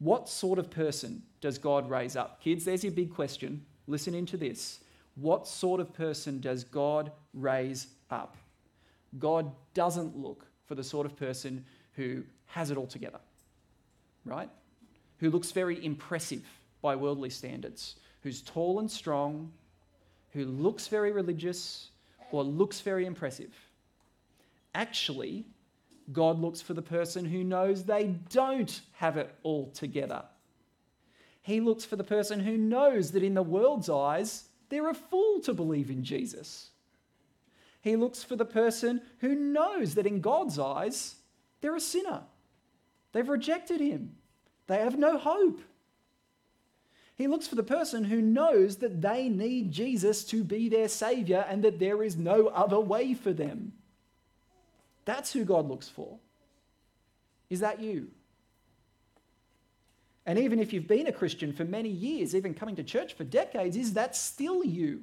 What 0.01 0.29
sort 0.29 0.59
of 0.59 0.71
person 0.71 1.23
does 1.41 1.59
God 1.59 1.89
raise 1.89 2.17
up? 2.17 2.43
Kids, 2.43 2.65
there's 2.65 2.83
your 2.83 2.93
big 2.93 3.15
question. 3.15 3.65
Listen 3.87 4.15
into 4.15 4.37
this. 4.37 4.81
What 5.15 5.47
sort 5.47 5.81
of 5.81 5.93
person 5.93 6.41
does 6.41 6.65
God 6.65 7.13
raise 7.35 7.89
up. 8.11 8.37
God 9.19 9.51
doesn't 9.75 10.17
look 10.17 10.47
for 10.67 10.75
the 10.75 10.85
sort 10.85 11.07
of 11.07 11.17
person 11.17 11.65
who 11.93 12.23
has 12.47 12.71
it 12.71 12.77
all 12.77 12.87
together, 12.87 13.21
right? 14.25 14.51
Who 15.19 15.31
looks 15.31 15.51
very 15.51 15.85
impressive 15.85 16.43
by 16.81 16.95
worldly 16.97 17.31
standards, 17.31 17.97
who's 18.23 18.43
tall 18.43 18.81
and 18.81 18.91
strong, 18.91 19.53
who 20.33 20.45
looks 20.45 20.89
very 20.89 21.13
religious 21.13 21.91
or 22.31 22.43
looks 22.43 22.81
very 22.81 23.07
impressive. 23.07 23.55
Actually, 24.75 25.45
God 26.13 26.39
looks 26.39 26.61
for 26.61 26.75
the 26.75 26.83
person 26.83 27.25
who 27.25 27.45
knows 27.45 27.85
they 27.85 28.17
don't 28.31 28.81
have 28.93 29.17
it 29.17 29.35
all 29.43 29.71
together. 29.71 30.25
He 31.43 31.61
looks 31.61 31.85
for 31.85 31.97
the 31.97 32.05
person 32.05 32.41
who 32.41 32.57
knows 32.57 33.13
that 33.13 33.23
in 33.23 33.35
the 33.35 33.43
world's 33.43 33.89
eyes, 33.89 34.45
they're 34.69 34.91
a 34.91 34.95
fool 34.95 35.41
to 35.41 35.55
believe 35.55 35.91
in 35.91 36.05
Jesus. 36.05 36.71
He 37.81 37.97
looks 37.97 38.23
for 38.23 38.37
the 38.37 38.45
person 38.45 39.01
who 39.19 39.35
knows 39.35 39.95
that 39.95 40.07
in 40.07 40.21
God's 40.21 40.59
eyes, 40.59 41.15
they're 41.61 41.77
a 41.77 41.81
sinner. 41.81 42.23
They've 43.13 43.29
rejected 43.29 43.81
him. 43.81 44.17
They 44.67 44.79
have 44.79 44.99
no 44.99 45.17
hope. 45.17 45.61
He 47.19 47.27
looks 47.27 47.49
for 47.49 47.57
the 47.57 47.65
person 47.65 48.05
who 48.05 48.23
knows 48.23 48.77
that 48.77 49.03
they 49.03 49.29
need 49.29 49.73
Jesus 49.73 50.23
to 50.27 50.45
be 50.45 50.69
their 50.69 50.89
Savior 50.89 51.45
and 51.49 51.65
that 51.65 51.81
there 51.81 52.05
is 52.05 52.17
no 52.17 52.47
other 52.47 52.79
way 52.79 53.13
for 53.13 53.33
them. 53.33 53.73
That's 55.05 55.33
who 55.33 55.45
God 55.45 55.69
looks 55.69 55.89
for. 55.89 56.19
Is 57.51 57.59
that 57.61 57.81
you? 57.81 58.09
And 60.27 60.39
even 60.39 60.61
if 60.61 60.73
you've 60.73 60.87
been 60.87 61.09
a 61.09 61.13
Christian 61.13 61.53
for 61.53 61.65
many 61.65 61.89
years, 61.89 62.37
even 62.37 62.55
coming 62.55 62.77
to 62.77 62.85
church 62.85 63.15
for 63.15 63.25
decades, 63.25 63.77
is 63.77 63.95
that 63.95 64.15
still 64.15 64.63
you? 64.63 65.03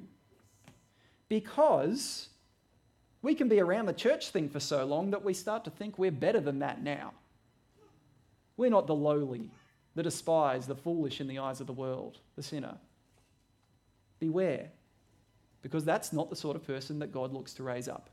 Because 1.28 2.28
we 3.20 3.34
can 3.34 3.48
be 3.48 3.60
around 3.60 3.86
the 3.86 3.92
church 3.92 4.30
thing 4.30 4.48
for 4.48 4.60
so 4.60 4.86
long 4.86 5.10
that 5.10 5.24
we 5.24 5.34
start 5.34 5.64
to 5.64 5.70
think 5.70 5.98
we're 5.98 6.12
better 6.12 6.40
than 6.40 6.60
that 6.60 6.82
now. 6.82 7.12
We're 8.56 8.70
not 8.70 8.86
the 8.86 8.94
lowly, 8.94 9.50
the 9.96 10.02
despised, 10.02 10.68
the 10.68 10.76
foolish 10.76 11.20
in 11.20 11.26
the 11.26 11.38
eyes 11.38 11.60
of 11.60 11.66
the 11.66 11.72
world, 11.72 12.18
the 12.36 12.42
sinner. 12.42 12.76
Beware, 14.20 14.68
because 15.62 15.84
that's 15.84 16.12
not 16.12 16.30
the 16.30 16.36
sort 16.36 16.54
of 16.54 16.66
person 16.66 17.00
that 17.00 17.12
God 17.12 17.32
looks 17.32 17.54
to 17.54 17.62
raise 17.62 17.88
up. 17.88 18.10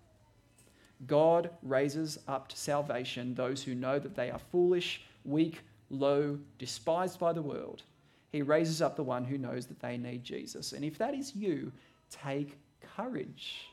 God 1.06 1.50
raises 1.62 2.18
up 2.28 2.48
to 2.48 2.58
salvation 2.58 3.36
those 3.36 3.62
who 3.62 3.76
know 3.76 4.00
that 4.00 4.16
they 4.16 4.32
are 4.32 4.40
foolish, 4.40 5.02
weak, 5.26 5.60
low, 5.90 6.40
despised 6.58 7.20
by 7.20 7.34
the 7.34 7.42
world. 7.42 7.84
He 8.32 8.42
raises 8.42 8.82
up 8.82 8.96
the 8.96 9.04
one 9.04 9.26
who 9.26 9.38
knows 9.38 9.66
that 9.68 9.82
they 9.82 9.98
need 9.98 10.24
Jesus. 10.24 10.72
And 10.72 10.86
if 10.86 10.98
that 10.98 11.14
is 11.14 11.36
you, 11.36 11.72
take 12.10 12.58
courage. 12.96 13.68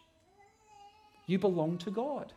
You 1.27 1.38
belong 1.38 1.79
to 1.79 1.92
God. 1.92 2.33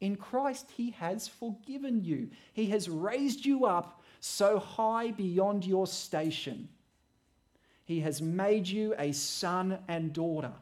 In 0.00 0.16
Christ, 0.16 0.70
He 0.76 0.90
has 0.92 1.28
forgiven 1.28 2.04
you. 2.04 2.30
He 2.52 2.66
has 2.66 2.88
raised 2.88 3.44
you 3.44 3.66
up 3.66 4.02
so 4.20 4.58
high 4.58 5.10
beyond 5.10 5.64
your 5.64 5.86
station. 5.86 6.68
He 7.84 8.00
has 8.00 8.20
made 8.20 8.68
you 8.68 8.94
a 8.98 9.12
son 9.12 9.78
and 9.88 10.12
daughter. 10.12 10.52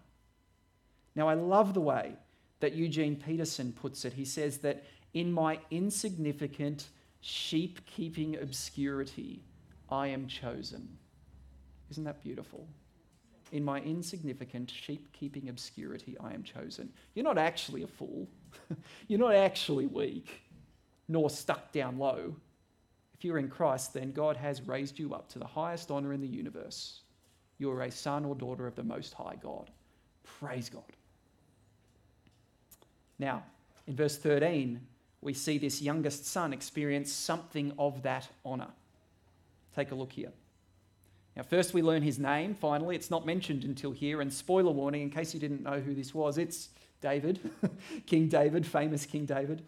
Now, 1.15 1.29
I 1.29 1.35
love 1.35 1.75
the 1.75 1.81
way 1.81 2.13
that 2.61 2.75
Eugene 2.75 3.17
Peterson 3.17 3.73
puts 3.73 4.05
it. 4.05 4.13
He 4.13 4.25
says 4.25 4.59
that 4.59 4.85
in 5.15 5.33
my 5.33 5.59
insignificant 5.71 6.89
sheep 7.21 7.81
keeping 7.87 8.37
obscurity, 8.37 9.43
I 9.91 10.09
am 10.09 10.27
chosen. 10.27 10.89
Isn't 11.91 12.05
that 12.05 12.23
beautiful? 12.23 12.67
In 13.53 13.65
my 13.65 13.81
insignificant 13.81 14.71
sheep 14.71 15.13
keeping 15.13 15.49
obscurity, 15.49 16.17
I 16.21 16.33
am 16.33 16.43
chosen. 16.43 16.93
You're 17.15 17.25
not 17.25 17.39
actually 17.39 17.83
a 17.83 17.87
fool. 17.87 18.29
You're 19.09 19.21
not 19.21 19.35
actually 19.35 19.87
weak, 19.87 20.43
nor 21.09 21.31
stuck 21.31 21.73
down 21.73 21.99
low. 21.99 22.35
If 23.15 23.25
you're 23.25 23.39
in 23.39 23.49
Christ, 23.49 23.95
then 23.95 24.13
God 24.13 24.37
has 24.37 24.61
raised 24.61 24.99
you 24.99 25.15
up 25.15 25.29
to 25.31 25.39
the 25.39 25.47
highest 25.47 25.91
honor 25.91 26.13
in 26.13 26.21
the 26.21 26.27
universe. 26.27 27.01
You 27.59 27.71
are 27.71 27.83
a 27.83 27.91
son 27.91 28.27
or 28.27 28.35
daughter 28.35 28.67
of 28.67 28.75
the 28.75 28.83
Most 28.83 29.15
High 29.15 29.37
God. 29.43 29.71
Praise 30.23 30.69
God. 30.69 30.83
Now, 33.19 33.43
in 33.87 33.97
verse 33.97 34.19
13, 34.19 34.81
we 35.23 35.33
see 35.33 35.57
this 35.57 35.81
youngest 35.81 36.27
son 36.27 36.53
experience 36.53 37.11
something 37.11 37.73
of 37.79 38.03
that 38.03 38.29
honor. 38.45 38.69
Take 39.75 39.93
a 39.93 39.95
look 39.95 40.13
here. 40.13 40.33
Now, 41.37 41.43
first 41.43 41.75
we 41.75 41.83
learn 41.83 42.03
his 42.03 42.19
name, 42.19 42.55
finally. 42.55 42.97
It's 42.97 43.11
not 43.11 43.27
mentioned 43.27 43.65
until 43.65 43.93
here. 43.93 44.21
And 44.21 44.33
spoiler 44.33 44.71
warning, 44.71 45.03
in 45.03 45.11
case 45.11 45.35
you 45.35 45.41
didn't 45.41 45.63
know 45.63 45.81
who 45.81 45.95
this 45.95 46.15
was, 46.15 46.39
it's 46.39 46.71
David, 47.01 47.39
King 48.07 48.29
David, 48.29 48.67
famous 48.67 49.07
King 49.07 49.27
David. 49.27 49.63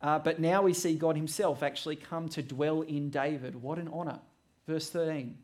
Uh, 0.00 0.18
but 0.18 0.38
now 0.38 0.62
we 0.62 0.74
see 0.74 0.96
God 0.96 1.16
himself 1.16 1.62
actually 1.62 1.96
come 1.96 2.28
to 2.30 2.42
dwell 2.42 2.82
in 2.82 3.10
David. 3.10 3.62
What 3.62 3.78
an 3.78 3.88
honor. 3.88 4.20
Verse 4.66 4.90
13. 4.90 5.38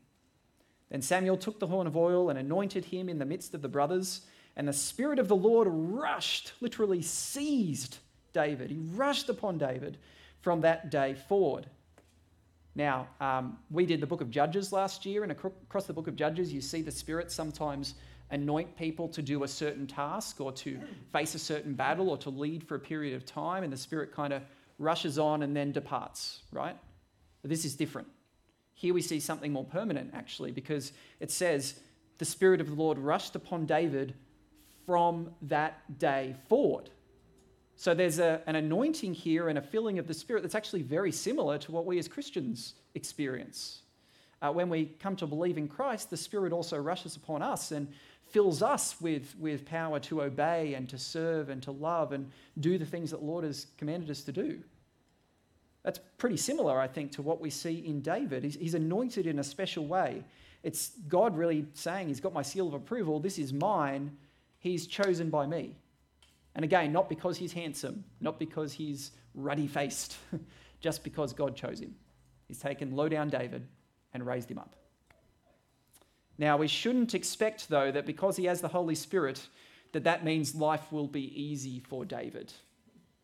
Then 0.90 1.02
Samuel 1.02 1.36
took 1.36 1.58
the 1.60 1.66
horn 1.66 1.86
of 1.86 1.96
oil 1.96 2.30
and 2.30 2.38
anointed 2.38 2.86
him 2.86 3.08
in 3.08 3.18
the 3.18 3.24
midst 3.24 3.54
of 3.54 3.62
the 3.62 3.68
brothers. 3.68 4.22
And 4.56 4.66
the 4.66 4.72
Spirit 4.72 5.18
of 5.18 5.28
the 5.28 5.36
Lord 5.36 5.68
rushed, 5.70 6.52
literally 6.60 7.00
seized 7.00 7.98
David. 8.32 8.70
He 8.70 8.78
rushed 8.78 9.28
upon 9.28 9.58
David 9.58 9.98
from 10.40 10.60
that 10.62 10.90
day 10.90 11.14
forward. 11.14 11.66
Now, 12.74 13.08
um, 13.20 13.58
we 13.70 13.86
did 13.86 14.00
the 14.00 14.06
book 14.06 14.20
of 14.20 14.30
Judges 14.30 14.72
last 14.72 15.04
year, 15.04 15.22
and 15.22 15.32
across 15.32 15.86
the 15.86 15.92
book 15.92 16.06
of 16.06 16.16
Judges, 16.16 16.52
you 16.52 16.60
see 16.60 16.82
the 16.82 16.92
Spirit 16.92 17.32
sometimes 17.32 17.94
anoint 18.30 18.76
people 18.76 19.08
to 19.08 19.22
do 19.22 19.44
a 19.44 19.48
certain 19.48 19.86
task 19.86 20.40
or 20.40 20.52
to 20.52 20.78
face 21.12 21.34
a 21.34 21.38
certain 21.38 21.74
battle 21.74 22.08
or 22.10 22.18
to 22.18 22.30
lead 22.30 22.62
for 22.62 22.76
a 22.76 22.80
period 22.80 23.14
of 23.14 23.24
time, 23.24 23.62
and 23.64 23.72
the 23.72 23.76
Spirit 23.76 24.12
kind 24.12 24.32
of 24.32 24.42
rushes 24.78 25.18
on 25.18 25.42
and 25.42 25.56
then 25.56 25.72
departs, 25.72 26.40
right? 26.52 26.76
But 27.42 27.50
this 27.50 27.64
is 27.64 27.74
different. 27.74 28.08
Here 28.74 28.94
we 28.94 29.02
see 29.02 29.20
something 29.20 29.52
more 29.52 29.64
permanent, 29.64 30.12
actually, 30.14 30.52
because 30.52 30.92
it 31.20 31.30
says, 31.30 31.74
The 32.18 32.24
Spirit 32.24 32.60
of 32.60 32.68
the 32.68 32.74
Lord 32.74 32.98
rushed 32.98 33.36
upon 33.36 33.66
David 33.66 34.14
from 34.86 35.30
that 35.42 35.98
day 35.98 36.34
forward. 36.48 36.90
So 37.76 37.94
there's 37.94 38.18
a, 38.18 38.42
an 38.46 38.56
anointing 38.56 39.14
here 39.14 39.48
and 39.48 39.58
a 39.58 39.62
filling 39.62 39.98
of 39.98 40.06
the 40.06 40.14
Spirit 40.14 40.42
that's 40.42 40.54
actually 40.54 40.82
very 40.82 41.12
similar 41.12 41.58
to 41.58 41.72
what 41.72 41.86
we 41.86 41.98
as 41.98 42.08
Christians 42.08 42.74
experience. 42.94 43.82
Uh, 44.42 44.50
when 44.50 44.68
we 44.68 44.86
come 44.98 45.16
to 45.16 45.26
believe 45.26 45.58
in 45.58 45.68
Christ, 45.68 46.10
the 46.10 46.16
Spirit 46.16 46.52
also 46.52 46.78
rushes 46.78 47.16
upon 47.16 47.42
us 47.42 47.72
and 47.72 47.88
fills 48.30 48.62
us 48.62 49.00
with, 49.00 49.34
with 49.38 49.64
power 49.64 50.00
to 50.00 50.22
obey 50.22 50.74
and 50.74 50.88
to 50.88 50.98
serve 50.98 51.48
and 51.48 51.62
to 51.62 51.70
love 51.70 52.12
and 52.12 52.30
do 52.58 52.78
the 52.78 52.86
things 52.86 53.10
that 53.10 53.22
Lord 53.22 53.44
has 53.44 53.66
commanded 53.76 54.10
us 54.10 54.22
to 54.22 54.32
do. 54.32 54.60
That's 55.82 56.00
pretty 56.18 56.36
similar, 56.36 56.78
I 56.78 56.86
think, 56.86 57.12
to 57.12 57.22
what 57.22 57.40
we 57.40 57.50
see 57.50 57.84
in 57.86 58.00
David. 58.00 58.44
He's, 58.44 58.56
he's 58.56 58.74
anointed 58.74 59.26
in 59.26 59.38
a 59.38 59.44
special 59.44 59.86
way. 59.86 60.24
It's 60.62 60.90
God 61.08 61.36
really 61.36 61.66
saying, 61.72 62.08
He's 62.08 62.20
got 62.20 62.34
my 62.34 62.42
seal 62.42 62.68
of 62.68 62.74
approval. 62.74 63.18
This 63.18 63.38
is 63.38 63.52
mine 63.52 64.16
he's 64.60 64.86
chosen 64.86 65.30
by 65.30 65.46
me. 65.46 65.74
And 66.54 66.64
again, 66.64 66.92
not 66.92 67.08
because 67.08 67.36
he's 67.36 67.52
handsome, 67.52 68.04
not 68.20 68.38
because 68.38 68.72
he's 68.72 69.10
ruddy 69.34 69.66
faced, 69.66 70.16
just 70.80 71.02
because 71.02 71.32
God 71.32 71.56
chose 71.56 71.80
him. 71.80 71.94
He's 72.46 72.58
taken 72.58 72.94
low 72.94 73.08
down 73.08 73.28
David 73.28 73.66
and 74.14 74.24
raised 74.24 74.50
him 74.50 74.58
up. 74.58 74.76
Now, 76.40 76.56
we 76.56 76.68
shouldn't 76.68 77.14
expect, 77.14 77.68
though, 77.68 77.92
that 77.92 78.06
because 78.06 78.34
he 78.34 78.46
has 78.46 78.62
the 78.62 78.68
Holy 78.68 78.94
Spirit, 78.94 79.46
that 79.92 80.04
that 80.04 80.24
means 80.24 80.54
life 80.54 80.90
will 80.90 81.06
be 81.06 81.38
easy 81.38 81.80
for 81.80 82.06
David. 82.06 82.50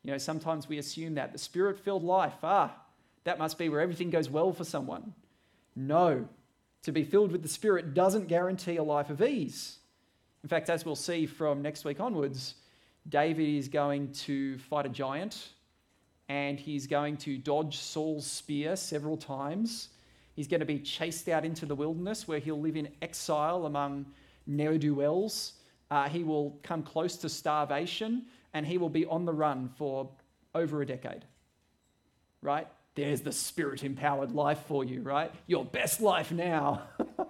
You 0.03 0.13
know, 0.13 0.19
sometimes 0.19 0.69
we 0.69 0.77
assume 0.77 1.15
that 1.15 1.33
the 1.33 1.39
spirit 1.39 1.79
filled 1.79 2.05
life, 2.05 2.35
ah, 2.43 2.77
that 3.25 3.39
must 3.39 3.57
be 3.57 3.71
where 3.71 3.81
everything 3.81 4.11
goes 4.11 4.29
well 4.29 4.53
for 4.53 4.65
someone. 4.65 5.15
No, 5.75 6.29
to 6.83 6.93
be 6.93 7.05
filled 7.05 7.33
with 7.33 7.43
the 7.43 7.49
Spirit 7.49 7.95
doesn't 7.95 8.29
guarantee 8.29 8.77
a 8.77 8.83
life 8.83 9.09
of 9.09 9.23
ease. 9.23 9.79
In 10.43 10.49
fact, 10.51 10.69
as 10.69 10.85
we'll 10.85 10.95
see 10.95 11.25
from 11.25 11.63
next 11.63 11.87
week 11.87 12.01
onwards, 12.01 12.57
David 13.09 13.49
is 13.49 13.69
going 13.69 14.13
to 14.13 14.59
fight 14.59 14.85
a 14.85 14.91
giant 14.91 15.49
and 16.29 16.61
he's 16.61 16.87
going 16.87 17.17
to 17.19 17.39
dodge 17.39 17.79
Saul's 17.79 18.27
spear 18.27 18.77
several 18.77 19.17
times. 19.17 19.89
He's 20.37 20.47
going 20.47 20.61
to 20.61 20.67
be 20.67 20.79
chased 20.79 21.29
out 21.29 21.45
into 21.45 21.65
the 21.67 21.75
wilderness 21.75 22.29
where 22.29 22.39
he'll 22.39 22.61
live 22.61 22.77
in 22.77 22.89
exile 23.01 23.67
among 23.67 24.07
ne'er 24.47 24.77
do 24.79 24.95
wells. 24.95 25.55
Uh, 25.91 26.09
he 26.09 26.23
will 26.23 26.59
come 26.63 26.83
close 26.83 27.17
to 27.17 27.29
starvation 27.29 28.27
and 28.53 28.67
he 28.67 28.77
will 28.77 28.91
be 28.91 29.07
on 29.07 29.25
the 29.25 29.33
run 29.33 29.71
for 29.77 30.11
over 30.55 30.83
a 30.83 30.87
decade. 30.87 31.25
Right? 32.43 32.69
There's 32.95 33.23
the 33.23 33.33
spirit 33.33 33.83
empowered 33.83 34.33
life 34.33 34.61
for 34.69 34.85
you, 34.85 35.01
right? 35.01 35.33
Your 35.47 35.65
best 35.65 36.01
life 36.01 36.31
now. 36.31 36.83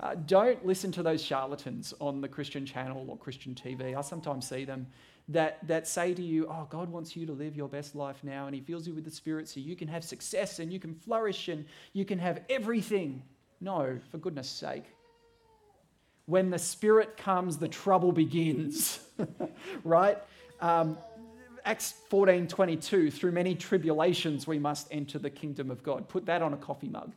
Uh, 0.00 0.14
don't 0.26 0.64
listen 0.66 0.90
to 0.90 1.02
those 1.02 1.22
charlatans 1.22 1.94
on 2.00 2.20
the 2.20 2.28
Christian 2.28 2.66
channel 2.66 3.04
or 3.08 3.16
Christian 3.16 3.54
TV. 3.54 3.96
I 3.96 4.00
sometimes 4.00 4.48
see 4.48 4.64
them 4.64 4.86
that, 5.28 5.66
that 5.66 5.88
say 5.88 6.14
to 6.14 6.22
you, 6.22 6.46
Oh, 6.48 6.66
God 6.70 6.90
wants 6.90 7.16
you 7.16 7.26
to 7.26 7.32
live 7.32 7.56
your 7.56 7.68
best 7.68 7.94
life 7.94 8.18
now, 8.22 8.46
and 8.46 8.54
He 8.54 8.60
fills 8.60 8.86
you 8.86 8.94
with 8.94 9.04
the 9.04 9.10
Spirit 9.10 9.48
so 9.48 9.60
you 9.60 9.76
can 9.76 9.88
have 9.88 10.04
success 10.04 10.58
and 10.58 10.72
you 10.72 10.78
can 10.78 10.94
flourish 10.94 11.48
and 11.48 11.64
you 11.92 12.04
can 12.04 12.18
have 12.18 12.42
everything. 12.48 13.22
No, 13.60 13.98
for 14.10 14.18
goodness 14.18 14.48
sake. 14.48 14.84
When 16.26 16.50
the 16.50 16.58
Spirit 16.58 17.16
comes, 17.16 17.58
the 17.58 17.68
trouble 17.68 18.12
begins, 18.12 19.00
right? 19.84 20.18
Um, 20.60 20.98
Acts 21.64 21.94
14 22.10 22.46
22, 22.46 23.10
through 23.10 23.32
many 23.32 23.54
tribulations 23.54 24.46
we 24.46 24.58
must 24.58 24.86
enter 24.90 25.18
the 25.18 25.30
kingdom 25.30 25.70
of 25.70 25.82
God. 25.82 26.08
Put 26.08 26.26
that 26.26 26.42
on 26.42 26.52
a 26.52 26.58
coffee 26.58 26.88
mug. 26.88 27.12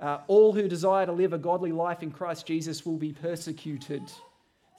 Uh, 0.00 0.18
all 0.26 0.52
who 0.52 0.66
desire 0.66 1.06
to 1.06 1.12
live 1.12 1.32
a 1.32 1.38
godly 1.38 1.70
life 1.70 2.02
in 2.02 2.10
Christ 2.10 2.46
Jesus 2.46 2.84
will 2.84 2.96
be 2.96 3.12
persecuted. 3.12 4.02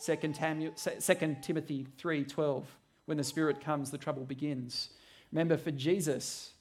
2, 0.05 1.37
Timothy 1.41 1.87
3:12. 1.97 2.65
When 3.05 3.17
the 3.17 3.23
Spirit 3.23 3.59
comes, 3.59 3.91
the 3.91 3.97
trouble 3.97 4.23
begins. 4.23 4.89
Remember, 5.31 5.57
for 5.57 5.71
Jesus, 5.71 6.53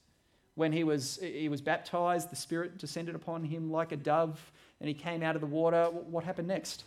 when 0.55 0.73
he 0.73 0.83
was, 0.85 1.19
he 1.23 1.49
was 1.49 1.61
baptized, 1.61 2.31
the 2.31 2.37
Spirit 2.37 2.79
descended 2.79 3.15
upon 3.15 3.45
him 3.45 3.71
like 3.71 3.93
a 3.93 3.97
dove, 3.97 4.53
and 4.81 4.89
he 4.89 4.95
came 4.95 5.23
out 5.23 5.35
of 5.35 5.41
the 5.41 5.47
water. 5.47 5.85
What 5.85 6.25
happened 6.25 6.49
next? 6.49 6.85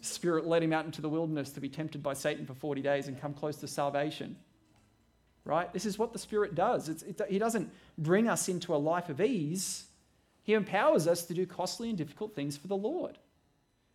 Spirit 0.00 0.46
led 0.46 0.62
him 0.62 0.72
out 0.72 0.84
into 0.84 1.02
the 1.02 1.08
wilderness 1.08 1.50
to 1.50 1.60
be 1.60 1.68
tempted 1.68 2.02
by 2.02 2.14
Satan 2.14 2.46
for 2.46 2.54
40 2.54 2.80
days 2.80 3.08
and 3.08 3.20
come 3.20 3.34
close 3.34 3.56
to 3.56 3.66
salvation. 3.66 4.36
Right? 5.44 5.72
This 5.72 5.86
is 5.86 5.98
what 5.98 6.12
the 6.12 6.18
Spirit 6.18 6.54
does. 6.54 6.88
It, 6.88 7.20
he 7.28 7.38
doesn't 7.38 7.72
bring 7.98 8.28
us 8.28 8.48
into 8.48 8.74
a 8.74 8.78
life 8.78 9.08
of 9.08 9.20
ease, 9.20 9.86
He 10.42 10.54
empowers 10.54 11.06
us 11.06 11.24
to 11.26 11.34
do 11.34 11.46
costly 11.46 11.88
and 11.88 11.98
difficult 11.98 12.34
things 12.34 12.56
for 12.56 12.68
the 12.68 12.76
Lord. 12.76 13.18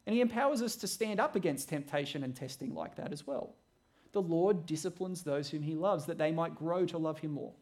And 0.06 0.16
He 0.16 0.22
empowers 0.22 0.62
us 0.62 0.76
to 0.78 0.88
stand 0.88 1.20
up 1.20 1.36
against 1.36 1.70
temptation 1.70 2.24
and 2.24 2.36
testing 2.36 2.74
like 2.74 2.96
that 2.96 3.12
as 3.12 3.26
well. 3.28 3.56
The 4.14 4.22
Lord 4.22 4.66
disciplines 4.66 5.24
those 5.24 5.50
whom 5.50 5.62
He 5.62 5.76
loves 5.76 6.06
that 6.06 6.18
they 6.18 6.32
might 6.32 6.56
grow 6.56 6.86
to 6.88 6.98
love 6.98 7.20
Him 7.20 7.32
more. 7.32 7.54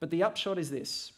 But 0.00 0.10
the 0.10 0.22
upshot 0.22 0.58
is 0.58 0.70
this 0.70 1.12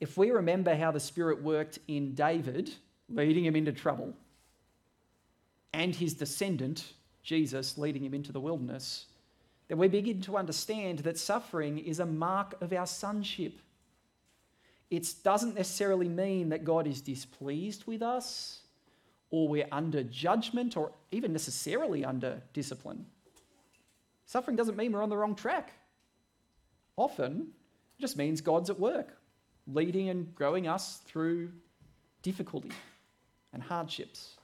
if 0.00 0.16
we 0.16 0.30
remember 0.30 0.74
how 0.74 0.90
the 0.90 1.00
Spirit 1.00 1.42
worked 1.42 1.78
in 1.88 2.14
David, 2.14 2.70
leading 3.08 3.44
him 3.44 3.56
into 3.56 3.72
trouble, 3.72 4.14
and 5.72 5.94
his 5.94 6.14
descendant, 6.14 6.92
Jesus, 7.22 7.76
leading 7.76 8.04
him 8.04 8.14
into 8.14 8.32
the 8.32 8.40
wilderness, 8.40 9.06
then 9.66 9.78
we 9.78 9.88
begin 9.88 10.20
to 10.22 10.36
understand 10.36 11.00
that 11.00 11.18
suffering 11.18 11.78
is 11.78 12.00
a 12.00 12.06
mark 12.06 12.54
of 12.62 12.72
our 12.72 12.86
sonship. 12.86 13.60
It 14.90 15.14
doesn't 15.22 15.54
necessarily 15.54 16.08
mean 16.08 16.48
that 16.48 16.64
God 16.64 16.86
is 16.86 17.00
displeased 17.00 17.84
with 17.86 18.02
us 18.02 18.62
or 19.30 19.48
we're 19.48 19.68
under 19.70 20.02
judgment 20.02 20.76
or 20.76 20.92
even 21.10 21.32
necessarily 21.32 22.04
under 22.04 22.42
discipline. 22.52 23.04
Suffering 24.24 24.56
doesn't 24.56 24.76
mean 24.76 24.92
we're 24.92 25.02
on 25.02 25.10
the 25.10 25.16
wrong 25.16 25.34
track. 25.34 25.72
Often, 26.96 27.48
it 27.98 28.00
just 28.00 28.16
means 28.16 28.40
God's 28.40 28.70
at 28.70 28.80
work, 28.80 29.16
leading 29.66 30.08
and 30.08 30.34
growing 30.34 30.66
us 30.66 31.00
through 31.06 31.50
difficulty 32.22 32.72
and 33.52 33.62
hardships. 33.62 34.36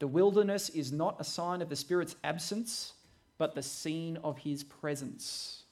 The 0.00 0.06
wilderness 0.08 0.68
is 0.70 0.92
not 0.92 1.20
a 1.20 1.24
sign 1.24 1.62
of 1.62 1.68
the 1.68 1.76
Spirit's 1.76 2.16
absence, 2.24 2.94
but 3.38 3.54
the 3.54 3.62
scene 3.62 4.18
of 4.24 4.38
his 4.38 4.64
presence. 4.64 5.62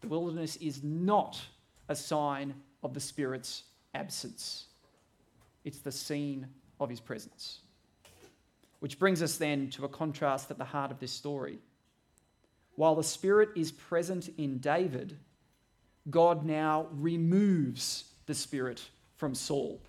The 0.00 0.08
wilderness 0.08 0.56
is 0.56 0.82
not 0.82 1.40
a 1.88 1.94
sign 1.94 2.54
of 2.82 2.94
the 2.94 3.00
Spirit's 3.00 3.64
absence, 3.94 4.66
it's 5.64 5.78
the 5.78 5.92
scene 5.92 6.46
of 6.80 6.88
his 6.88 7.00
presence. 7.00 7.60
Which 8.80 8.98
brings 8.98 9.22
us 9.22 9.36
then 9.36 9.70
to 9.70 9.84
a 9.84 9.88
contrast 9.88 10.50
at 10.50 10.58
the 10.58 10.64
heart 10.64 10.90
of 10.90 11.00
this 11.00 11.12
story. 11.12 11.58
While 12.76 12.94
the 12.94 13.02
Spirit 13.02 13.50
is 13.56 13.72
present 13.72 14.30
in 14.38 14.58
David, 14.58 15.16
God 16.10 16.44
now 16.44 16.86
removes 16.92 18.04
the 18.26 18.34
Spirit 18.34 18.82
from 19.16 19.34
Saul. 19.34 19.80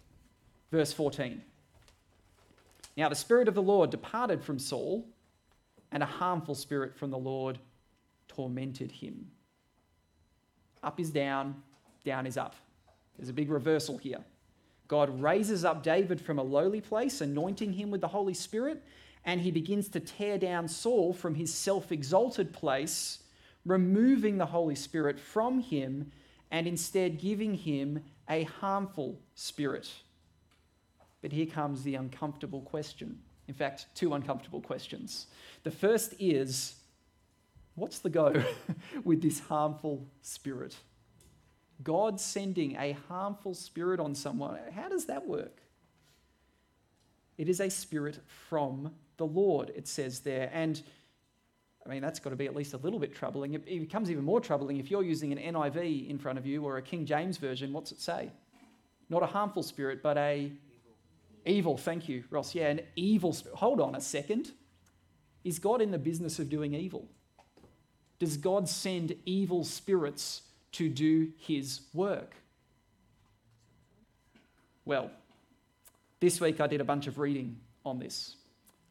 Verse 0.71 0.91
14. 0.91 1.41
Now 2.97 3.09
the 3.09 3.15
Spirit 3.15 3.47
of 3.47 3.53
the 3.53 3.61
Lord 3.61 3.91
departed 3.91 4.43
from 4.43 4.57
Saul, 4.57 5.05
and 5.91 6.03
a 6.03 6.07
harmful 6.07 6.55
spirit 6.55 6.95
from 6.95 7.11
the 7.11 7.17
Lord 7.17 7.59
tormented 8.27 8.91
him. 8.91 9.29
Up 10.83 10.99
is 10.99 11.09
down, 11.09 11.55
down 12.03 12.25
is 12.25 12.37
up. 12.37 12.55
There's 13.19 13.29
a 13.29 13.33
big 13.33 13.51
reversal 13.51 13.97
here. 13.97 14.23
God 14.87 15.21
raises 15.21 15.65
up 15.65 15.83
David 15.83 16.21
from 16.21 16.39
a 16.39 16.43
lowly 16.43 16.79
place, 16.79 17.19
anointing 17.19 17.73
him 17.73 17.91
with 17.91 17.99
the 17.99 18.07
Holy 18.07 18.33
Spirit, 18.33 18.81
and 19.25 19.41
he 19.41 19.51
begins 19.51 19.89
to 19.89 19.99
tear 19.99 20.37
down 20.37 20.69
Saul 20.69 21.11
from 21.11 21.35
his 21.35 21.53
self 21.53 21.91
exalted 21.91 22.53
place, 22.53 23.19
removing 23.65 24.37
the 24.37 24.45
Holy 24.45 24.75
Spirit 24.75 25.19
from 25.19 25.59
him 25.59 26.11
and 26.49 26.65
instead 26.65 27.19
giving 27.19 27.53
him 27.53 28.03
a 28.29 28.43
harmful 28.43 29.19
spirit. 29.35 29.91
But 31.21 31.33
here 31.33 31.45
comes 31.45 31.83
the 31.83 31.95
uncomfortable 31.95 32.61
question. 32.61 33.19
In 33.49 33.53
fact, 33.53 33.87
two 33.95 34.13
uncomfortable 34.13 34.61
questions. 34.61 35.27
The 35.63 35.71
first 35.71 36.13
is 36.19 36.75
what's 37.75 37.99
the 37.99 38.09
go 38.09 38.41
with 39.03 39.21
this 39.21 39.39
harmful 39.41 40.07
spirit? 40.21 40.77
God 41.83 42.19
sending 42.19 42.75
a 42.75 42.97
harmful 43.07 43.53
spirit 43.53 43.99
on 43.99 44.13
someone, 44.15 44.59
how 44.73 44.89
does 44.89 45.05
that 45.05 45.27
work? 45.27 45.61
It 47.37 47.47
is 47.47 47.61
a 47.61 47.69
spirit 47.69 48.19
from 48.49 48.91
the 49.17 49.25
Lord, 49.25 49.71
it 49.75 49.87
says 49.87 50.19
there. 50.19 50.49
And 50.53 50.81
I 51.85 51.89
mean, 51.89 52.01
that's 52.01 52.19
got 52.19 52.31
to 52.31 52.35
be 52.35 52.45
at 52.45 52.55
least 52.55 52.73
a 52.73 52.77
little 52.77 52.99
bit 52.99 53.15
troubling. 53.15 53.53
It 53.53 53.65
becomes 53.65 54.11
even 54.11 54.25
more 54.25 54.41
troubling 54.41 54.77
if 54.77 54.91
you're 54.91 55.03
using 55.03 55.31
an 55.31 55.55
NIV 55.55 56.09
in 56.09 56.17
front 56.17 56.37
of 56.37 56.45
you 56.45 56.65
or 56.65 56.77
a 56.77 56.81
King 56.81 57.05
James 57.05 57.37
version. 57.37 57.71
What's 57.71 57.91
it 57.91 58.01
say? 58.01 58.29
Not 59.09 59.23
a 59.23 59.25
harmful 59.25 59.63
spirit, 59.63 60.03
but 60.03 60.17
a 60.17 60.51
Evil, 61.45 61.77
thank 61.77 62.09
you, 62.09 62.23
Ross. 62.29 62.53
Yeah, 62.53 62.67
an 62.67 62.81
evil 62.95 63.33
spirit. 63.33 63.57
Hold 63.57 63.81
on 63.81 63.95
a 63.95 64.01
second. 64.01 64.51
Is 65.43 65.57
God 65.57 65.81
in 65.81 65.91
the 65.91 65.97
business 65.97 66.37
of 66.39 66.49
doing 66.49 66.73
evil? 66.73 67.07
Does 68.19 68.35
God 68.37 68.67
send 68.67 69.15
evil 69.25 69.63
spirits 69.63 70.41
to 70.73 70.89
do 70.89 71.31
his 71.37 71.81
work? 71.93 72.35
Well, 74.85 75.11
this 76.19 76.41
week 76.41 76.59
I 76.59 76.67
did 76.67 76.81
a 76.81 76.83
bunch 76.83 77.07
of 77.07 77.19
reading 77.19 77.57
on 77.85 77.99
this. 77.99 78.35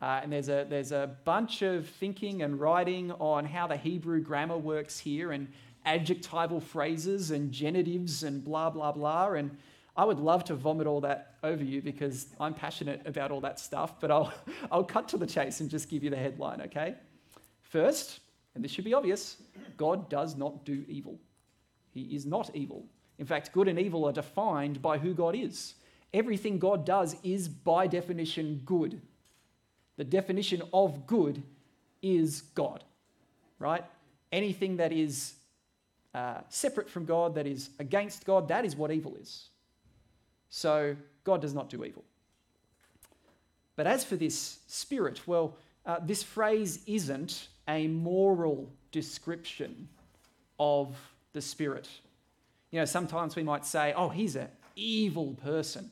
Uh, 0.00 0.20
and 0.22 0.32
there's 0.32 0.48
a, 0.48 0.64
there's 0.68 0.92
a 0.92 1.16
bunch 1.24 1.62
of 1.62 1.88
thinking 1.88 2.42
and 2.42 2.60
writing 2.60 3.10
on 3.12 3.44
how 3.44 3.66
the 3.66 3.76
Hebrew 3.76 4.20
grammar 4.20 4.56
works 4.56 4.98
here 4.98 5.32
and 5.32 5.48
adjectival 5.84 6.60
phrases 6.60 7.32
and 7.32 7.50
genitives 7.50 8.22
and 8.22 8.44
blah, 8.44 8.70
blah, 8.70 8.92
blah. 8.92 9.32
And 9.32 9.56
I 9.96 10.04
would 10.04 10.20
love 10.20 10.44
to 10.44 10.54
vomit 10.54 10.86
all 10.86 11.00
that 11.00 11.34
over 11.42 11.64
you 11.64 11.82
because 11.82 12.28
I'm 12.38 12.54
passionate 12.54 13.02
about 13.06 13.32
all 13.32 13.40
that 13.40 13.58
stuff, 13.58 13.98
but 13.98 14.10
I'll, 14.10 14.32
I'll 14.70 14.84
cut 14.84 15.08
to 15.08 15.16
the 15.16 15.26
chase 15.26 15.60
and 15.60 15.68
just 15.68 15.88
give 15.88 16.04
you 16.04 16.10
the 16.10 16.16
headline, 16.16 16.60
okay? 16.62 16.94
First, 17.62 18.20
and 18.54 18.62
this 18.62 18.70
should 18.70 18.84
be 18.84 18.94
obvious, 18.94 19.38
God 19.76 20.08
does 20.08 20.36
not 20.36 20.64
do 20.64 20.84
evil. 20.88 21.18
He 21.90 22.02
is 22.14 22.26
not 22.26 22.50
evil. 22.54 22.86
In 23.18 23.26
fact, 23.26 23.52
good 23.52 23.68
and 23.68 23.78
evil 23.78 24.04
are 24.04 24.12
defined 24.12 24.80
by 24.80 24.98
who 24.98 25.14
God 25.14 25.34
is. 25.34 25.74
Everything 26.14 26.58
God 26.58 26.86
does 26.86 27.16
is, 27.22 27.48
by 27.48 27.86
definition, 27.86 28.62
good. 28.64 29.00
The 29.96 30.04
definition 30.04 30.62
of 30.72 31.06
good 31.06 31.42
is 32.00 32.42
God, 32.54 32.84
right? 33.58 33.84
Anything 34.30 34.76
that 34.76 34.92
is 34.92 35.34
uh, 36.14 36.40
separate 36.48 36.88
from 36.88 37.04
God, 37.04 37.34
that 37.34 37.46
is 37.46 37.70
against 37.78 38.24
God, 38.24 38.48
that 38.48 38.64
is 38.64 38.76
what 38.76 38.90
evil 38.90 39.16
is. 39.16 39.48
So 40.50 40.96
God 41.24 41.42
does 41.42 41.54
not 41.54 41.68
do 41.68 41.84
evil. 41.84 42.04
But 43.76 43.86
as 43.86 44.04
for 44.04 44.16
this 44.16 44.60
spirit, 44.66 45.26
well, 45.26 45.56
uh, 45.84 45.98
this 46.02 46.22
phrase 46.22 46.80
isn't 46.86 47.48
a 47.68 47.86
moral 47.86 48.70
description 48.92 49.88
of 50.58 50.96
the 51.38 51.42
spirit. 51.42 51.88
You 52.72 52.80
know, 52.80 52.84
sometimes 52.84 53.36
we 53.36 53.44
might 53.44 53.64
say, 53.64 53.94
oh, 53.96 54.08
he's 54.08 54.34
an 54.34 54.48
evil 54.74 55.34
person. 55.34 55.88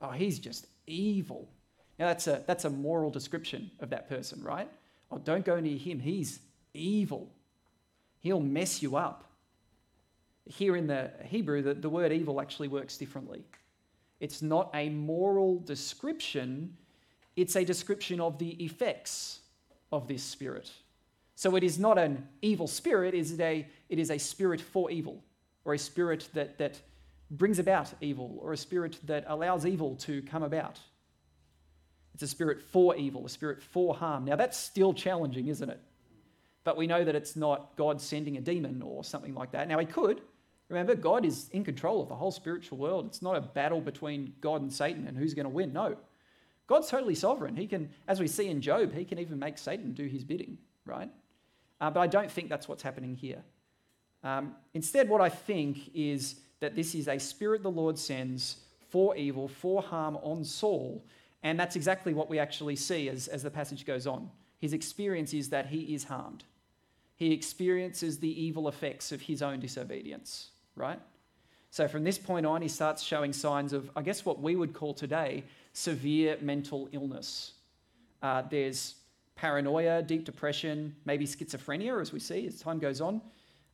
Oh, 0.00 0.10
he's 0.10 0.38
just 0.38 0.68
evil. 0.86 1.48
Now, 1.98 2.06
that's 2.06 2.28
a, 2.28 2.44
that's 2.46 2.64
a 2.64 2.70
moral 2.70 3.10
description 3.10 3.72
of 3.80 3.90
that 3.90 4.08
person, 4.08 4.40
right? 4.40 4.70
Oh, 5.10 5.18
don't 5.18 5.44
go 5.44 5.58
near 5.58 5.76
him. 5.76 5.98
He's 5.98 6.38
evil. 6.74 7.28
He'll 8.20 8.38
mess 8.38 8.80
you 8.80 8.94
up. 8.94 9.24
Here 10.46 10.76
in 10.76 10.86
the 10.86 11.10
Hebrew, 11.24 11.60
the, 11.60 11.74
the 11.74 11.90
word 11.90 12.12
evil 12.12 12.40
actually 12.40 12.68
works 12.68 12.96
differently. 12.96 13.42
It's 14.20 14.42
not 14.42 14.70
a 14.74 14.90
moral 14.90 15.58
description, 15.58 16.76
it's 17.34 17.56
a 17.56 17.64
description 17.64 18.20
of 18.20 18.38
the 18.38 18.50
effects 18.64 19.40
of 19.90 20.06
this 20.06 20.22
spirit. 20.22 20.70
So 21.38 21.54
it 21.54 21.62
is 21.62 21.78
not 21.78 21.98
an 21.98 22.26
evil 22.42 22.66
spirit, 22.66 23.14
it 23.14 23.18
is 23.18 23.38
a, 23.38 23.64
it 23.88 24.00
is 24.00 24.10
a 24.10 24.18
spirit 24.18 24.60
for 24.60 24.90
evil, 24.90 25.22
or 25.64 25.72
a 25.72 25.78
spirit 25.78 26.28
that, 26.34 26.58
that 26.58 26.80
brings 27.30 27.60
about 27.60 27.94
evil, 28.00 28.40
or 28.42 28.52
a 28.52 28.56
spirit 28.56 28.98
that 29.04 29.24
allows 29.28 29.64
evil 29.64 29.94
to 30.00 30.20
come 30.22 30.42
about. 30.42 30.80
It's 32.12 32.24
a 32.24 32.26
spirit 32.26 32.60
for 32.60 32.96
evil, 32.96 33.24
a 33.24 33.28
spirit 33.28 33.62
for 33.62 33.94
harm. 33.94 34.24
Now 34.24 34.34
that's 34.34 34.58
still 34.58 34.92
challenging, 34.92 35.46
isn't 35.46 35.70
it? 35.70 35.80
But 36.64 36.76
we 36.76 36.88
know 36.88 37.04
that 37.04 37.14
it's 37.14 37.36
not 37.36 37.76
God 37.76 38.00
sending 38.00 38.36
a 38.36 38.40
demon 38.40 38.82
or 38.82 39.04
something 39.04 39.32
like 39.32 39.52
that. 39.52 39.68
Now, 39.68 39.78
he 39.78 39.86
could, 39.86 40.20
Remember, 40.68 40.96
God 40.96 41.24
is 41.24 41.48
in 41.52 41.64
control 41.64 42.02
of 42.02 42.08
the 42.08 42.16
whole 42.16 42.32
spiritual 42.32 42.78
world. 42.78 43.06
It's 43.06 43.22
not 43.22 43.36
a 43.36 43.40
battle 43.40 43.80
between 43.80 44.34
God 44.40 44.60
and 44.60 44.72
Satan 44.72 45.06
and 45.06 45.16
who's 45.16 45.34
going 45.34 45.44
to 45.44 45.50
win. 45.50 45.72
No. 45.72 45.96
God's 46.66 46.88
totally 46.88 47.14
sovereign. 47.14 47.56
He 47.56 47.68
can, 47.68 47.90
as 48.08 48.18
we 48.18 48.26
see 48.26 48.48
in 48.48 48.60
Job, 48.60 48.92
he 48.92 49.04
can 49.04 49.20
even 49.20 49.38
make 49.38 49.56
Satan 49.56 49.92
do 49.92 50.04
his 50.04 50.24
bidding, 50.24 50.58
right? 50.84 51.10
Uh, 51.80 51.90
but 51.90 52.00
I 52.00 52.06
don't 52.06 52.30
think 52.30 52.48
that's 52.48 52.68
what's 52.68 52.82
happening 52.82 53.14
here. 53.14 53.42
Um, 54.24 54.54
instead, 54.74 55.08
what 55.08 55.20
I 55.20 55.28
think 55.28 55.90
is 55.94 56.36
that 56.60 56.74
this 56.74 56.94
is 56.94 57.08
a 57.08 57.18
spirit 57.18 57.62
the 57.62 57.70
Lord 57.70 57.98
sends 57.98 58.56
for 58.88 59.16
evil, 59.16 59.48
for 59.48 59.82
harm 59.82 60.16
on 60.22 60.44
Saul. 60.44 61.04
And 61.42 61.58
that's 61.58 61.76
exactly 61.76 62.14
what 62.14 62.28
we 62.28 62.38
actually 62.38 62.76
see 62.76 63.08
as, 63.08 63.28
as 63.28 63.42
the 63.42 63.50
passage 63.50 63.86
goes 63.86 64.06
on. 64.06 64.30
his 64.58 64.72
experience 64.72 65.32
is 65.34 65.50
that 65.50 65.66
he 65.66 65.94
is 65.94 66.04
harmed. 66.04 66.44
He 67.14 67.32
experiences 67.32 68.18
the 68.18 68.42
evil 68.42 68.68
effects 68.68 69.12
of 69.12 69.20
his 69.20 69.40
own 69.40 69.60
disobedience, 69.60 70.50
right? 70.76 71.00
So 71.70 71.86
from 71.86 72.04
this 72.04 72.18
point 72.18 72.46
on, 72.46 72.62
he 72.62 72.68
starts 72.68 73.02
showing 73.02 73.32
signs 73.32 73.72
of, 73.72 73.90
I 73.94 74.02
guess, 74.02 74.24
what 74.24 74.40
we 74.40 74.56
would 74.56 74.72
call 74.72 74.94
today 74.94 75.44
severe 75.72 76.38
mental 76.40 76.88
illness. 76.92 77.52
Uh, 78.22 78.42
there's 78.50 78.96
paranoia, 79.38 80.02
deep 80.02 80.24
depression, 80.24 80.94
maybe 81.04 81.24
schizophrenia, 81.24 82.00
as 82.00 82.12
we 82.12 82.18
see 82.18 82.46
as 82.46 82.60
time 82.60 82.80
goes 82.80 83.00
on. 83.00 83.22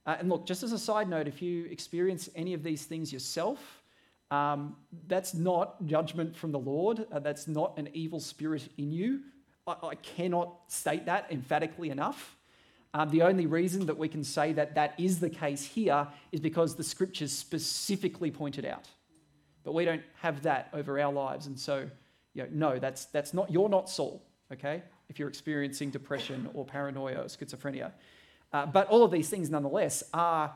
Uh, 0.05 0.17
and 0.19 0.29
look, 0.29 0.45
just 0.47 0.63
as 0.63 0.73
a 0.73 0.79
side 0.79 1.09
note, 1.09 1.27
if 1.27 1.41
you 1.41 1.65
experience 1.67 2.29
any 2.37 2.53
of 2.53 2.63
these 2.63 2.85
things 2.85 3.11
yourself, 3.11 3.83
um, 4.31 4.77
that's 5.07 5.33
not 5.33 5.85
judgment 5.87 6.37
from 6.37 6.53
the 6.53 6.59
Lord. 6.59 7.07
Uh, 7.11 7.19
that's 7.19 7.49
not 7.49 7.79
an 7.79 7.89
evil 7.95 8.21
spirit 8.21 8.69
in 8.77 8.93
you. 8.93 9.21
I, 9.67 9.77
I 9.83 9.95
cannot 9.95 10.53
state 10.69 11.07
that 11.07 11.29
emphatically 11.31 11.89
enough. 11.89 12.37
Um, 12.93 13.09
the 13.09 13.23
only 13.23 13.47
reason 13.47 13.87
that 13.87 13.97
we 13.97 14.09
can 14.09 14.23
say 14.23 14.53
that 14.53 14.75
that 14.75 14.95
is 14.99 15.19
the 15.19 15.31
case 15.31 15.65
here 15.65 16.07
is 16.31 16.41
because 16.41 16.77
the 16.77 16.85
scriptures 16.85 17.33
specifically 17.33 18.31
pointed 18.31 18.67
out. 18.67 18.87
But 19.65 19.73
we 19.73 19.87
don't 19.87 20.03
have 20.21 20.43
that 20.43 20.69
over 20.75 21.01
our 21.01 21.13
lives. 21.13 21.47
And 21.47 21.59
so, 21.59 21.89
you 22.35 22.43
know, 22.43 22.49
no, 22.53 22.79
that's, 22.79 23.07
that's 23.07 23.33
not, 23.33 23.51
you're 23.51 23.71
not 23.71 23.89
Saul, 23.89 24.23
okay? 24.53 24.83
If 25.09 25.19
you're 25.19 25.29
experiencing 25.29 25.91
depression 25.91 26.49
or 26.55 26.65
paranoia 26.65 27.23
or 27.23 27.25
schizophrenia. 27.25 27.93
Uh, 28.53 28.67
but 28.67 28.87
all 28.89 29.03
of 29.03 29.11
these 29.11 29.29
things, 29.29 29.51
nonetheless, 29.51 30.03
are 30.15 30.55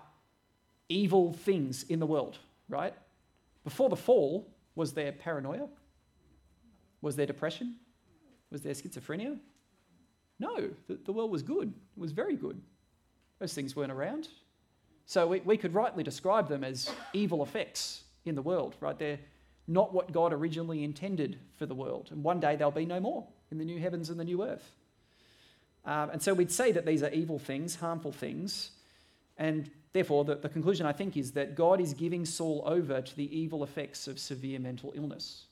evil 0.88 1.32
things 1.32 1.82
in 1.84 1.98
the 1.98 2.06
world, 2.06 2.38
right? 2.68 2.94
Before 3.64 3.88
the 3.88 3.96
fall, 3.96 4.48
was 4.74 4.92
there 4.92 5.12
paranoia? 5.12 5.68
Was 7.02 7.16
there 7.16 7.26
depression? 7.26 7.76
Was 8.50 8.62
there 8.62 8.72
schizophrenia? 8.72 9.38
No, 10.38 10.70
the, 10.86 10.98
the 11.04 11.12
world 11.12 11.30
was 11.30 11.42
good. 11.42 11.68
It 11.68 12.00
was 12.00 12.12
very 12.12 12.36
good. 12.36 12.60
Those 13.38 13.52
things 13.52 13.76
weren't 13.76 13.92
around. 13.92 14.28
So 15.04 15.26
we, 15.26 15.40
we 15.40 15.56
could 15.56 15.74
rightly 15.74 16.02
describe 16.02 16.48
them 16.48 16.64
as 16.64 16.90
evil 17.12 17.42
effects 17.42 18.04
in 18.24 18.34
the 18.34 18.42
world, 18.42 18.76
right? 18.80 18.98
They're 18.98 19.18
not 19.66 19.92
what 19.92 20.12
God 20.12 20.32
originally 20.32 20.84
intended 20.84 21.38
for 21.58 21.66
the 21.66 21.74
world. 21.74 22.08
And 22.10 22.22
one 22.22 22.40
day 22.40 22.56
there'll 22.56 22.70
be 22.70 22.86
no 22.86 23.00
more 23.00 23.26
in 23.50 23.58
the 23.58 23.64
new 23.64 23.78
heavens 23.78 24.10
and 24.10 24.18
the 24.18 24.24
new 24.24 24.44
earth. 24.44 24.70
Um, 25.84 26.10
and 26.10 26.22
so 26.22 26.34
we'd 26.34 26.52
say 26.52 26.72
that 26.72 26.84
these 26.84 27.02
are 27.02 27.10
evil 27.10 27.38
things, 27.38 27.76
harmful 27.76 28.12
things. 28.12 28.70
And 29.38 29.70
therefore, 29.92 30.24
the, 30.24 30.34
the 30.34 30.48
conclusion, 30.48 30.86
I 30.86 30.92
think, 30.92 31.16
is 31.16 31.32
that 31.32 31.54
God 31.54 31.80
is 31.80 31.94
giving 31.94 32.24
Saul 32.24 32.62
over 32.66 33.00
to 33.00 33.16
the 33.16 33.36
evil 33.36 33.64
effects 33.64 34.06
of 34.06 34.18
severe 34.18 34.58
mental 34.58 34.92
illness. 34.94 35.44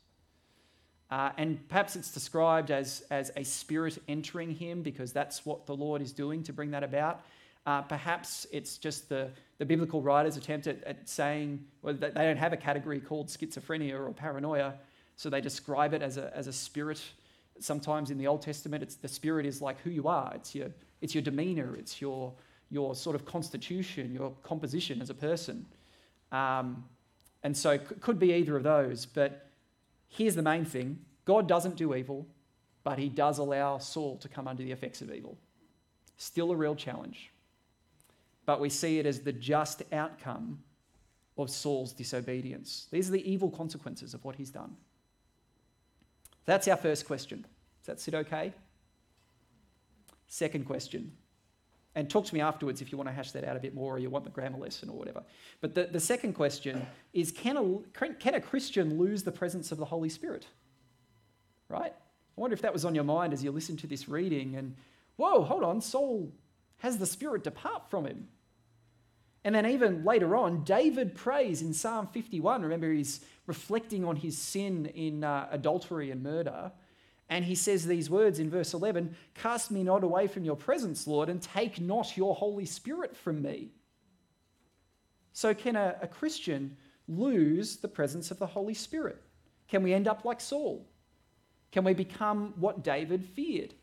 Uh, 1.11 1.31
and 1.39 1.67
perhaps 1.69 1.95
it's 1.95 2.13
described 2.13 2.71
as, 2.71 3.05
as 3.11 3.31
a 3.37 3.45
spirit 3.45 3.97
entering 4.09 4.51
him 4.51 4.83
because 4.83 5.13
that's 5.13 5.47
what 5.47 5.65
the 5.67 5.75
Lord 5.75 6.03
is 6.03 6.13
doing 6.13 6.43
to 6.43 6.53
bring 6.53 6.73
that 6.73 6.83
about. 6.83 7.23
Uh, 7.65 7.83
perhaps 7.83 8.47
it's 8.53 8.77
just 8.77 9.09
the, 9.09 9.31
the 9.59 9.65
biblical 9.65 10.03
writers' 10.03 10.37
attempt 10.37 10.67
at, 10.67 10.83
at 10.85 11.09
saying 11.09 11.65
well, 11.83 11.95
they 11.95 12.11
don't 12.11 12.37
have 12.37 12.53
a 12.53 12.57
category 12.57 13.01
called 13.01 13.29
schizophrenia 13.29 13.95
or 13.95 14.13
paranoia, 14.13 14.75
so 15.17 15.31
they 15.31 15.41
describe 15.41 15.95
it 15.95 16.03
as 16.03 16.17
a, 16.17 16.37
as 16.37 16.47
a 16.47 16.53
spirit 16.53 17.03
sometimes 17.61 18.11
in 18.11 18.19
the 18.19 18.27
Old 18.27 18.43
Testament, 18.43 18.83
it's, 18.83 18.97
the 18.97 19.09
spirit 19.09 19.47
is 19.47 19.63
like 19.63 19.81
who 19.81 19.91
you 19.91 20.09
are. 20.09 20.33
It's 20.35 20.55
your, 20.55 20.69
it's 21.01 21.15
your 21.15 21.23
demeanor, 21.23 21.77
it's 21.77 22.01
your, 22.01 22.33
your 22.71 22.95
sort 22.95 23.17
of 23.17 23.25
constitution, 23.25 24.13
your 24.13 24.33
composition 24.43 25.01
as 25.01 25.11
a 25.11 25.15
person. 25.15 25.67
Um, 26.33 26.85
and 27.43 27.57
so 27.57 27.71
it 27.71 28.01
could 28.01 28.19
be 28.19 28.33
either 28.35 28.57
of 28.57 28.63
those. 28.63 29.07
But 29.07 29.49
here's 30.09 30.35
the 30.35 30.43
main 30.43 30.65
thing 30.65 30.99
God 31.25 31.49
doesn't 31.49 31.77
do 31.77 31.95
evil, 31.95 32.27
but 32.85 32.99
he 32.99 33.09
does 33.09 33.39
allow 33.39 33.79
Saul 33.79 34.17
to 34.19 34.29
come 34.29 34.49
under 34.49 34.63
the 34.63 34.73
effects 34.73 35.03
of 35.03 35.13
evil. 35.13 35.37
Still 36.17 36.51
a 36.51 36.57
real 36.57 36.75
challenge. 36.75 37.31
But 38.47 38.61
we 38.61 38.71
see 38.71 38.99
it 38.99 39.07
as 39.07 39.21
the 39.21 39.33
just 39.33 39.83
outcome 39.93 40.61
of 41.37 41.51
Saul's 41.51 41.93
disobedience. 41.93 42.87
These 42.91 43.09
are 43.09 43.13
the 43.13 43.31
evil 43.31 43.51
consequences 43.51 44.15
of 44.15 44.25
what 44.25 44.37
he's 44.37 44.51
done. 44.51 44.77
That's 46.47 46.67
our 46.69 46.77
first 46.77 47.07
question. 47.07 47.43
Does 47.43 47.87
that 47.87 48.01
sit 48.01 48.15
okay? 48.15 48.53
Second 50.29 50.65
question. 50.65 51.13
And 51.95 52.11
talk 52.11 52.27
to 52.27 52.35
me 52.35 52.41
afterwards 52.41 52.83
if 52.83 52.93
you 52.93 52.99
want 52.99 53.09
to 53.09 53.15
hash 53.15 53.33
that 53.33 53.45
out 53.45 53.57
a 53.57 53.61
bit 53.61 53.75
more 53.75 53.95
or 53.95 53.99
you 53.99 54.11
want 54.11 54.25
the 54.25 54.31
grammar 54.31 54.59
lesson 54.59 54.91
or 54.91 54.99
whatever. 54.99 55.23
But 55.61 55.75
the, 55.75 55.85
the 55.85 56.01
second 56.01 56.35
question 56.35 56.87
is 57.13 57.31
can 57.31 57.57
a, 57.57 58.13
can 58.19 58.35
a 58.35 58.41
Christian 58.41 58.99
lose 58.99 59.23
the 59.23 59.33
presence 59.33 59.73
of 59.73 59.79
the 59.79 59.87
Holy 59.87 60.09
Spirit? 60.09 60.47
Right? 61.69 61.93
I 62.37 62.41
wonder 62.41 62.55
if 62.55 62.63
that 62.63 62.73
was 62.73 62.85
on 62.85 62.95
your 62.95 63.05
mind 63.05 63.33
as 63.33 63.43
you 63.43 63.51
listened 63.51 63.79
to 63.81 63.87
this 63.87 64.09
reading 64.09 64.57
and, 64.57 64.77
whoa, 65.17 65.43
hold 65.43 65.65
on, 65.65 65.81
Saul 65.81 66.31
has 66.79 66.99
the 66.99 67.07
Spirit 67.07 67.43
depart 67.43 67.89
from 67.89 68.05
him. 68.07 68.29
And 69.47 69.55
then 69.55 69.65
even 69.65 70.05
later 70.05 70.35
on, 70.35 70.65
David 70.65 71.15
prays 71.15 71.63
in 71.63 71.73
Psalm 71.73 72.09
51. 72.09 72.63
Remember, 72.63 72.93
he's 72.93 73.21
reflecting 73.47 74.05
on 74.05 74.17
his 74.17 74.37
sin 74.37 74.87
in 74.87 75.23
uh, 75.23 75.47
adultery 75.53 76.11
and 76.11 76.21
murder. 76.21 76.73
And 77.29 77.45
he 77.45 77.55
says 77.55 77.87
these 77.87 78.11
words 78.11 78.41
in 78.41 78.51
verse 78.51 78.75
11 78.75 79.15
Cast 79.35 79.71
me 79.71 79.85
not 79.85 80.03
away 80.03 80.27
from 80.27 80.45
your 80.45 80.57
presence, 80.57 81.07
Lord, 81.07 81.29
and 81.29 81.41
take 81.41 81.81
not 81.81 82.17
your 82.17 82.35
Holy 82.35 82.67
Spirit 82.67 83.17
from 83.17 83.41
me. 83.41 83.71
So, 85.33 85.55
can 85.55 85.77
a, 85.77 85.95
a 86.03 86.09
Christian 86.09 86.77
lose 87.07 87.77
the 87.77 87.87
presence 87.87 88.33
of 88.33 88.41
the 88.41 88.49
Holy 88.49 88.75
Spirit? 88.75 89.23
Can 89.69 89.85
we 89.85 89.95
end 89.95 90.09
up 90.09 90.25
like 90.25 90.41
Saul? 90.41 90.89
Can 91.71 91.85
we 91.85 91.95
become 91.95 92.53
what 92.57 92.83
David 92.83 93.25
feared? 93.25 93.75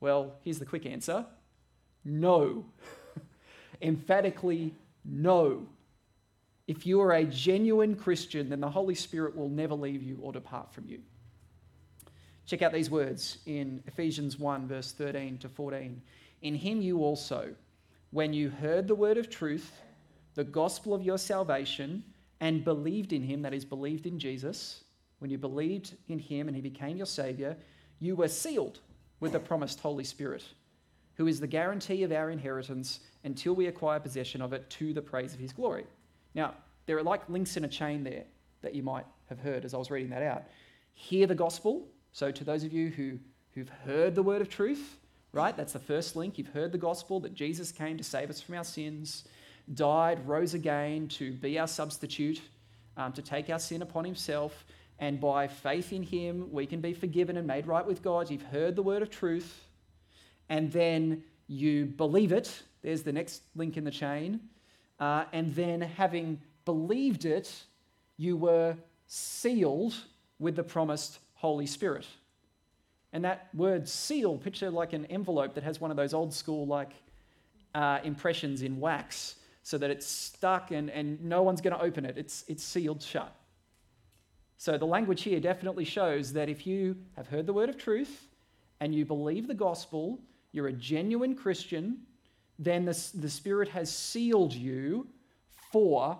Well, 0.00 0.34
here's 0.42 0.58
the 0.58 0.66
quick 0.66 0.84
answer 0.84 1.26
no. 2.04 2.64
emphatically 3.82 4.74
no. 5.04 5.66
If 6.66 6.86
you 6.86 7.00
are 7.00 7.12
a 7.12 7.24
genuine 7.24 7.96
Christian, 7.96 8.48
then 8.48 8.60
the 8.60 8.70
Holy 8.70 8.94
Spirit 8.94 9.36
will 9.36 9.48
never 9.48 9.74
leave 9.74 10.02
you 10.02 10.18
or 10.22 10.32
depart 10.32 10.72
from 10.72 10.86
you. 10.86 11.00
Check 12.46 12.62
out 12.62 12.72
these 12.72 12.90
words 12.90 13.38
in 13.46 13.82
Ephesians 13.86 14.38
1, 14.38 14.66
verse 14.66 14.92
13 14.92 15.38
to 15.38 15.48
14. 15.48 16.00
In 16.42 16.54
him 16.54 16.80
you 16.80 16.98
also, 16.98 17.54
when 18.10 18.32
you 18.32 18.50
heard 18.50 18.88
the 18.88 18.94
word 18.94 19.16
of 19.16 19.30
truth, 19.30 19.72
the 20.34 20.44
gospel 20.44 20.94
of 20.94 21.02
your 21.02 21.18
salvation, 21.18 22.02
and 22.40 22.64
believed 22.64 23.12
in 23.12 23.22
him, 23.22 23.42
that 23.42 23.54
is, 23.54 23.64
believed 23.64 24.06
in 24.06 24.18
Jesus, 24.18 24.82
when 25.20 25.30
you 25.30 25.38
believed 25.38 25.94
in 26.08 26.18
him 26.18 26.48
and 26.48 26.56
he 26.56 26.62
became 26.62 26.96
your 26.96 27.06
Savior, 27.06 27.56
you 28.00 28.16
were 28.16 28.28
sealed 28.28 28.80
with 29.20 29.32
the 29.32 29.38
promised 29.38 29.78
Holy 29.78 30.02
Spirit, 30.02 30.44
who 31.14 31.28
is 31.28 31.38
the 31.38 31.46
guarantee 31.46 32.02
of 32.02 32.10
our 32.10 32.30
inheritance 32.30 32.98
until 33.24 33.54
we 33.54 33.66
acquire 33.66 34.00
possession 34.00 34.42
of 34.42 34.52
it 34.52 34.68
to 34.70 34.92
the 34.92 35.02
praise 35.02 35.34
of 35.34 35.40
his 35.40 35.52
glory. 35.52 35.84
Now, 36.34 36.54
there 36.86 36.96
are 36.98 37.02
like 37.02 37.28
links 37.28 37.56
in 37.56 37.64
a 37.64 37.68
chain 37.68 38.02
there 38.02 38.24
that 38.62 38.74
you 38.74 38.82
might 38.82 39.06
have 39.28 39.38
heard 39.38 39.64
as 39.64 39.74
I 39.74 39.76
was 39.76 39.90
reading 39.90 40.10
that 40.10 40.22
out. 40.22 40.44
Hear 40.94 41.26
the 41.26 41.34
gospel. 41.34 41.86
So, 42.12 42.30
to 42.30 42.44
those 42.44 42.64
of 42.64 42.72
you 42.72 42.88
who, 42.88 43.18
who've 43.54 43.68
heard 43.84 44.14
the 44.14 44.22
word 44.22 44.42
of 44.42 44.48
truth, 44.48 44.98
right? 45.32 45.56
That's 45.56 45.72
the 45.72 45.78
first 45.78 46.16
link. 46.16 46.38
You've 46.38 46.48
heard 46.48 46.72
the 46.72 46.78
gospel 46.78 47.20
that 47.20 47.34
Jesus 47.34 47.72
came 47.72 47.96
to 47.96 48.04
save 48.04 48.28
us 48.30 48.40
from 48.40 48.56
our 48.56 48.64
sins, 48.64 49.24
died, 49.74 50.26
rose 50.26 50.54
again 50.54 51.08
to 51.08 51.32
be 51.32 51.58
our 51.58 51.68
substitute, 51.68 52.40
um, 52.96 53.12
to 53.12 53.22
take 53.22 53.48
our 53.48 53.58
sin 53.58 53.82
upon 53.82 54.04
himself. 54.04 54.64
And 54.98 55.20
by 55.20 55.48
faith 55.48 55.92
in 55.92 56.02
him, 56.02 56.48
we 56.52 56.66
can 56.66 56.80
be 56.80 56.92
forgiven 56.92 57.36
and 57.36 57.46
made 57.46 57.66
right 57.66 57.84
with 57.84 58.02
God. 58.02 58.30
You've 58.30 58.42
heard 58.42 58.76
the 58.76 58.82
word 58.82 59.02
of 59.02 59.10
truth. 59.10 59.64
And 60.48 60.70
then 60.70 61.24
you 61.48 61.86
believe 61.86 62.32
it. 62.32 62.62
There's 62.82 63.02
the 63.02 63.12
next 63.12 63.42
link 63.54 63.76
in 63.76 63.84
the 63.84 63.90
chain. 63.90 64.40
Uh, 64.98 65.24
and 65.32 65.54
then, 65.54 65.80
having 65.80 66.40
believed 66.64 67.24
it, 67.24 67.52
you 68.16 68.36
were 68.36 68.76
sealed 69.06 69.94
with 70.38 70.56
the 70.56 70.62
promised 70.62 71.18
Holy 71.34 71.66
Spirit. 71.66 72.06
And 73.12 73.24
that 73.24 73.48
word 73.54 73.88
seal, 73.88 74.38
picture 74.38 74.70
like 74.70 74.92
an 74.92 75.06
envelope 75.06 75.54
that 75.54 75.64
has 75.64 75.80
one 75.80 75.90
of 75.90 75.96
those 75.96 76.14
old 76.14 76.32
school 76.32 76.66
like 76.66 76.92
uh, 77.74 77.98
impressions 78.04 78.62
in 78.62 78.80
wax 78.80 79.36
so 79.62 79.78
that 79.78 79.90
it's 79.90 80.06
stuck 80.06 80.70
and, 80.70 80.90
and 80.90 81.22
no 81.22 81.42
one's 81.42 81.60
going 81.60 81.76
to 81.76 81.82
open 81.82 82.04
it. 82.04 82.16
It's, 82.16 82.44
it's 82.48 82.64
sealed 82.64 83.02
shut. 83.02 83.34
So 84.56 84.78
the 84.78 84.86
language 84.86 85.22
here 85.22 85.40
definitely 85.40 85.84
shows 85.84 86.32
that 86.32 86.48
if 86.48 86.66
you 86.66 86.96
have 87.16 87.28
heard 87.28 87.46
the 87.46 87.52
word 87.52 87.68
of 87.68 87.76
truth 87.76 88.28
and 88.80 88.94
you 88.94 89.04
believe 89.04 89.46
the 89.46 89.54
gospel, 89.54 90.18
you're 90.52 90.68
a 90.68 90.72
genuine 90.72 91.34
Christian, 91.34 91.98
then 92.58 92.84
the, 92.84 93.10
the 93.14 93.30
Spirit 93.30 93.68
has 93.70 93.94
sealed 93.94 94.52
you 94.52 95.06
for 95.70 96.18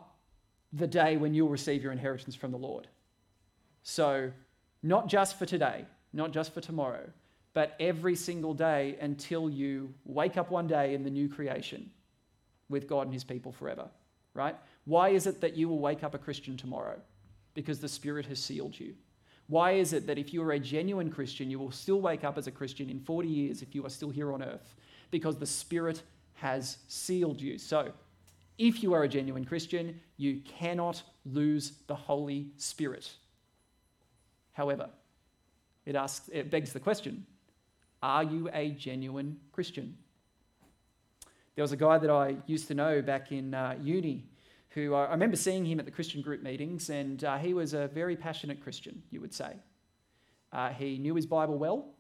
the 0.73 0.87
day 0.87 1.17
when 1.17 1.35
you'll 1.35 1.49
receive 1.49 1.83
your 1.83 1.93
inheritance 1.93 2.35
from 2.35 2.51
the 2.51 2.59
Lord. 2.59 2.89
So, 3.83 4.31
not 4.83 5.09
just 5.09 5.39
for 5.39 5.47
today, 5.47 5.85
not 6.13 6.33
just 6.33 6.55
for 6.55 6.61
tomorrow, 6.61 7.11
but 7.55 7.77
every 7.79 8.15
single 8.15 8.55
day 8.55 8.97
until 9.01 9.51
you 9.51 9.93
wake 10.05 10.37
up 10.37 10.51
one 10.51 10.67
day 10.67 10.95
in 10.95 11.05
the 11.05 11.11
new 11.11 11.29
creation 11.29 11.91
with 12.69 12.89
God 12.89 13.03
and 13.03 13.13
His 13.13 13.25
people 13.25 13.53
forever, 13.53 13.89
right? 14.35 14.57
Why 14.85 15.11
is 15.11 15.27
it 15.27 15.41
that 15.43 15.57
you 15.57 15.69
will 15.69 15.79
wake 15.79 16.03
up 16.03 16.15
a 16.15 16.19
Christian 16.19 16.57
tomorrow? 16.57 16.99
Because 17.55 17.79
the 17.79 17.89
Spirit 17.89 18.27
has 18.27 18.39
sealed 18.39 18.79
you. 18.79 18.95
Why 19.49 19.73
is 19.73 19.93
it 19.93 20.07
that 20.07 20.19
if 20.19 20.33
you 20.33 20.43
are 20.43 20.53
a 20.53 20.59
genuine 20.59 21.11
Christian, 21.11 21.51
you 21.51 21.59
will 21.59 21.71
still 21.71 22.01
wake 22.01 22.25
up 22.25 22.39
as 22.39 22.47
a 22.47 22.51
Christian 22.51 22.89
in 22.89 23.01
40 23.01 23.29
years 23.29 23.61
if 23.61 23.75
you 23.75 23.85
are 23.85 23.91
still 23.91 24.09
here 24.09 24.33
on 24.33 24.43
earth? 24.43 24.75
Because 25.11 25.37
the 25.37 25.47
Spirit 25.47 26.03
has 26.35 26.79
sealed 26.89 27.41
you. 27.41 27.59
So, 27.59 27.93
if 28.59 28.83
you 28.83 28.93
are 28.95 29.03
a 29.03 29.09
genuine 29.09 29.45
Christian, 29.45 30.01
you 30.17 30.41
cannot 30.41 31.03
lose 31.25 31.73
the 31.87 31.95
Holy 31.95 32.49
Spirit. 32.57 33.11
However, 34.53 34.91
it 35.87 35.97
asks 35.97 36.29
it 36.33 36.51
begs 36.51 36.73
the 36.73 36.81
question, 36.81 37.27
are 38.03 38.25
you 38.25 38.49
a 38.53 38.71
genuine 38.71 39.39
Christian? 39.53 39.97
There 41.55 41.63
was 41.63 41.73
a 41.73 41.77
guy 41.77 41.99
that 41.99 42.11
I 42.11 42.37
used 42.47 42.69
to 42.69 42.75
know 42.75 43.03
back 43.03 43.33
in 43.33 43.55
uh, 43.55 43.77
uni 43.81 44.25
who 44.71 44.95
I 44.95 45.11
remember 45.11 45.37
seeing 45.37 45.67
him 45.67 45.79
at 45.79 45.85
the 45.85 45.91
Christian 45.91 46.23
group 46.23 46.43
meetings, 46.43 46.89
and 46.89 47.23
uh, 47.25 47.37
he 47.37 47.53
was 47.53 47.75
a 47.75 47.89
very 47.89 48.17
passionate 48.17 48.63
Christian, 48.63 49.03
you 49.11 49.21
would 49.21 49.35
say. 49.35 49.57
Uh, 50.51 50.71
he 50.71 50.99
knew 50.99 51.15
his 51.15 51.27
Bible 51.27 51.59
well. 51.59 51.91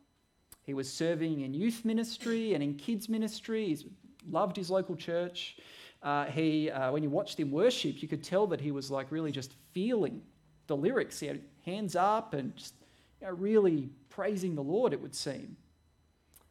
He 0.62 0.74
was 0.74 0.90
serving 0.90 1.40
in 1.40 1.52
youth 1.52 1.84
ministry 1.84 2.54
and 2.54 2.62
in 2.62 2.74
kids 2.74 3.08
ministry. 3.08 3.66
He 3.66 3.86
loved 4.30 4.56
his 4.56 4.70
local 4.70 4.96
church. 4.96 5.56
Uh, 6.02 6.26
he, 6.26 6.70
uh, 6.70 6.90
when 6.90 7.02
you 7.02 7.10
watched 7.10 7.38
him 7.38 7.50
worship, 7.50 8.02
you 8.02 8.08
could 8.08 8.24
tell 8.24 8.46
that 8.48 8.60
he 8.60 8.70
was 8.72 8.90
like 8.90 9.10
really 9.10 9.30
just 9.30 9.54
feeling 9.72 10.22
the 10.66 10.76
lyrics. 10.76 11.20
He 11.20 11.26
had 11.26 11.40
hands 11.64 11.94
up 11.94 12.34
and 12.34 12.56
just 12.56 12.74
you 13.20 13.26
know, 13.26 13.34
really 13.34 13.88
praising 14.08 14.54
the 14.54 14.62
Lord, 14.62 14.92
it 14.92 15.00
would 15.00 15.14
seem. 15.14 15.56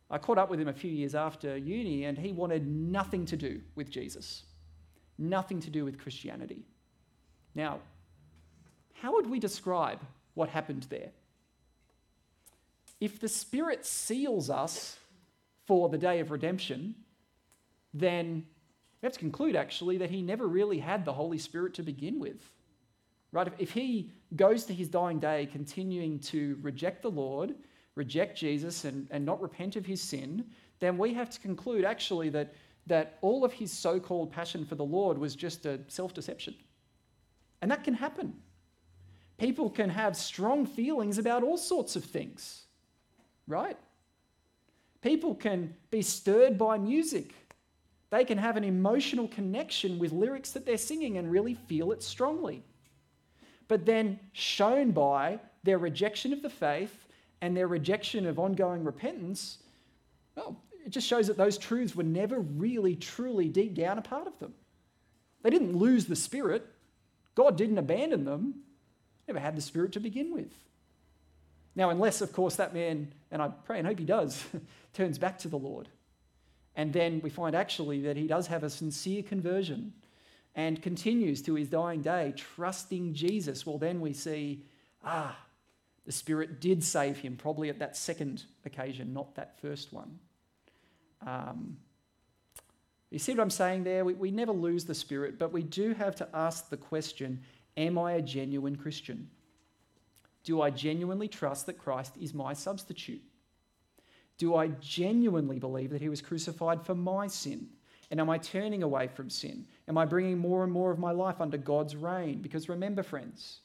I 0.10 0.18
caught 0.18 0.38
up 0.38 0.50
with 0.50 0.60
him 0.60 0.68
a 0.68 0.74
few 0.74 0.92
years 0.92 1.16
after 1.16 1.58
uni, 1.58 2.06
and 2.06 2.18
he 2.18 2.32
wanted 2.32 2.68
nothing 2.68 3.26
to 3.28 3.38
do 3.38 3.62
with 3.76 3.90
Jesus 3.90 4.44
nothing 5.22 5.60
to 5.62 5.70
do 5.70 5.86
with 5.86 6.00
Christianity. 6.00 6.66
Now, 7.56 7.80
how 8.94 9.14
would 9.14 9.30
we 9.30 9.40
describe 9.40 10.00
what 10.34 10.50
happened 10.50 10.88
there? 10.90 11.12
If 13.00 13.20
the 13.20 13.28
Spirit 13.28 13.86
seals 13.86 14.50
us 14.50 14.98
for 15.66 15.90
the 15.90 15.98
day 15.98 16.20
of 16.20 16.32
redemption, 16.32 16.96
then 17.94 18.46
we 19.02 19.06
have 19.06 19.14
to 19.14 19.20
conclude 19.20 19.56
actually 19.56 19.98
that 19.98 20.10
he 20.10 20.22
never 20.22 20.48
really 20.48 20.80
had 20.80 21.06
the 21.06 21.14
Holy 21.14 21.38
Spirit 21.38 21.74
to 21.76 21.84
begin 21.84 22.20
with. 22.20 22.52
Right? 23.32 23.52
If 23.58 23.72
he 23.72 24.12
goes 24.36 24.66
to 24.66 24.74
his 24.74 24.90
dying 24.90 25.20
day 25.20 25.48
continuing 25.52 26.20
to 26.20 26.58
reject 26.62 27.02
the 27.02 27.12
Lord, 27.12 27.56
reject 27.96 28.38
Jesus, 28.38 28.86
and, 28.86 29.08
and 29.10 29.26
not 29.26 29.42
repent 29.42 29.76
of 29.76 29.86
his 29.86 30.02
sin, 30.02 30.46
then 30.80 30.98
we 30.98 31.14
have 31.14 31.30
to 31.30 31.40
conclude 31.40 31.86
actually 31.86 32.30
that 32.30 32.54
that 32.88 33.18
all 33.22 33.46
of 33.46 33.54
his 33.54 33.72
so 33.72 34.00
called 34.00 34.32
passion 34.32 34.66
for 34.66 34.76
the 34.76 34.84
Lord 34.84 35.18
was 35.18 35.36
just 35.36 35.66
a 35.66 35.80
self 35.88 36.14
deception. 36.14 36.56
And 37.62 37.70
that 37.72 37.84
can 37.84 37.94
happen. 37.94 38.34
People 39.38 39.70
can 39.70 39.90
have 39.90 40.16
strong 40.16 40.66
feelings 40.66 41.18
about 41.18 41.44
all 41.44 41.58
sorts 41.58 41.96
of 41.96 42.04
things, 42.04 42.66
right? 43.48 43.78
People 45.02 45.36
can 45.36 45.74
be 45.90 46.02
stirred 46.02 46.58
by 46.58 46.78
music. 46.78 47.34
They 48.12 48.26
can 48.26 48.38
have 48.38 48.58
an 48.58 48.66
emotional 48.66 49.30
connection 49.30 49.98
with 49.98 50.12
lyrics 50.12 50.52
that 50.52 50.66
they're 50.66 50.78
singing 50.78 51.18
and 51.18 51.32
really 51.32 51.56
feel 51.56 51.92
it 51.94 52.04
strongly. 52.04 52.62
But 53.70 53.86
then, 53.86 54.20
shown 54.34 54.92
by 54.92 55.40
their 55.64 55.78
rejection 55.78 56.34
of 56.34 56.42
the 56.42 56.50
faith 56.50 57.08
and 57.40 57.56
their 57.56 57.68
rejection 57.68 58.26
of 58.28 58.38
ongoing 58.38 58.84
repentance, 58.84 59.60
well, 60.36 60.62
it 60.86 60.90
just 60.90 61.08
shows 61.08 61.28
that 61.28 61.38
those 61.38 61.58
truths 61.58 61.96
were 61.96 62.04
never 62.04 62.42
really, 62.42 62.98
truly 62.98 63.48
deep 63.48 63.76
down 63.76 63.98
a 63.98 64.02
part 64.02 64.28
of 64.28 64.38
them. 64.40 64.54
They 65.42 65.50
didn't 65.50 65.78
lose 65.78 66.06
the 66.06 66.16
Spirit. 66.16 66.68
God 67.34 67.58
didn't 67.58 67.78
abandon 67.78 68.26
them. 68.26 68.56
Never 69.26 69.40
had 69.40 69.56
the 69.56 69.62
Spirit 69.62 69.94
to 69.94 70.02
begin 70.02 70.34
with. 70.34 70.52
Now, 71.76 71.92
unless, 71.92 72.20
of 72.20 72.34
course, 72.34 72.58
that 72.58 72.74
man, 72.74 73.14
and 73.32 73.42
I 73.42 73.48
pray 73.48 73.78
and 73.78 73.88
hope 73.88 74.00
he 74.00 74.06
does, 74.06 74.44
turns 74.94 75.18
back 75.18 75.40
to 75.40 75.48
the 75.48 75.58
Lord. 75.58 75.88
And 76.76 76.94
then 76.94 77.20
we 77.22 77.30
find 77.30 77.56
actually 77.56 78.02
that 78.02 78.18
he 78.18 78.28
does 78.28 78.48
have 78.48 78.64
a 78.64 78.70
sincere 78.70 79.24
conversion 79.24 79.94
and 80.56 80.82
continues 80.82 81.42
to 81.44 81.56
his 81.56 81.70
dying 81.70 82.02
day 82.02 82.34
trusting 82.36 83.14
Jesus. 83.14 83.66
Well, 83.66 83.78
then 83.78 84.02
we 84.02 84.14
see, 84.14 84.64
ah, 85.04 85.38
the 86.06 86.12
Spirit 86.12 86.60
did 86.60 86.84
save 86.84 87.18
him, 87.18 87.36
probably 87.36 87.70
at 87.70 87.80
that 87.80 87.96
second 87.96 88.46
occasion, 88.66 89.14
not 89.14 89.36
that 89.36 89.60
first 89.62 89.94
one. 89.94 90.20
Um, 91.26 91.78
you 93.12 93.20
see 93.20 93.34
what 93.34 93.42
I'm 93.42 93.50
saying 93.50 93.84
there? 93.84 94.06
We, 94.06 94.14
we 94.14 94.32
never 94.32 94.54
lose 94.54 94.86
the 94.86 94.96
spirit, 94.96 95.38
but 95.38 95.52
we 95.52 95.64
do 95.64 95.94
have 95.94 96.16
to 96.16 96.28
ask 96.34 96.70
the 96.70 96.78
question 96.78 97.42
Am 97.78 97.98
I 97.98 98.14
a 98.14 98.22
genuine 98.22 98.76
Christian? 98.76 99.30
Do 100.44 100.62
I 100.62 100.72
genuinely 100.72 101.28
trust 101.28 101.68
that 101.68 101.78
Christ 101.78 102.14
is 102.20 102.34
my 102.34 102.54
substitute? 102.54 103.22
Do 104.42 104.56
I 104.56 104.70
genuinely 104.80 105.60
believe 105.60 105.92
that 105.92 106.02
he 106.02 106.10
was 106.10 106.20
crucified 106.20 106.84
for 106.84 106.96
my 106.96 107.28
sin? 107.28 107.68
And 108.10 108.20
am 108.20 108.28
I 108.28 108.40
turning 108.40 108.82
away 108.82 109.08
from 109.08 109.30
sin? 109.30 109.68
Am 109.88 110.00
I 110.00 110.06
bringing 110.06 110.40
more 110.40 110.64
and 110.64 110.74
more 110.74 110.90
of 110.90 110.98
my 110.98 111.12
life 111.12 111.40
under 111.40 111.58
God's 111.58 111.96
reign? 111.96 112.42
Because 112.42 112.68
remember, 112.68 113.04
friends, 113.04 113.60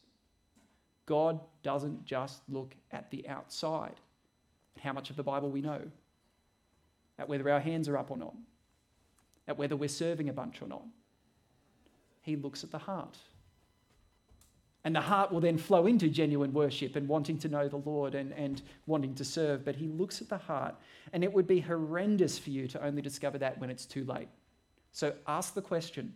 God 1.07 1.41
doesn't 1.63 2.05
just 2.05 2.43
look 2.51 2.75
at 2.91 3.11
the 3.11 3.27
outside, 3.27 3.95
at 4.77 4.83
how 4.83 4.93
much 4.93 5.09
of 5.09 5.17
the 5.17 5.23
Bible 5.23 5.49
we 5.49 5.63
know 5.63 5.81
at 7.19 7.27
whether 7.27 7.51
our 7.51 7.61
hands 7.61 7.89
are 7.89 7.97
up 7.97 8.11
or 8.11 8.19
not, 8.19 8.35
at 9.49 9.57
whether 9.57 9.77
we're 9.77 9.89
serving 9.89 10.29
a 10.29 10.35
bunch 10.35 10.61
or 10.61 10.69
not. 10.69 10.85
He 12.21 12.37
looks 12.37 12.63
at 12.63 12.71
the 12.71 12.77
heart. 12.77 13.17
And 14.87 14.95
the 14.95 15.01
heart 15.01 15.33
will 15.33 15.41
then 15.41 15.59
flow 15.59 15.89
into 15.89 16.09
genuine 16.09 16.53
worship 16.53 16.95
and 16.95 17.09
wanting 17.09 17.39
to 17.39 17.49
know 17.49 17.67
the 17.67 17.79
Lord 17.79 18.15
and, 18.15 18.33
and 18.35 18.63
wanting 18.87 19.17
to 19.17 19.25
serve. 19.25 19.65
But 19.65 19.75
he 19.75 19.89
looks 19.89 20.23
at 20.23 20.29
the 20.29 20.39
heart. 20.39 20.77
And 21.13 21.25
it 21.25 21.33
would 21.33 21.49
be 21.49 21.59
horrendous 21.59 22.39
for 22.39 22.51
you 22.51 22.69
to 22.69 22.81
only 22.85 23.03
discover 23.03 23.37
that 23.39 23.59
when 23.59 23.69
it's 23.69 23.85
too 23.85 24.05
late. 24.05 24.29
So 24.93 25.13
ask 25.27 25.55
the 25.55 25.61
question. 25.61 26.15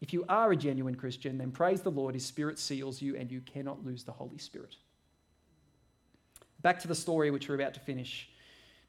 If 0.00 0.12
you 0.12 0.24
are 0.28 0.50
a 0.50 0.56
genuine 0.56 0.96
Christian, 0.96 1.38
then 1.38 1.52
praise 1.52 1.82
the 1.82 1.90
Lord. 1.92 2.14
His 2.14 2.26
Spirit 2.26 2.58
seals 2.58 3.00
you, 3.00 3.14
and 3.14 3.30
you 3.30 3.40
cannot 3.42 3.86
lose 3.86 4.02
the 4.02 4.10
Holy 4.10 4.38
Spirit. 4.38 4.74
Back 6.62 6.80
to 6.80 6.88
the 6.88 6.96
story 6.96 7.30
which 7.30 7.48
we're 7.48 7.54
about 7.54 7.74
to 7.74 7.80
finish. 7.80 8.28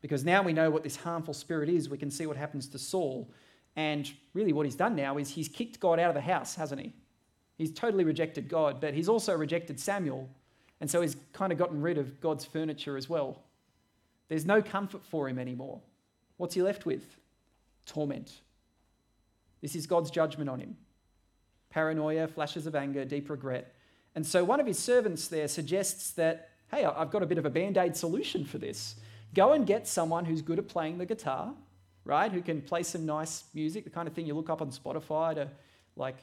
Because 0.01 0.25
now 0.25 0.41
we 0.41 0.51
know 0.51 0.71
what 0.71 0.81
this 0.81 0.95
harmful 0.95 1.35
spirit 1.35 1.69
is, 1.69 1.89
we 1.89 1.99
can 1.99 2.09
see 2.09 2.25
what 2.25 2.37
happens 2.37 2.67
to 2.69 2.79
Saul. 2.79 3.31
And 3.75 4.11
really, 4.33 4.51
what 4.51 4.65
he's 4.65 4.73
done 4.73 4.95
now 4.95 5.19
is 5.19 5.29
he's 5.29 5.47
kicked 5.47 5.79
God 5.79 5.99
out 5.99 6.09
of 6.09 6.15
the 6.15 6.21
house, 6.21 6.55
hasn't 6.55 6.81
he? 6.81 6.93
He's 7.57 7.71
totally 7.71 8.03
rejected 8.03 8.47
God, 8.47 8.79
but 8.79 8.93
he's 8.93 9.09
also 9.09 9.35
rejected 9.35 9.79
Samuel. 9.79 10.29
And 10.79 10.89
so 10.89 11.01
he's 11.01 11.17
kind 11.33 11.51
of 11.51 11.57
gotten 11.57 11.81
rid 11.81 11.97
of 11.97 12.21
God's 12.21 12.45
furniture 12.45 12.97
as 12.97 13.09
well. 13.09 13.41
There's 14.29 14.45
no 14.45 14.61
comfort 14.61 15.05
for 15.05 15.27
him 15.27 15.39
anymore. 15.39 15.81
What's 16.37 16.53
he 16.53 16.61
left 16.61 16.85
with? 16.85 17.17
Torment. 17.85 18.31
This 19.61 19.75
is 19.75 19.87
God's 19.87 20.11
judgment 20.11 20.49
on 20.49 20.59
him 20.59 20.77
paranoia, 21.69 22.27
flashes 22.27 22.65
of 22.65 22.75
anger, 22.75 23.05
deep 23.05 23.29
regret. 23.29 23.73
And 24.15 24.25
so 24.25 24.43
one 24.43 24.59
of 24.59 24.65
his 24.65 24.79
servants 24.79 25.27
there 25.27 25.47
suggests 25.47 26.11
that, 26.11 26.49
hey, 26.71 26.85
I've 26.85 27.11
got 27.11 27.21
a 27.21 27.25
bit 27.25 27.37
of 27.37 27.45
a 27.45 27.49
band 27.49 27.77
aid 27.77 27.95
solution 27.95 28.45
for 28.45 28.57
this. 28.57 28.95
Go 29.35 29.51
and 29.51 29.67
get 29.67 29.87
someone 29.87 30.25
who's 30.25 30.41
good 30.41 30.57
at 30.57 30.67
playing 30.67 30.97
the 30.97 31.05
guitar, 31.05 31.53
right? 32.03 32.31
Who 32.31 32.41
can 32.41 32.61
play 32.61 32.83
some 32.83 33.05
nice 33.05 33.43
music, 33.53 33.83
the 33.83 33.89
kind 33.89 34.07
of 34.07 34.13
thing 34.13 34.25
you 34.25 34.33
look 34.33 34.49
up 34.49 34.61
on 34.61 34.71
Spotify 34.71 35.35
to 35.35 35.49
like 35.95 36.15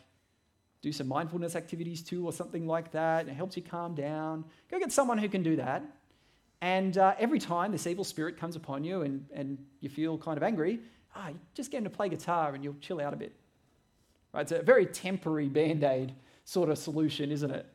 do 0.84 0.92
some 0.92 1.08
mindfulness 1.08 1.56
activities 1.56 2.02
too, 2.02 2.24
or 2.24 2.32
something 2.32 2.66
like 2.66 2.92
that. 2.92 3.22
And 3.22 3.30
it 3.30 3.34
helps 3.34 3.56
you 3.56 3.62
calm 3.62 3.94
down. 3.94 4.44
Go 4.70 4.78
get 4.78 4.92
someone 4.92 5.18
who 5.18 5.28
can 5.28 5.42
do 5.42 5.56
that. 5.56 5.82
And 6.60 6.96
uh, 6.96 7.14
every 7.18 7.38
time 7.38 7.72
this 7.72 7.86
evil 7.86 8.04
spirit 8.04 8.36
comes 8.36 8.56
upon 8.56 8.84
you 8.84 9.02
and, 9.02 9.26
and 9.34 9.58
you 9.80 9.88
feel 9.88 10.16
kind 10.16 10.36
of 10.36 10.42
angry, 10.42 10.80
ah, 11.16 11.30
just 11.54 11.70
get 11.70 11.78
him 11.78 11.84
to 11.84 11.90
play 11.90 12.08
guitar 12.08 12.54
and 12.54 12.62
you'll 12.62 12.76
chill 12.80 13.00
out 13.00 13.12
a 13.12 13.16
bit. 13.16 13.34
Right? 14.32 14.42
It's 14.42 14.52
a 14.52 14.62
very 14.62 14.86
temporary 14.86 15.48
band 15.48 15.82
aid 15.84 16.14
sort 16.44 16.68
of 16.70 16.78
solution, 16.78 17.32
isn't 17.32 17.50
it? 17.50 17.66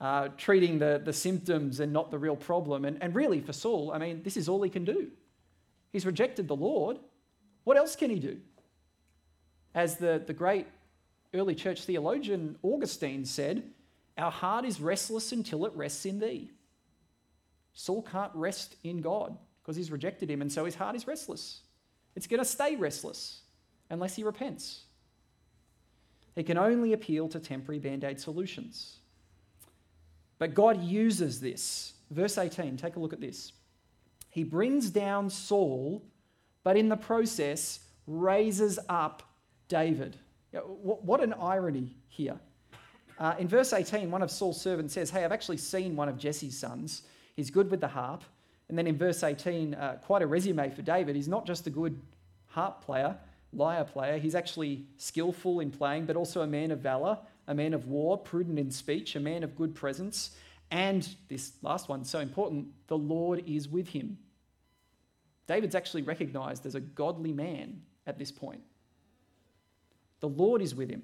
uh, 0.00 0.28
treating 0.36 0.78
the, 0.78 1.00
the 1.04 1.12
symptoms 1.12 1.80
and 1.80 1.92
not 1.92 2.10
the 2.10 2.18
real 2.18 2.36
problem. 2.36 2.84
And, 2.84 2.98
and 3.00 3.14
really, 3.14 3.40
for 3.40 3.52
Saul, 3.52 3.92
I 3.92 3.98
mean, 3.98 4.22
this 4.22 4.36
is 4.36 4.48
all 4.48 4.62
he 4.62 4.70
can 4.70 4.84
do. 4.84 5.10
He's 5.92 6.04
rejected 6.04 6.48
the 6.48 6.56
Lord. 6.56 6.98
What 7.64 7.76
else 7.76 7.96
can 7.96 8.10
he 8.10 8.18
do? 8.18 8.38
As 9.74 9.96
the, 9.96 10.22
the 10.24 10.32
great 10.32 10.66
early 11.34 11.54
church 11.54 11.82
theologian 11.82 12.56
Augustine 12.62 13.24
said, 13.24 13.62
Our 14.16 14.30
heart 14.30 14.64
is 14.64 14.80
restless 14.80 15.32
until 15.32 15.66
it 15.66 15.72
rests 15.74 16.06
in 16.06 16.18
thee. 16.18 16.50
Saul 17.72 18.02
can't 18.02 18.32
rest 18.34 18.76
in 18.84 19.00
God 19.02 19.36
because 19.62 19.76
he's 19.76 19.90
rejected 19.90 20.30
him, 20.30 20.40
and 20.40 20.50
so 20.50 20.64
his 20.64 20.74
heart 20.74 20.96
is 20.96 21.06
restless. 21.06 21.60
It's 22.14 22.26
going 22.26 22.38
to 22.38 22.44
stay 22.44 22.76
restless 22.76 23.42
unless 23.90 24.16
he 24.16 24.24
repents. 24.24 24.84
He 26.34 26.42
can 26.42 26.58
only 26.58 26.92
appeal 26.92 27.28
to 27.28 27.40
temporary 27.40 27.78
band 27.78 28.04
aid 28.04 28.20
solutions. 28.20 28.98
But 30.38 30.54
God 30.54 30.82
uses 30.82 31.40
this. 31.40 31.94
Verse 32.10 32.38
18, 32.38 32.76
take 32.76 32.96
a 32.96 33.00
look 33.00 33.12
at 33.12 33.20
this. 33.20 33.52
He 34.30 34.44
brings 34.44 34.90
down 34.90 35.30
Saul, 35.30 36.04
but 36.62 36.76
in 36.76 36.88
the 36.88 36.96
process 36.96 37.80
raises 38.06 38.78
up 38.88 39.22
David. 39.68 40.18
What 40.60 41.20
an 41.20 41.32
irony 41.34 41.96
here. 42.08 42.38
Uh, 43.18 43.34
in 43.38 43.48
verse 43.48 43.72
18, 43.72 44.10
one 44.10 44.22
of 44.22 44.30
Saul's 44.30 44.60
servants 44.60 44.94
says, 44.94 45.10
Hey, 45.10 45.24
I've 45.24 45.32
actually 45.32 45.56
seen 45.56 45.96
one 45.96 46.08
of 46.08 46.18
Jesse's 46.18 46.58
sons. 46.58 47.02
He's 47.34 47.50
good 47.50 47.70
with 47.70 47.80
the 47.80 47.88
harp. 47.88 48.24
And 48.68 48.76
then 48.76 48.86
in 48.86 48.96
verse 48.96 49.22
18, 49.22 49.74
uh, 49.74 49.98
quite 50.04 50.22
a 50.22 50.26
resume 50.26 50.70
for 50.70 50.82
David. 50.82 51.16
He's 51.16 51.28
not 51.28 51.46
just 51.46 51.66
a 51.66 51.70
good 51.70 52.00
harp 52.46 52.84
player, 52.84 53.16
lyre 53.52 53.84
player, 53.84 54.18
he's 54.18 54.34
actually 54.34 54.86
skillful 54.96 55.60
in 55.60 55.70
playing, 55.70 56.06
but 56.06 56.16
also 56.16 56.42
a 56.42 56.46
man 56.46 56.70
of 56.70 56.80
valor, 56.80 57.18
a 57.46 57.54
man 57.54 57.74
of 57.74 57.86
war, 57.86 58.18
prudent 58.18 58.58
in 58.58 58.70
speech, 58.70 59.14
a 59.14 59.20
man 59.20 59.42
of 59.42 59.54
good 59.56 59.74
presence. 59.74 60.36
And 60.70 61.08
this 61.28 61.52
last 61.62 61.88
one, 61.88 62.04
so 62.04 62.18
important, 62.18 62.66
the 62.88 62.98
Lord 62.98 63.42
is 63.46 63.68
with 63.68 63.88
him. 63.88 64.18
David's 65.46 65.74
actually 65.74 66.02
recognized 66.02 66.66
as 66.66 66.74
a 66.74 66.80
godly 66.80 67.32
man 67.32 67.82
at 68.06 68.18
this 68.18 68.32
point. 68.32 68.62
The 70.20 70.28
Lord 70.28 70.62
is 70.62 70.74
with 70.74 70.90
him. 70.90 71.02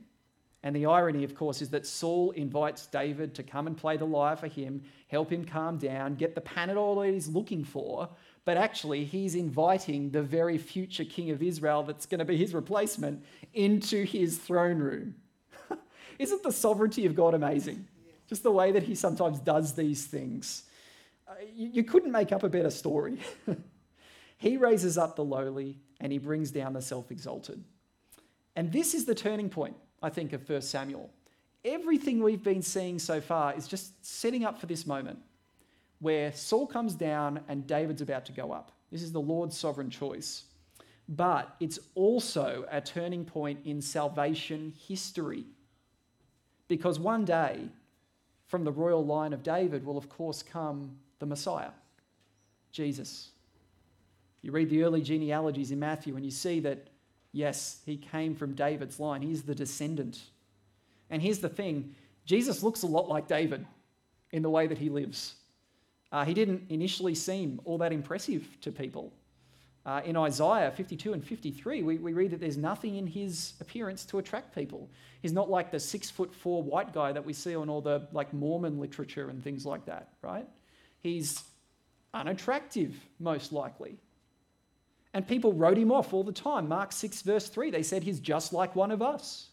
And 0.65 0.77
the 0.77 0.87
irony, 0.87 1.25
of 1.25 1.35
course, 1.35 1.61
is 1.61 1.71
that 1.71 1.87
Saul 1.87 2.31
invites 2.33 2.87
David 2.87 3.35
to 3.35 3.43
come 3.43 3.67
and 3.67 3.77
play 3.77 3.97
the 3.97 4.05
lyre 4.05 4.37
for 4.37 4.47
him, 4.47 4.83
help 5.09 5.33
him 5.33 5.45
calm 5.45 5.77
down, 5.77 6.15
get 6.15 6.37
the 6.37 6.41
Panadol 6.41 7.03
that 7.03 7.13
he's 7.13 7.29
looking 7.29 7.65
for. 7.65 8.09
But 8.45 8.57
actually, 8.57 9.05
he's 9.05 9.35
inviting 9.35 10.11
the 10.11 10.23
very 10.23 10.59
future 10.59 11.05
king 11.05 11.31
of 11.31 11.43
Israel 11.43 11.83
that's 11.83 12.07
going 12.07 12.21
to 12.21 12.25
be 12.25 12.37
his 12.37 12.55
replacement 12.55 13.25
into 13.53 14.05
his 14.05 14.39
throne 14.39 14.79
room. 14.79 15.17
Isn't 16.19 16.43
the 16.45 16.53
sovereignty 16.53 17.07
of 17.07 17.17
God 17.17 17.35
amazing? 17.35 17.89
Just 18.29 18.45
the 18.45 18.53
way 18.53 18.71
that 18.71 18.85
he 18.85 18.95
sometimes 18.95 19.41
does 19.41 19.75
these 19.75 20.07
things. 20.07 20.63
Uh, 21.27 21.35
you, 21.55 21.69
you 21.69 21.85
couldn't 21.85 22.13
make 22.13 22.31
up 22.31 22.45
a 22.45 22.49
better 22.49 22.71
story. 22.71 23.19
he 24.39 24.57
raises 24.57 24.97
up 24.97 25.17
the 25.17 25.25
lowly 25.25 25.79
and 26.01 26.13
he 26.13 26.19
brings 26.19 26.53
down 26.53 26.73
the 26.73 26.83
self 26.83 27.11
exalted. 27.11 27.65
And 28.57 28.73
this 28.73 28.95
is 28.95 29.05
the 29.05 29.15
turning 29.15 29.49
point 29.49 29.77
I 30.03 30.11
think, 30.11 30.33
of 30.33 30.49
1 30.49 30.61
Samuel. 30.63 31.11
Everything 31.65 32.23
we've 32.23 32.43
been 32.43 32.63
seeing 32.63 32.99
so 32.99 33.21
far 33.21 33.55
is 33.55 33.69
just 33.69 34.05
setting 34.05 34.45
up 34.45 34.59
for 34.59 34.67
this 34.67 34.87
moment 34.87 35.19
where 36.01 36.33
Saul 36.33 36.67
comes 36.67 36.95
down 36.95 37.41
and 37.49 37.67
David's 37.67 38.03
about 38.03 38.27
to 38.27 38.33
go 38.33 38.51
up. 38.51 38.73
This 38.91 39.03
is 39.03 39.13
the 39.13 39.21
Lord's 39.21 39.57
sovereign 39.57 39.91
choice. 39.91 40.45
But 41.09 41.55
it's 41.61 41.79
also 41.95 42.67
a 42.71 42.81
turning 42.81 43.25
point 43.25 43.61
in 43.65 43.81
salvation 43.81 44.75
history. 44.89 45.45
Because 46.67 46.99
one 46.99 47.25
day, 47.25 47.61
from 48.47 48.65
the 48.65 48.73
royal 48.73 49.05
line 49.05 49.33
of 49.33 49.45
David, 49.45 49.87
will 49.87 49.97
of 49.97 50.09
course 50.09 50.43
come 50.43 50.97
the 51.21 51.27
Messiah, 51.27 51.71
Jesus. 52.73 53.31
You 54.43 54.51
read 54.51 54.71
the 54.71 54.83
early 54.83 55.03
genealogies 55.03 55.71
in 55.71 55.79
Matthew 55.79 56.17
and 56.17 56.25
you 56.25 56.33
see 56.33 56.59
that 56.61 56.89
Yes, 57.33 57.81
he 57.87 57.97
came 57.97 58.35
from 58.35 58.55
David's 58.55 59.01
line. 59.01 59.23
He's 59.23 59.43
the 59.43 59.55
descendant. 59.55 60.21
And 61.11 61.23
here's 61.23 61.39
the 61.39 61.49
thing 61.49 61.95
Jesus 62.25 62.63
looks 62.63 62.83
a 62.83 62.87
lot 62.87 63.09
like 63.09 63.27
David 63.27 63.67
in 64.31 64.43
the 64.43 64.51
way 64.51 64.67
that 64.67 64.79
he 64.79 64.89
lives. 64.89 65.35
Uh, 66.11 66.25
he 66.25 66.35
didn't 66.35 66.65
initially 66.69 67.15
seem 67.15 67.61
all 67.65 67.79
that 67.79 67.93
impressive 67.93 68.47
to 68.61 68.71
people. 68.71 69.13
Uh, 69.85 70.01
in 70.05 70.17
Isaiah 70.17 70.71
52 70.71 71.13
and 71.13 71.25
53, 71.25 71.83
we, 71.83 71.97
we 71.97 72.13
read 72.13 72.31
that 72.31 72.39
there's 72.39 72.57
nothing 72.57 72.97
in 72.97 73.07
his 73.07 73.55
appearance 73.61 74.05
to 74.07 74.19
attract 74.19 74.55
people. 74.55 74.89
He's 75.23 75.33
not 75.33 75.51
like 75.51 75.73
the 75.73 75.81
six 75.81 76.09
foot 76.09 76.33
four 76.33 76.63
white 76.63 76.93
guy 76.93 77.13
that 77.13 77.25
we 77.25 77.33
see 77.33 77.57
on 77.57 77.69
all 77.69 77.81
the 77.81 78.07
like 78.13 78.33
Mormon 78.33 78.79
literature 78.79 79.29
and 79.29 79.43
things 79.43 79.67
like 79.67 79.85
that, 79.87 80.11
right? 80.23 80.47
He's 81.01 81.43
unattractive, 82.15 82.95
most 83.19 83.53
likely. 83.53 83.97
And 85.15 85.27
people 85.27 85.53
wrote 85.53 85.77
him 85.77 85.93
off 85.93 86.15
all 86.15 86.25
the 86.25 86.33
time. 86.33 86.69
Mark 86.69 86.93
6, 86.93 87.23
verse 87.23 87.49
3, 87.49 87.71
they 87.71 87.83
said 87.83 88.03
he's 88.03 88.21
just 88.21 88.53
like 88.53 88.75
one 88.75 88.91
of 88.91 89.03
us. 89.03 89.49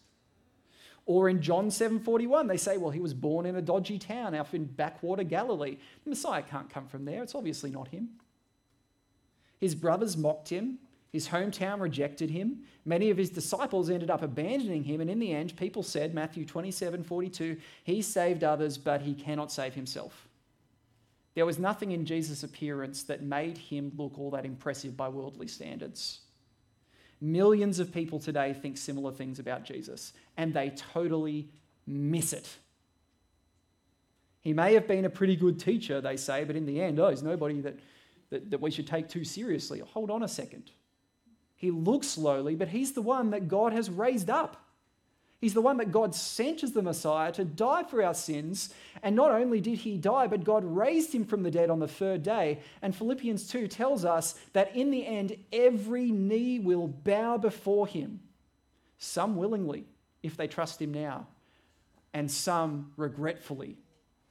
Or 1.06 1.28
in 1.28 1.42
John 1.42 1.68
7:41, 1.68 2.46
they 2.46 2.56
say, 2.56 2.76
well, 2.76 2.90
he 2.90 3.00
was 3.00 3.14
born 3.14 3.44
in 3.44 3.56
a 3.56 3.62
dodgy 3.62 3.98
town 3.98 4.34
out 4.34 4.54
in 4.54 4.64
backwater 4.64 5.24
Galilee. 5.24 5.76
The 6.04 6.10
Messiah 6.10 6.42
can't 6.42 6.70
come 6.70 6.86
from 6.86 7.04
there. 7.04 7.22
It's 7.22 7.34
obviously 7.34 7.70
not 7.70 7.88
him. 7.88 8.10
His 9.58 9.74
brothers 9.74 10.16
mocked 10.16 10.48
him. 10.48 10.78
His 11.12 11.28
hometown 11.28 11.80
rejected 11.80 12.30
him. 12.30 12.60
Many 12.84 13.10
of 13.10 13.16
his 13.16 13.30
disciples 13.30 13.90
ended 13.90 14.10
up 14.10 14.22
abandoning 14.22 14.84
him. 14.84 15.00
And 15.00 15.10
in 15.10 15.18
the 15.18 15.32
end, 15.32 15.56
people 15.56 15.82
said, 15.82 16.14
Matthew 16.14 16.46
27 16.46 17.02
42, 17.02 17.56
he 17.82 18.00
saved 18.00 18.44
others, 18.44 18.78
but 18.78 19.02
he 19.02 19.14
cannot 19.14 19.50
save 19.50 19.74
himself. 19.74 20.28
There 21.34 21.46
was 21.46 21.58
nothing 21.58 21.92
in 21.92 22.04
Jesus' 22.04 22.42
appearance 22.42 23.04
that 23.04 23.22
made 23.22 23.56
him 23.56 23.92
look 23.96 24.18
all 24.18 24.30
that 24.32 24.44
impressive 24.44 24.96
by 24.96 25.08
worldly 25.08 25.46
standards. 25.46 26.20
Millions 27.20 27.78
of 27.78 27.92
people 27.92 28.18
today 28.18 28.52
think 28.52 28.76
similar 28.76 29.12
things 29.12 29.38
about 29.38 29.64
Jesus, 29.64 30.12
and 30.36 30.52
they 30.52 30.70
totally 30.70 31.48
miss 31.86 32.32
it. 32.32 32.48
He 34.40 34.52
may 34.52 34.74
have 34.74 34.88
been 34.88 35.04
a 35.04 35.10
pretty 35.10 35.36
good 35.36 35.60
teacher, 35.60 36.00
they 36.00 36.16
say, 36.16 36.44
but 36.44 36.56
in 36.56 36.66
the 36.66 36.80
end, 36.80 36.98
oh, 36.98 37.10
he's 37.10 37.22
nobody 37.22 37.60
that, 37.60 37.78
that, 38.30 38.50
that 38.50 38.60
we 38.60 38.70
should 38.70 38.86
take 38.86 39.08
too 39.08 39.24
seriously. 39.24 39.80
Hold 39.80 40.10
on 40.10 40.22
a 40.22 40.28
second. 40.28 40.70
He 41.56 41.70
looks 41.70 42.16
lowly, 42.16 42.56
but 42.56 42.68
he's 42.68 42.92
the 42.92 43.02
one 43.02 43.30
that 43.30 43.48
God 43.48 43.74
has 43.74 43.90
raised 43.90 44.30
up. 44.30 44.64
He's 45.40 45.54
the 45.54 45.62
one 45.62 45.78
that 45.78 45.90
God 45.90 46.14
sent 46.14 46.62
as 46.62 46.72
the 46.72 46.82
Messiah 46.82 47.32
to 47.32 47.46
die 47.46 47.82
for 47.84 48.02
our 48.02 48.12
sins. 48.12 48.74
And 49.02 49.16
not 49.16 49.30
only 49.30 49.60
did 49.60 49.78
he 49.78 49.96
die, 49.96 50.26
but 50.26 50.44
God 50.44 50.64
raised 50.64 51.14
him 51.14 51.24
from 51.24 51.42
the 51.42 51.50
dead 51.50 51.70
on 51.70 51.78
the 51.78 51.88
third 51.88 52.22
day. 52.22 52.60
And 52.82 52.94
Philippians 52.94 53.48
2 53.48 53.66
tells 53.66 54.04
us 54.04 54.34
that 54.52 54.76
in 54.76 54.90
the 54.90 55.06
end, 55.06 55.36
every 55.50 56.10
knee 56.10 56.58
will 56.58 56.88
bow 56.88 57.38
before 57.38 57.86
him. 57.86 58.20
Some 58.98 59.36
willingly, 59.36 59.86
if 60.22 60.36
they 60.36 60.46
trust 60.46 60.82
him 60.82 60.92
now, 60.92 61.26
and 62.12 62.30
some 62.30 62.92
regretfully, 62.98 63.78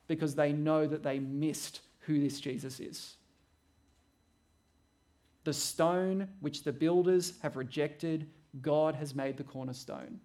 because 0.07 0.35
they 0.35 0.51
know 0.51 0.85
that 0.85 1.01
they 1.01 1.17
missed 1.17 1.81
who 2.01 2.19
this 2.19 2.39
Jesus 2.39 2.79
is. 2.79 3.15
The 5.43 5.53
stone 5.53 6.27
which 6.39 6.63
the 6.63 6.73
builders 6.73 7.33
have 7.41 7.55
rejected, 7.55 8.29
God 8.61 8.93
has 8.93 9.15
made 9.15 9.37
the 9.37 9.43
cornerstone. 9.43 10.19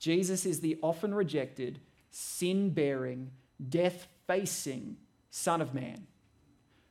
Jesus 0.00 0.46
is 0.46 0.60
the 0.60 0.78
often 0.82 1.14
rejected, 1.14 1.78
sin 2.10 2.70
bearing, 2.70 3.30
death 3.68 4.08
facing 4.26 4.96
Son 5.30 5.60
of 5.60 5.74
Man, 5.74 6.06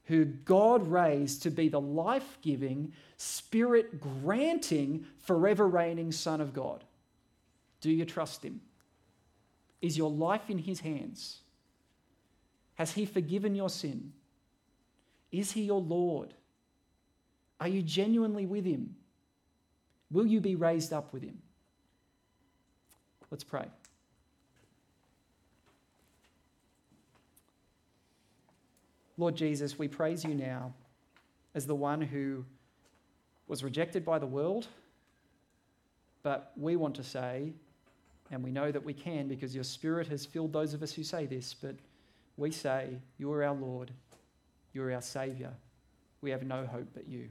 who 0.06 0.26
God 0.26 0.88
raised 0.88 1.44
to 1.44 1.50
be 1.50 1.68
the 1.70 1.82
life 1.82 2.38
giving, 2.44 2.94
spirit 3.18 4.00
granting, 4.00 5.06
forever 5.18 5.68
reigning 5.68 6.12
Son 6.12 6.40
of 6.40 6.54
God. 6.54 6.84
Do 7.82 7.90
you 7.90 8.06
trust 8.06 8.44
him? 8.44 8.62
Is 9.82 9.98
your 9.98 10.12
life 10.12 10.50
in 10.50 10.60
his 10.60 10.82
hands? 10.82 11.40
Has 12.76 12.92
he 12.92 13.06
forgiven 13.06 13.56
your 13.56 13.70
sin? 13.70 14.14
Is 15.32 15.52
he 15.52 15.64
your 15.64 15.82
Lord? 15.82 16.34
Are 17.60 17.68
you 17.68 17.82
genuinely 17.82 18.46
with 18.46 18.66
him? 18.66 18.96
Will 20.12 20.28
you 20.28 20.42
be 20.42 20.56
raised 20.56 20.94
up 20.94 21.12
with 21.12 21.24
him? 21.24 21.42
Let's 23.32 23.44
pray. 23.44 23.66
Lord 29.18 29.36
Jesus, 29.36 29.78
we 29.78 29.88
praise 29.88 30.24
you 30.24 30.34
now 30.34 30.74
as 31.54 31.68
the 31.68 31.76
one 31.76 32.02
who 32.02 32.46
was 33.48 33.64
rejected 33.64 34.06
by 34.06 34.18
the 34.18 34.26
world, 34.26 34.68
but 36.24 36.54
we 36.56 36.78
want 36.78 36.96
to 36.96 37.04
say, 37.04 37.52
and 38.32 38.44
we 38.44 38.52
know 38.52 38.72
that 38.72 38.84
we 38.84 38.94
can 38.94 39.28
because 39.28 39.54
your 39.54 39.64
Spirit 39.64 40.08
has 40.08 40.26
filled 40.26 40.54
those 40.54 40.74
of 40.74 40.82
us 40.82 40.94
who 40.94 41.04
say 41.04 41.26
this, 41.26 41.54
but 41.54 41.76
we 42.38 42.52
say, 42.52 42.98
You 43.18 43.32
are 43.34 43.44
our 43.44 43.56
Lord, 43.56 43.92
you 44.74 44.84
are 44.84 44.94
our 44.94 45.02
Saviour. 45.02 45.52
We 46.22 46.32
have 46.32 46.44
no 46.44 46.66
hope 46.66 46.88
but 46.94 47.08
you. 47.08 47.28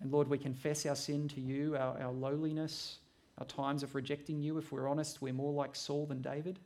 And 0.00 0.12
Lord, 0.12 0.28
we 0.28 0.38
confess 0.38 0.84
our 0.86 0.96
sin 0.96 1.28
to 1.28 1.40
you, 1.40 1.76
our, 1.76 2.00
our 2.00 2.12
lowliness, 2.12 2.98
our 3.38 3.46
times 3.46 3.82
of 3.82 3.94
rejecting 3.94 4.40
you, 4.40 4.58
if 4.58 4.72
we're 4.72 4.88
honest, 4.88 5.22
we're 5.22 5.32
more 5.32 5.52
like 5.52 5.74
Saul 5.74 6.06
than 6.06 6.20
David. 6.20 6.58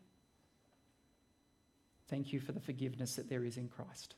Thank 2.08 2.32
you 2.32 2.40
for 2.40 2.52
the 2.52 2.60
forgiveness 2.60 3.16
that 3.16 3.28
there 3.28 3.44
is 3.44 3.56
in 3.56 3.68
Christ. 3.68 4.14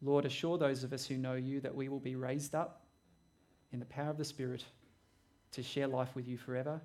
Lord, 0.00 0.24
assure 0.24 0.58
those 0.58 0.82
of 0.82 0.92
us 0.92 1.06
who 1.06 1.16
know 1.16 1.34
you 1.34 1.60
that 1.60 1.74
we 1.74 1.88
will 1.88 2.00
be 2.00 2.16
raised 2.16 2.54
up 2.54 2.84
in 3.72 3.78
the 3.78 3.86
power 3.86 4.10
of 4.10 4.18
the 4.18 4.24
Spirit 4.24 4.64
to 5.52 5.62
share 5.62 5.86
life 5.86 6.14
with 6.14 6.26
you 6.26 6.36
forever. 6.36 6.80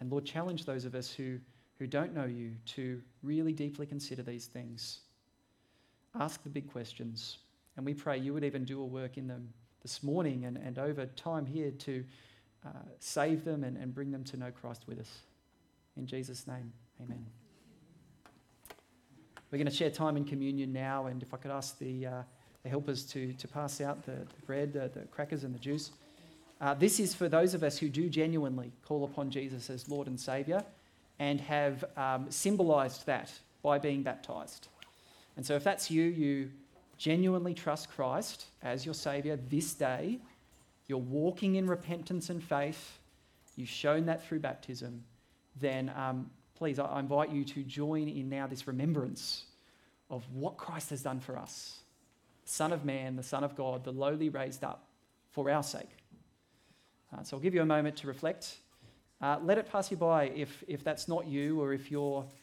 And 0.00 0.10
Lord, 0.10 0.24
challenge 0.24 0.64
those 0.64 0.84
of 0.84 0.94
us 0.94 1.12
who, 1.12 1.38
who 1.78 1.86
don't 1.86 2.14
know 2.14 2.24
you 2.24 2.52
to 2.66 3.00
really 3.22 3.52
deeply 3.52 3.86
consider 3.86 4.22
these 4.22 4.46
things. 4.46 5.00
Ask 6.18 6.42
the 6.42 6.48
big 6.50 6.70
questions. 6.70 7.38
And 7.76 7.84
we 7.84 7.94
pray 7.94 8.18
you 8.18 8.34
would 8.34 8.44
even 8.44 8.64
do 8.64 8.80
a 8.80 8.84
work 8.84 9.18
in 9.18 9.26
them 9.26 9.48
this 9.82 10.02
morning 10.02 10.44
and, 10.44 10.56
and 10.56 10.78
over 10.78 11.06
time 11.06 11.44
here 11.44 11.70
to 11.70 12.04
uh, 12.66 12.70
save 12.98 13.44
them 13.44 13.64
and, 13.64 13.76
and 13.76 13.94
bring 13.94 14.10
them 14.10 14.24
to 14.24 14.36
know 14.36 14.50
Christ 14.50 14.84
with 14.86 15.00
us. 15.00 15.20
In 15.96 16.06
Jesus' 16.06 16.46
name, 16.46 16.72
amen. 17.02 17.24
We're 19.50 19.58
going 19.58 19.66
to 19.68 19.74
share 19.74 19.90
time 19.90 20.16
in 20.16 20.24
communion 20.24 20.72
now, 20.72 21.06
and 21.06 21.22
if 21.22 21.34
I 21.34 21.36
could 21.36 21.50
ask 21.50 21.78
the, 21.78 22.06
uh, 22.06 22.22
the 22.62 22.68
helpers 22.68 23.04
to, 23.06 23.32
to 23.34 23.48
pass 23.48 23.80
out 23.80 24.04
the, 24.06 24.12
the 24.12 24.46
bread, 24.46 24.72
the 24.72 24.88
crackers, 25.10 25.44
and 25.44 25.54
the 25.54 25.58
juice. 25.58 25.90
Uh, 26.60 26.74
this 26.74 27.00
is 27.00 27.14
for 27.14 27.28
those 27.28 27.54
of 27.54 27.62
us 27.62 27.76
who 27.76 27.88
do 27.88 28.08
genuinely 28.08 28.72
call 28.86 29.04
upon 29.04 29.30
Jesus 29.30 29.68
as 29.68 29.88
Lord 29.88 30.06
and 30.06 30.18
Saviour 30.18 30.64
and 31.18 31.40
have 31.40 31.84
um, 31.96 32.30
symbolised 32.30 33.04
that 33.06 33.32
by 33.62 33.78
being 33.78 34.02
baptised. 34.02 34.68
And 35.36 35.44
so, 35.44 35.54
if 35.54 35.64
that's 35.64 35.90
you, 35.90 36.04
you 36.04 36.50
genuinely 36.98 37.52
trust 37.52 37.90
Christ 37.90 38.46
as 38.62 38.84
your 38.86 38.94
Saviour 38.94 39.36
this 39.50 39.74
day, 39.74 40.20
you're 40.92 40.98
walking 40.98 41.54
in 41.54 41.66
repentance 41.66 42.28
and 42.28 42.44
faith, 42.44 42.98
you've 43.56 43.70
shown 43.70 44.04
that 44.04 44.22
through 44.26 44.40
baptism, 44.40 45.02
then 45.58 45.90
um, 45.96 46.30
please, 46.54 46.78
I 46.78 47.00
invite 47.00 47.30
you 47.30 47.44
to 47.46 47.62
join 47.62 48.10
in 48.10 48.28
now 48.28 48.46
this 48.46 48.66
remembrance 48.66 49.44
of 50.10 50.22
what 50.34 50.58
Christ 50.58 50.90
has 50.90 51.02
done 51.02 51.18
for 51.18 51.38
us. 51.38 51.78
Son 52.44 52.74
of 52.74 52.84
Man, 52.84 53.16
the 53.16 53.22
Son 53.22 53.42
of 53.42 53.56
God, 53.56 53.84
the 53.84 53.90
lowly 53.90 54.28
raised 54.28 54.64
up 54.64 54.84
for 55.30 55.50
our 55.50 55.62
sake. 55.62 55.88
Uh, 57.10 57.22
so 57.22 57.38
I'll 57.38 57.42
give 57.42 57.54
you 57.54 57.62
a 57.62 57.66
moment 57.66 57.96
to 57.96 58.06
reflect. 58.06 58.58
Uh, 59.22 59.38
let 59.42 59.56
it 59.56 59.72
pass 59.72 59.90
you 59.90 59.96
by 59.96 60.24
if, 60.24 60.62
if 60.68 60.84
that's 60.84 61.08
not 61.08 61.26
you 61.26 61.58
or 61.58 61.72
if 61.72 61.90
you're 61.90 62.22